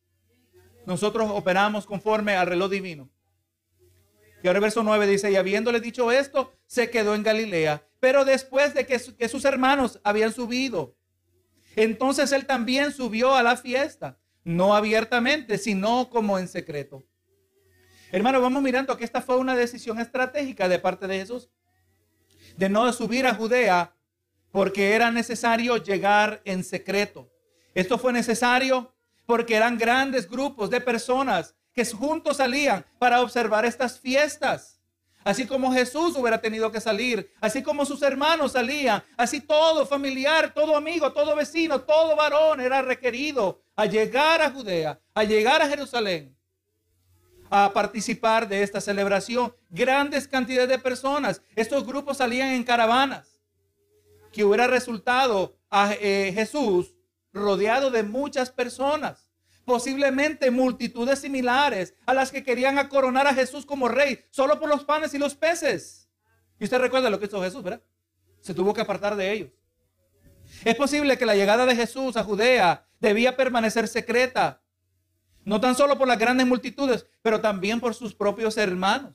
Nosotros 0.87 1.29
operamos 1.31 1.87
conforme 1.87 2.37
al 2.37 2.47
reloj 2.47 2.71
divino. 2.71 3.11
Y 4.43 4.47
ahora 4.47 4.59
el 4.59 4.63
verso 4.63 4.83
9 4.83 5.07
dice, 5.07 5.31
y 5.31 5.37
habiéndole 5.37 5.81
dicho 5.81 6.13
esto, 6.13 6.53
se 6.67 6.91
quedó 6.91 7.15
en 7.15 7.23
Galilea. 7.23 7.83
Pero 7.99 8.25
después 8.25 8.75
de 8.75 8.87
que, 8.87 9.01
que 9.19 9.29
sus 9.29 9.45
hermanos 9.45 10.01
habían 10.05 10.33
subido 10.33 10.95
entonces 11.77 12.33
él 12.33 12.47
también 12.47 12.93
subió 12.93 13.35
a 13.35 13.43
la 13.43 13.57
fiesta, 13.57 14.19
no 14.45 14.75
abiertamente, 14.75 15.59
sino 15.59 16.11
como 16.11 16.39
en 16.39 16.49
secreto. 16.49 17.05
Hermano, 18.13 18.41
vamos 18.41 18.63
mirando 18.63 18.97
que 18.97 19.05
esta 19.05 19.21
fue 19.21 19.37
una 19.39 19.57
decisión 19.57 19.99
estratégica 19.99 20.69
de 20.69 20.79
parte 20.79 21.07
de 21.07 21.19
Jesús, 21.19 21.51
de 22.57 22.69
no 22.69 22.93
subir 22.93 23.27
a 23.27 23.35
Judea 23.35 23.95
porque 24.53 24.93
era 24.93 25.11
necesario 25.11 25.79
llegar 25.79 26.41
en 26.45 26.63
secreto. 26.63 27.29
Esto 27.75 27.99
fue 27.99 28.13
necesario 28.13 28.95
porque 29.27 29.57
eran 29.57 29.77
grandes 29.77 30.31
grupos 30.31 30.71
de 30.71 30.81
personas 30.81 31.57
que 31.73 31.85
juntos 31.85 32.37
salían 32.37 32.87
para 33.01 33.21
observar 33.21 33.65
estas 33.65 33.99
fiestas. 33.99 34.74
Así 35.25 35.47
como 35.47 35.73
Jesús 35.73 36.15
hubiera 36.17 36.39
tenido 36.39 36.71
que 36.71 36.83
salir, 36.83 37.33
así 37.41 37.63
como 37.63 37.87
sus 37.87 38.03
hermanos 38.03 38.53
salían, 38.53 39.03
así 39.17 39.41
todo 39.41 39.87
familiar, 39.87 40.53
todo 40.53 40.77
amigo, 40.77 41.11
todo 41.13 41.35
vecino, 41.35 41.81
todo 41.81 42.15
varón 42.15 42.61
era 42.61 42.83
requerido 42.83 43.63
a 43.75 43.87
llegar 43.87 44.43
a 44.43 44.51
Judea, 44.51 45.01
a 45.15 45.25
llegar 45.25 45.63
a 45.63 45.69
Jerusalén, 45.69 46.37
a 47.49 47.73
participar 47.73 48.47
de 48.47 48.63
esta 48.63 48.83
celebración. 48.83 49.55
Grandes 49.71 50.29
cantidades 50.29 50.69
de 50.69 50.79
personas. 50.79 51.41
Estos 51.57 51.87
grupos 51.87 52.19
salían 52.19 52.51
en 52.51 52.63
caravanas, 52.63 53.41
que 54.31 54.45
hubiera 54.45 54.67
resultado 54.67 55.57
a 55.71 55.95
eh, 55.95 56.33
Jesús 56.35 56.95
rodeado 57.33 57.91
de 57.91 58.03
muchas 58.03 58.51
personas 58.51 59.24
posiblemente 59.65 60.51
multitudes 60.51 61.21
similares 61.21 61.95
a 62.07 62.15
las 62.15 62.31
que 62.31 62.45
querían 62.45 62.79
acoronar 62.79 63.27
a 63.27 63.35
Jesús 63.35 63.67
como 63.67 63.89
rey, 63.89 64.25
solo 64.31 64.61
por 64.61 64.69
los 64.69 64.85
panes 64.85 65.15
y 65.15 65.19
los 65.19 65.35
peces. 65.35 66.09
Y 66.59 66.65
usted 66.65 66.79
recuerda 66.79 67.11
lo 67.11 67.19
que 67.19 67.27
hizo 67.27 67.43
Jesús, 67.43 67.63
¿verdad? 67.63 67.83
Se 68.41 68.55
tuvo 68.55 68.75
que 68.75 68.81
apartar 68.81 69.17
de 69.17 69.33
ellos. 69.33 69.51
Es 70.65 70.75
posible 70.77 71.19
que 71.19 71.27
la 71.27 71.35
llegada 71.35 71.67
de 71.67 71.75
Jesús 71.75 72.17
a 72.17 72.25
Judea 72.25 72.87
debía 73.01 73.37
permanecer 73.37 73.89
secreta, 73.89 74.63
no 75.45 75.61
tan 75.61 75.75
solo 75.75 75.99
por 75.99 76.09
las 76.09 76.19
grandes 76.19 76.47
multitudes, 76.47 77.07
pero 77.23 77.41
también 77.41 77.81
por 77.81 77.95
sus 77.95 78.15
propios 78.15 78.57
hermanos, 78.57 79.15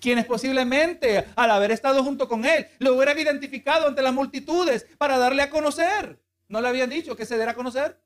quienes 0.00 0.26
posiblemente 0.26 1.26
al 1.36 1.50
haber 1.50 1.72
estado 1.72 2.02
junto 2.04 2.28
con 2.28 2.44
él, 2.44 2.66
lo 2.78 2.94
hubieran 2.94 3.18
identificado 3.18 3.88
ante 3.88 4.02
las 4.02 4.14
multitudes 4.14 4.86
para 4.98 5.18
darle 5.18 5.42
a 5.42 5.50
conocer. 5.50 6.20
¿No 6.48 6.60
le 6.60 6.68
habían 6.68 6.90
dicho 6.90 7.16
que 7.16 7.26
se 7.26 7.36
diera 7.36 7.52
a 7.52 7.54
conocer? 7.54 8.00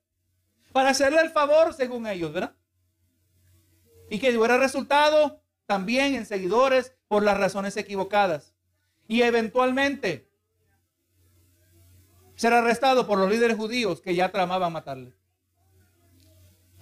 Para 0.77 0.91
hacerle 0.91 1.23
el 1.23 1.31
favor 1.31 1.73
según 1.73 2.07
ellos, 2.07 2.35
¿verdad? 2.35 2.55
Y 4.11 4.19
que 4.19 4.37
hubiera 4.37 4.59
resultado 4.59 5.43
también 5.65 6.15
en 6.15 6.27
seguidores 6.27 6.93
por 7.09 7.23
las 7.23 7.39
razones 7.39 7.79
equivocadas. 7.79 8.55
Y 9.09 9.23
eventualmente 9.23 10.31
ser 12.35 12.53
arrestado 12.53 13.07
por 13.07 13.19
los 13.19 13.31
líderes 13.31 13.57
judíos 13.57 14.03
que 14.03 14.15
ya 14.15 14.31
tramaban 14.31 14.71
matarle. 14.71 15.15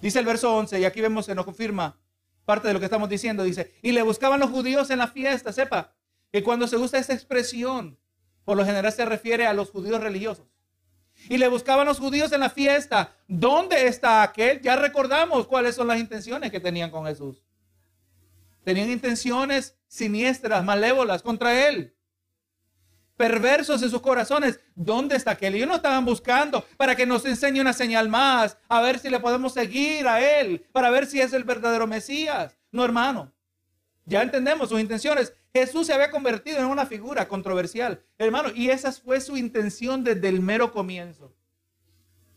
Dice 0.01 0.19
el 0.19 0.25
verso 0.25 0.53
11, 0.53 0.77
y 0.77 0.83
aquí 0.83 0.99
vemos, 0.99 1.25
se 1.27 1.33
nos 1.33 1.45
confirma 1.45 1.97
parte 2.43 2.67
de 2.67 2.73
lo 2.73 2.81
que 2.81 2.87
estamos 2.87 3.07
diciendo, 3.07 3.43
dice, 3.43 3.79
y 3.81 3.93
le 3.93 4.01
buscaban 4.01 4.41
los 4.41 4.49
judíos 4.49 4.89
en 4.89 4.99
la 4.99 5.07
fiesta, 5.07 5.53
sepa, 5.53 5.95
que 6.33 6.43
cuando 6.43 6.67
se 6.67 6.75
usa 6.75 6.99
esa 6.99 7.13
expresión, 7.13 7.97
por 8.43 8.57
lo 8.57 8.65
general 8.65 8.91
se 8.91 9.05
refiere 9.05 9.47
a 9.47 9.53
los 9.53 9.71
judíos 9.71 10.01
religiosos. 10.01 10.47
Y 11.29 11.37
le 11.37 11.47
buscaban 11.47 11.85
los 11.85 11.99
judíos 11.99 12.31
en 12.31 12.39
la 12.39 12.49
fiesta. 12.49 13.15
¿Dónde 13.27 13.87
está 13.87 14.23
aquel? 14.23 14.61
Ya 14.61 14.75
recordamos 14.75 15.47
cuáles 15.47 15.75
son 15.75 15.87
las 15.87 15.99
intenciones 15.99 16.51
que 16.51 16.59
tenían 16.59 16.91
con 16.91 17.05
Jesús. 17.05 17.43
Tenían 18.63 18.89
intenciones 18.89 19.77
siniestras, 19.87 20.63
malévolas 20.63 21.21
contra 21.21 21.67
él. 21.67 21.95
Perversos 23.15 23.81
en 23.81 23.89
sus 23.89 24.01
corazones. 24.01 24.59
¿Dónde 24.73 25.15
está 25.15 25.31
aquel? 25.31 25.55
Ellos 25.55 25.67
no 25.67 25.75
estaban 25.75 26.03
buscando 26.03 26.65
para 26.75 26.95
que 26.95 27.05
nos 27.05 27.25
enseñe 27.25 27.61
una 27.61 27.73
señal 27.73 28.09
más, 28.09 28.57
a 28.67 28.81
ver 28.81 28.99
si 28.99 29.09
le 29.09 29.19
podemos 29.19 29.53
seguir 29.53 30.07
a 30.07 30.39
él, 30.39 30.65
para 30.71 30.89
ver 30.89 31.05
si 31.05 31.21
es 31.21 31.31
el 31.33 31.43
verdadero 31.43 31.87
Mesías. 31.87 32.57
No, 32.71 32.83
hermano. 32.83 33.31
Ya 34.05 34.21
entendemos 34.21 34.69
sus 34.69 34.79
intenciones. 34.79 35.33
Jesús 35.55 35.87
se 35.87 35.93
había 35.93 36.11
convertido 36.11 36.59
en 36.59 36.65
una 36.65 36.85
figura 36.85 37.29
controversial, 37.29 38.03
hermano, 38.17 38.49
y 38.53 38.71
esa 38.71 38.91
fue 38.91 39.21
su 39.21 39.37
intención 39.37 40.03
desde 40.03 40.27
el 40.27 40.41
mero 40.41 40.73
comienzo. 40.73 41.33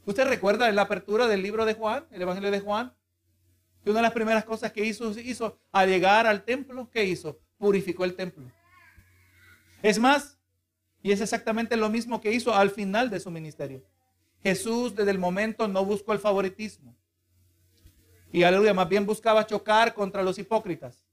¿Usted 0.04 0.28
recuerda 0.28 0.70
la 0.70 0.82
apertura 0.82 1.26
del 1.26 1.42
libro 1.42 1.64
de 1.64 1.74
Juan, 1.74 2.06
el 2.12 2.22
Evangelio 2.22 2.52
de 2.52 2.60
Juan? 2.60 2.94
Que 3.82 3.90
una 3.90 3.98
de 3.98 4.02
las 4.04 4.12
primeras 4.12 4.44
cosas 4.44 4.70
que 4.70 4.84
hizo, 4.84 5.10
hizo 5.18 5.58
al 5.72 5.88
llegar 5.88 6.28
al 6.28 6.44
templo, 6.44 6.88
¿qué 6.92 7.06
hizo? 7.06 7.40
Purificó 7.56 8.04
el 8.04 8.14
templo. 8.14 8.52
Es 9.82 9.98
más, 9.98 10.38
y 11.02 11.10
es 11.10 11.20
exactamente 11.20 11.76
lo 11.76 11.88
mismo 11.88 12.20
que 12.20 12.32
hizo 12.32 12.54
al 12.54 12.70
final 12.70 13.10
de 13.10 13.18
su 13.18 13.32
ministerio. 13.32 13.84
Jesús 14.44 14.94
desde 14.94 15.10
el 15.10 15.18
momento 15.18 15.66
no 15.66 15.84
buscó 15.84 16.12
el 16.12 16.20
favoritismo. 16.20 16.96
Y 18.30 18.44
aleluya, 18.44 18.74
más 18.74 18.88
bien 18.88 19.06
buscaba 19.06 19.44
chocar 19.44 19.92
contra 19.92 20.22
los 20.22 20.38
hipócritas. 20.38 21.04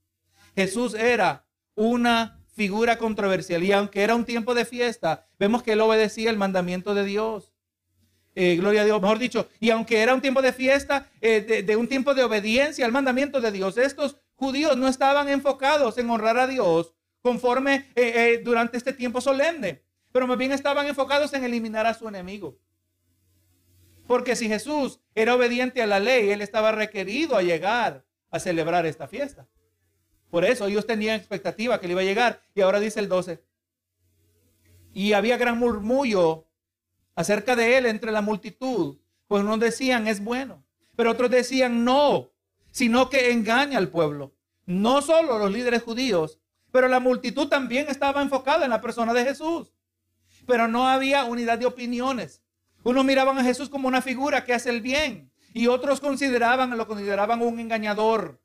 Jesús 0.54 0.94
era 0.94 1.45
una 1.76 2.40
figura 2.56 2.98
controversial 2.98 3.62
y 3.62 3.70
aunque 3.70 4.02
era 4.02 4.14
un 4.14 4.24
tiempo 4.24 4.54
de 4.54 4.64
fiesta, 4.64 5.26
vemos 5.38 5.62
que 5.62 5.72
él 5.72 5.80
obedecía 5.80 6.30
el 6.30 6.36
mandamiento 6.36 6.94
de 6.94 7.04
Dios. 7.04 7.52
Eh, 8.34 8.56
gloria 8.56 8.82
a 8.82 8.84
Dios, 8.84 9.00
mejor 9.00 9.18
dicho, 9.18 9.48
y 9.60 9.70
aunque 9.70 10.00
era 10.00 10.12
un 10.14 10.20
tiempo 10.20 10.42
de 10.42 10.52
fiesta, 10.52 11.08
eh, 11.20 11.62
de, 11.64 11.76
un 11.76 11.88
tiempo 11.88 12.14
de 12.14 12.24
obediencia 12.24 12.84
al 12.84 12.92
mandamiento 12.92 13.40
de 13.40 13.52
Dios, 13.52 13.78
estos 13.78 14.16
judíos 14.34 14.76
no 14.76 14.88
estaban 14.88 15.28
enfocados 15.28 15.96
en 15.96 16.10
honrar 16.10 16.38
a 16.38 16.46
Dios 16.46 16.92
conforme 17.22 17.90
eh, 17.94 18.40
durante 18.44 18.76
este 18.76 18.92
tiempo 18.92 19.20
solemne, 19.20 19.82
pero 20.12 20.26
más 20.26 20.36
bien 20.36 20.52
estaban 20.52 20.86
enfocados 20.86 21.32
en 21.32 21.44
eliminar 21.44 21.86
a 21.86 21.94
su 21.94 22.08
enemigo. 22.08 22.58
Porque 24.06 24.36
si 24.36 24.48
Jesús 24.48 25.00
era 25.14 25.34
obediente 25.34 25.82
a 25.82 25.86
la 25.86 25.98
ley, 25.98 26.30
él 26.30 26.40
estaba 26.42 26.72
requerido 26.72 27.36
a 27.36 27.42
llegar 27.42 28.04
a 28.30 28.38
celebrar 28.38 28.86
esta 28.86 29.08
fiesta. 29.08 29.46
Por 30.36 30.44
eso 30.44 30.66
ellos 30.66 30.84
tenían 30.84 31.16
expectativa 31.16 31.80
que 31.80 31.86
él 31.86 31.92
iba 31.92 32.02
a 32.02 32.04
llegar. 32.04 32.42
Y 32.54 32.60
ahora 32.60 32.78
dice 32.78 33.00
el 33.00 33.08
12. 33.08 33.42
Y 34.92 35.14
había 35.14 35.38
gran 35.38 35.58
murmullo 35.58 36.44
acerca 37.14 37.56
de 37.56 37.78
él 37.78 37.86
entre 37.86 38.12
la 38.12 38.20
multitud. 38.20 38.98
Pues 39.28 39.42
unos 39.42 39.60
decían 39.60 40.06
es 40.06 40.22
bueno, 40.22 40.62
pero 40.94 41.12
otros 41.12 41.30
decían 41.30 41.84
no, 41.84 42.32
sino 42.70 43.08
que 43.08 43.30
engaña 43.32 43.78
al 43.78 43.88
pueblo. 43.88 44.34
No 44.66 45.00
solo 45.00 45.38
los 45.38 45.50
líderes 45.50 45.82
judíos, 45.82 46.38
pero 46.70 46.86
la 46.86 47.00
multitud 47.00 47.48
también 47.48 47.86
estaba 47.88 48.20
enfocada 48.20 48.64
en 48.64 48.70
la 48.72 48.82
persona 48.82 49.14
de 49.14 49.24
Jesús. 49.24 49.72
Pero 50.46 50.68
no 50.68 50.86
había 50.86 51.24
unidad 51.24 51.56
de 51.56 51.64
opiniones. 51.64 52.42
Unos 52.84 53.06
miraban 53.06 53.38
a 53.38 53.42
Jesús 53.42 53.70
como 53.70 53.88
una 53.88 54.02
figura 54.02 54.44
que 54.44 54.52
hace 54.52 54.68
el 54.68 54.82
bien 54.82 55.32
y 55.54 55.68
otros 55.68 55.98
consideraban, 55.98 56.76
lo 56.76 56.86
consideraban 56.86 57.40
un 57.40 57.58
engañador. 57.58 58.38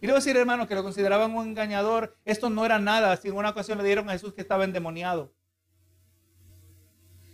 Y 0.00 0.08
a 0.08 0.14
decir, 0.14 0.36
hermano, 0.36 0.66
que 0.66 0.74
lo 0.74 0.82
consideraban 0.82 1.34
un 1.34 1.48
engañador. 1.48 2.16
Esto 2.24 2.48
no 2.48 2.64
era 2.64 2.78
nada. 2.78 3.16
Si 3.16 3.28
en 3.28 3.36
una 3.36 3.50
ocasión 3.50 3.78
le 3.78 3.84
dieron 3.84 4.08
a 4.08 4.12
Jesús 4.12 4.32
que 4.32 4.40
estaba 4.40 4.64
endemoniado. 4.64 5.32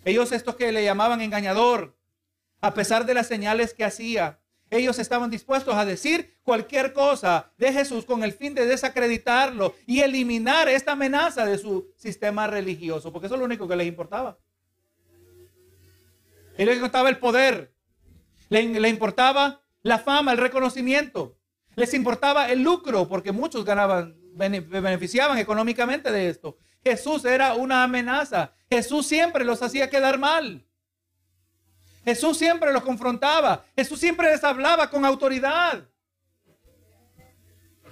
Ellos, 0.04 0.32
estos 0.32 0.56
que 0.56 0.72
le 0.72 0.84
llamaban 0.84 1.20
engañador, 1.20 1.96
a 2.60 2.74
pesar 2.74 3.06
de 3.06 3.14
las 3.14 3.26
señales 3.26 3.74
que 3.74 3.84
hacía, 3.84 4.40
ellos 4.70 4.98
estaban 4.98 5.30
dispuestos 5.30 5.74
a 5.74 5.84
decir 5.84 6.38
cualquier 6.42 6.92
cosa 6.92 7.52
de 7.56 7.72
Jesús 7.72 8.04
con 8.04 8.24
el 8.24 8.32
fin 8.32 8.54
de 8.54 8.66
desacreditarlo 8.66 9.74
y 9.86 10.00
eliminar 10.00 10.68
esta 10.68 10.92
amenaza 10.92 11.44
de 11.44 11.58
su 11.58 11.92
sistema 11.96 12.46
religioso, 12.46 13.12
porque 13.12 13.26
eso 13.26 13.36
es 13.36 13.38
lo 13.38 13.44
único 13.44 13.68
que 13.68 13.76
les 13.76 13.86
importaba. 13.86 14.38
Les 16.56 16.74
importaba 16.74 17.08
el 17.08 17.18
poder, 17.18 17.72
le, 18.48 18.88
importaba 18.88 19.62
la 19.82 19.98
fama, 19.98 20.32
el 20.32 20.38
reconocimiento, 20.38 21.35
les 21.76 21.92
importaba 21.92 22.50
el 22.50 22.62
lucro, 22.62 23.06
porque 23.06 23.32
muchos 23.32 23.64
ganaban, 23.64 24.16
beneficiaban 24.34 25.38
económicamente 25.38 26.10
de 26.10 26.30
esto. 26.30 26.56
Jesús 26.82 27.24
era 27.24 27.54
una 27.54 27.84
amenaza. 27.84 28.52
Jesús 28.70 29.06
siempre 29.06 29.44
los 29.44 29.62
hacía 29.62 29.90
quedar 29.90 30.18
mal. 30.18 30.66
Jesús 32.04 32.38
siempre 32.38 32.72
los 32.72 32.82
confrontaba. 32.82 33.64
Jesús 33.76 34.00
siempre 34.00 34.30
les 34.30 34.42
hablaba 34.42 34.88
con 34.88 35.04
autoridad. 35.04 35.86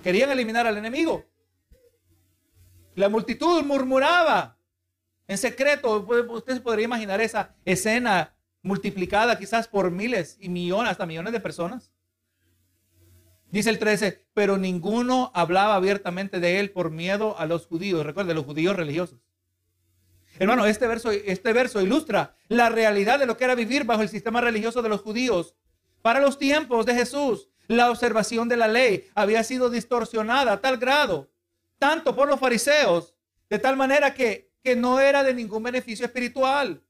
Querían 0.02 0.30
eliminar 0.30 0.66
al 0.66 0.78
enemigo. 0.78 1.24
La 2.94 3.08
multitud 3.08 3.62
murmuraba 3.64 4.56
en 5.26 5.36
secreto. 5.36 6.06
Usted 6.30 6.62
podría 6.62 6.84
imaginar 6.84 7.20
esa 7.20 7.54
escena 7.64 8.34
multiplicada 8.62 9.38
quizás 9.38 9.68
por 9.68 9.90
miles 9.90 10.38
y 10.40 10.48
millones, 10.48 10.92
hasta 10.92 11.04
millones 11.04 11.32
de 11.32 11.40
personas. 11.40 11.93
Dice 13.54 13.70
el 13.70 13.78
13, 13.78 14.26
pero 14.34 14.58
ninguno 14.58 15.30
hablaba 15.32 15.76
abiertamente 15.76 16.40
de 16.40 16.58
él 16.58 16.72
por 16.72 16.90
miedo 16.90 17.38
a 17.38 17.46
los 17.46 17.66
judíos. 17.68 18.04
Recuerde, 18.04 18.34
los 18.34 18.44
judíos 18.44 18.74
religiosos. 18.74 19.20
Hermano, 20.40 20.66
este 20.66 20.88
verso, 20.88 21.12
este 21.12 21.52
verso 21.52 21.80
ilustra 21.80 22.34
la 22.48 22.68
realidad 22.68 23.20
de 23.20 23.26
lo 23.26 23.36
que 23.36 23.44
era 23.44 23.54
vivir 23.54 23.84
bajo 23.84 24.02
el 24.02 24.08
sistema 24.08 24.40
religioso 24.40 24.82
de 24.82 24.88
los 24.88 25.02
judíos. 25.02 25.54
Para 26.02 26.18
los 26.18 26.36
tiempos 26.36 26.84
de 26.84 26.96
Jesús, 26.96 27.48
la 27.68 27.92
observación 27.92 28.48
de 28.48 28.56
la 28.56 28.66
ley 28.66 29.08
había 29.14 29.44
sido 29.44 29.70
distorsionada 29.70 30.54
a 30.54 30.60
tal 30.60 30.76
grado, 30.76 31.30
tanto 31.78 32.16
por 32.16 32.26
los 32.26 32.40
fariseos, 32.40 33.14
de 33.48 33.60
tal 33.60 33.76
manera 33.76 34.14
que, 34.14 34.50
que 34.64 34.74
no 34.74 34.98
era 34.98 35.22
de 35.22 35.32
ningún 35.32 35.62
beneficio 35.62 36.06
espiritual. 36.06 36.82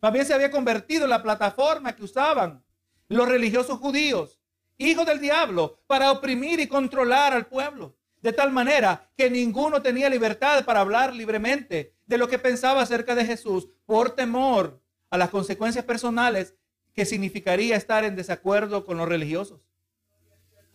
Más 0.00 0.12
bien 0.12 0.24
se 0.24 0.32
había 0.32 0.52
convertido 0.52 1.02
en 1.06 1.10
la 1.10 1.24
plataforma 1.24 1.96
que 1.96 2.04
usaban 2.04 2.62
los 3.08 3.28
religiosos 3.28 3.80
judíos, 3.80 4.38
hijos 4.78 5.06
del 5.06 5.20
diablo, 5.20 5.78
para 5.86 6.10
oprimir 6.10 6.60
y 6.60 6.66
controlar 6.66 7.32
al 7.32 7.46
pueblo. 7.46 7.96
De 8.20 8.32
tal 8.32 8.52
manera 8.52 9.10
que 9.16 9.30
ninguno 9.30 9.82
tenía 9.82 10.08
libertad 10.08 10.64
para 10.64 10.80
hablar 10.80 11.14
libremente 11.14 11.94
de 12.06 12.18
lo 12.18 12.28
que 12.28 12.38
pensaba 12.38 12.82
acerca 12.82 13.14
de 13.14 13.26
Jesús 13.26 13.68
por 13.86 14.14
temor 14.14 14.80
a 15.10 15.18
las 15.18 15.30
consecuencias 15.30 15.84
personales 15.84 16.54
que 16.94 17.04
significaría 17.04 17.76
estar 17.76 18.04
en 18.04 18.16
desacuerdo 18.16 18.84
con 18.84 18.96
los 18.96 19.08
religiosos. 19.08 19.60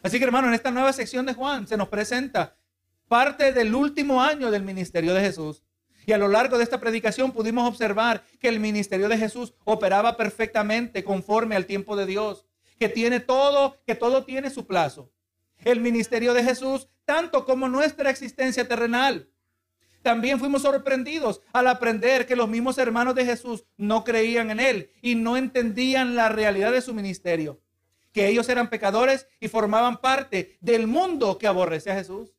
Así 0.01 0.17
que 0.17 0.25
hermano, 0.25 0.47
en 0.47 0.53
esta 0.53 0.71
nueva 0.71 0.93
sección 0.93 1.25
de 1.25 1.33
Juan 1.33 1.67
se 1.67 1.77
nos 1.77 1.89
presenta 1.89 2.55
parte 3.07 3.51
del 3.51 3.73
último 3.73 4.21
año 4.21 4.51
del 4.51 4.63
ministerio 4.63 5.13
de 5.13 5.21
Jesús. 5.21 5.63
Y 6.05 6.11
a 6.13 6.17
lo 6.17 6.27
largo 6.27 6.57
de 6.57 6.63
esta 6.63 6.79
predicación 6.79 7.31
pudimos 7.31 7.67
observar 7.67 8.23
que 8.39 8.47
el 8.47 8.59
ministerio 8.59 9.09
de 9.09 9.17
Jesús 9.17 9.53
operaba 9.63 10.17
perfectamente 10.17 11.03
conforme 11.03 11.55
al 11.55 11.65
tiempo 11.65 11.95
de 11.95 12.05
Dios, 12.05 12.45
que 12.79 12.89
tiene 12.89 13.19
todo, 13.19 13.77
que 13.85 13.95
todo 13.95 14.23
tiene 14.23 14.49
su 14.49 14.65
plazo. 14.65 15.11
El 15.57 15.81
ministerio 15.81 16.33
de 16.33 16.43
Jesús, 16.43 16.87
tanto 17.05 17.45
como 17.45 17.67
nuestra 17.67 18.09
existencia 18.09 18.67
terrenal. 18.67 19.29
También 20.01 20.39
fuimos 20.39 20.61
sorprendidos 20.61 21.41
al 21.51 21.67
aprender 21.67 22.25
que 22.25 22.37
los 22.37 22.47
mismos 22.47 22.77
hermanos 22.77 23.15
de 23.15 23.25
Jesús 23.25 23.65
no 23.75 24.05
creían 24.05 24.49
en 24.49 24.61
él 24.61 24.91
y 25.01 25.15
no 25.15 25.35
entendían 25.35 26.15
la 26.15 26.29
realidad 26.29 26.71
de 26.71 26.81
su 26.81 26.93
ministerio, 26.93 27.61
que 28.13 28.27
ellos 28.29 28.47
eran 28.47 28.69
pecadores 28.69 29.27
y 29.41 29.49
formaban 29.49 29.97
parte 29.97 30.57
del 30.61 30.87
mundo 30.87 31.37
que 31.37 31.47
aborrece 31.47 31.91
a 31.91 31.95
Jesús. 31.95 32.33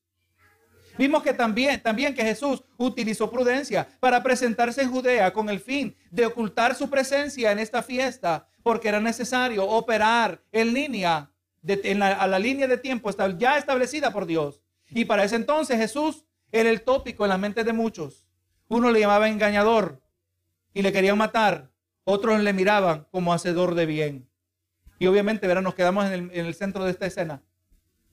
Vimos 0.97 1.23
que 1.23 1.35
también, 1.35 1.83
también 1.83 2.15
que 2.15 2.23
Jesús 2.23 2.65
utilizó 2.79 3.31
prudencia 3.31 3.89
para 4.01 4.23
presentarse 4.23 4.83
en 4.83 4.91
Judea 4.91 5.33
con 5.33 5.49
el 5.51 5.61
fin 5.61 5.95
de 6.11 6.27
ocultar 6.27 6.75
su 6.75 6.89
presencia 6.89 7.53
en 7.53 7.59
esta 7.59 7.83
fiesta, 7.83 8.50
porque 8.63 8.89
era 8.89 9.01
necesario 9.01 9.67
operar 9.67 10.43
en 10.53 10.73
línea, 10.75 11.31
de, 11.63 11.99
a 12.03 12.27
la 12.27 12.39
línea 12.39 12.67
de 12.69 12.79
tiempo 12.79 13.11
ya 13.39 13.59
establecida 13.59 14.13
por 14.13 14.27
Dios. 14.27 14.63
Y 14.89 15.05
para 15.05 15.25
ese 15.25 15.37
entonces 15.37 15.77
Jesús 15.79 16.25
era 16.53 16.71
el 16.71 16.83
tópico 16.83 17.25
en 17.25 17.31
la 17.31 17.39
mente 17.39 17.65
de 17.65 17.73
muchos. 17.73 18.27
Uno 18.69 18.91
le 18.91 19.01
llamaba 19.01 19.29
engañador 19.29 20.03
y 20.75 20.83
le 20.83 20.93
querían 20.93 21.19
matar. 21.19 21.71
Otros 22.05 22.41
le 22.41 22.53
miraban 22.53 23.07
como 23.11 23.33
hacedor 23.33 23.75
de 23.75 23.87
bien. 23.87 24.29
Y 24.99 25.07
obviamente, 25.07 25.47
¿verdad? 25.47 25.63
Nos 25.63 25.75
quedamos 25.75 26.07
en 26.07 26.13
el, 26.13 26.31
en 26.33 26.47
el 26.47 26.55
centro 26.55 26.85
de 26.85 26.91
esta 26.91 27.07
escena. 27.07 27.43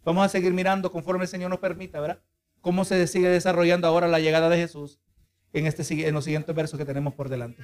Vamos 0.04 0.26
a 0.26 0.30
seguir 0.30 0.54
mirando 0.54 0.92
conforme 0.92 1.24
el 1.24 1.30
Señor 1.30 1.50
nos 1.50 1.60
permita, 1.60 2.00
¿verdad? 2.00 2.22
cómo 2.62 2.84
se 2.84 3.08
sigue 3.08 3.30
desarrollando 3.30 3.88
ahora 3.88 4.10
la 4.10 4.20
llegada 4.20 4.50
de 4.50 4.58
Jesús 4.58 5.00
en, 5.54 5.68
este, 5.68 6.08
en 6.08 6.14
los 6.14 6.26
siguientes 6.26 6.54
versos 6.54 6.78
que 6.78 6.86
tenemos 6.86 7.14
por 7.14 7.30
delante. 7.30 7.64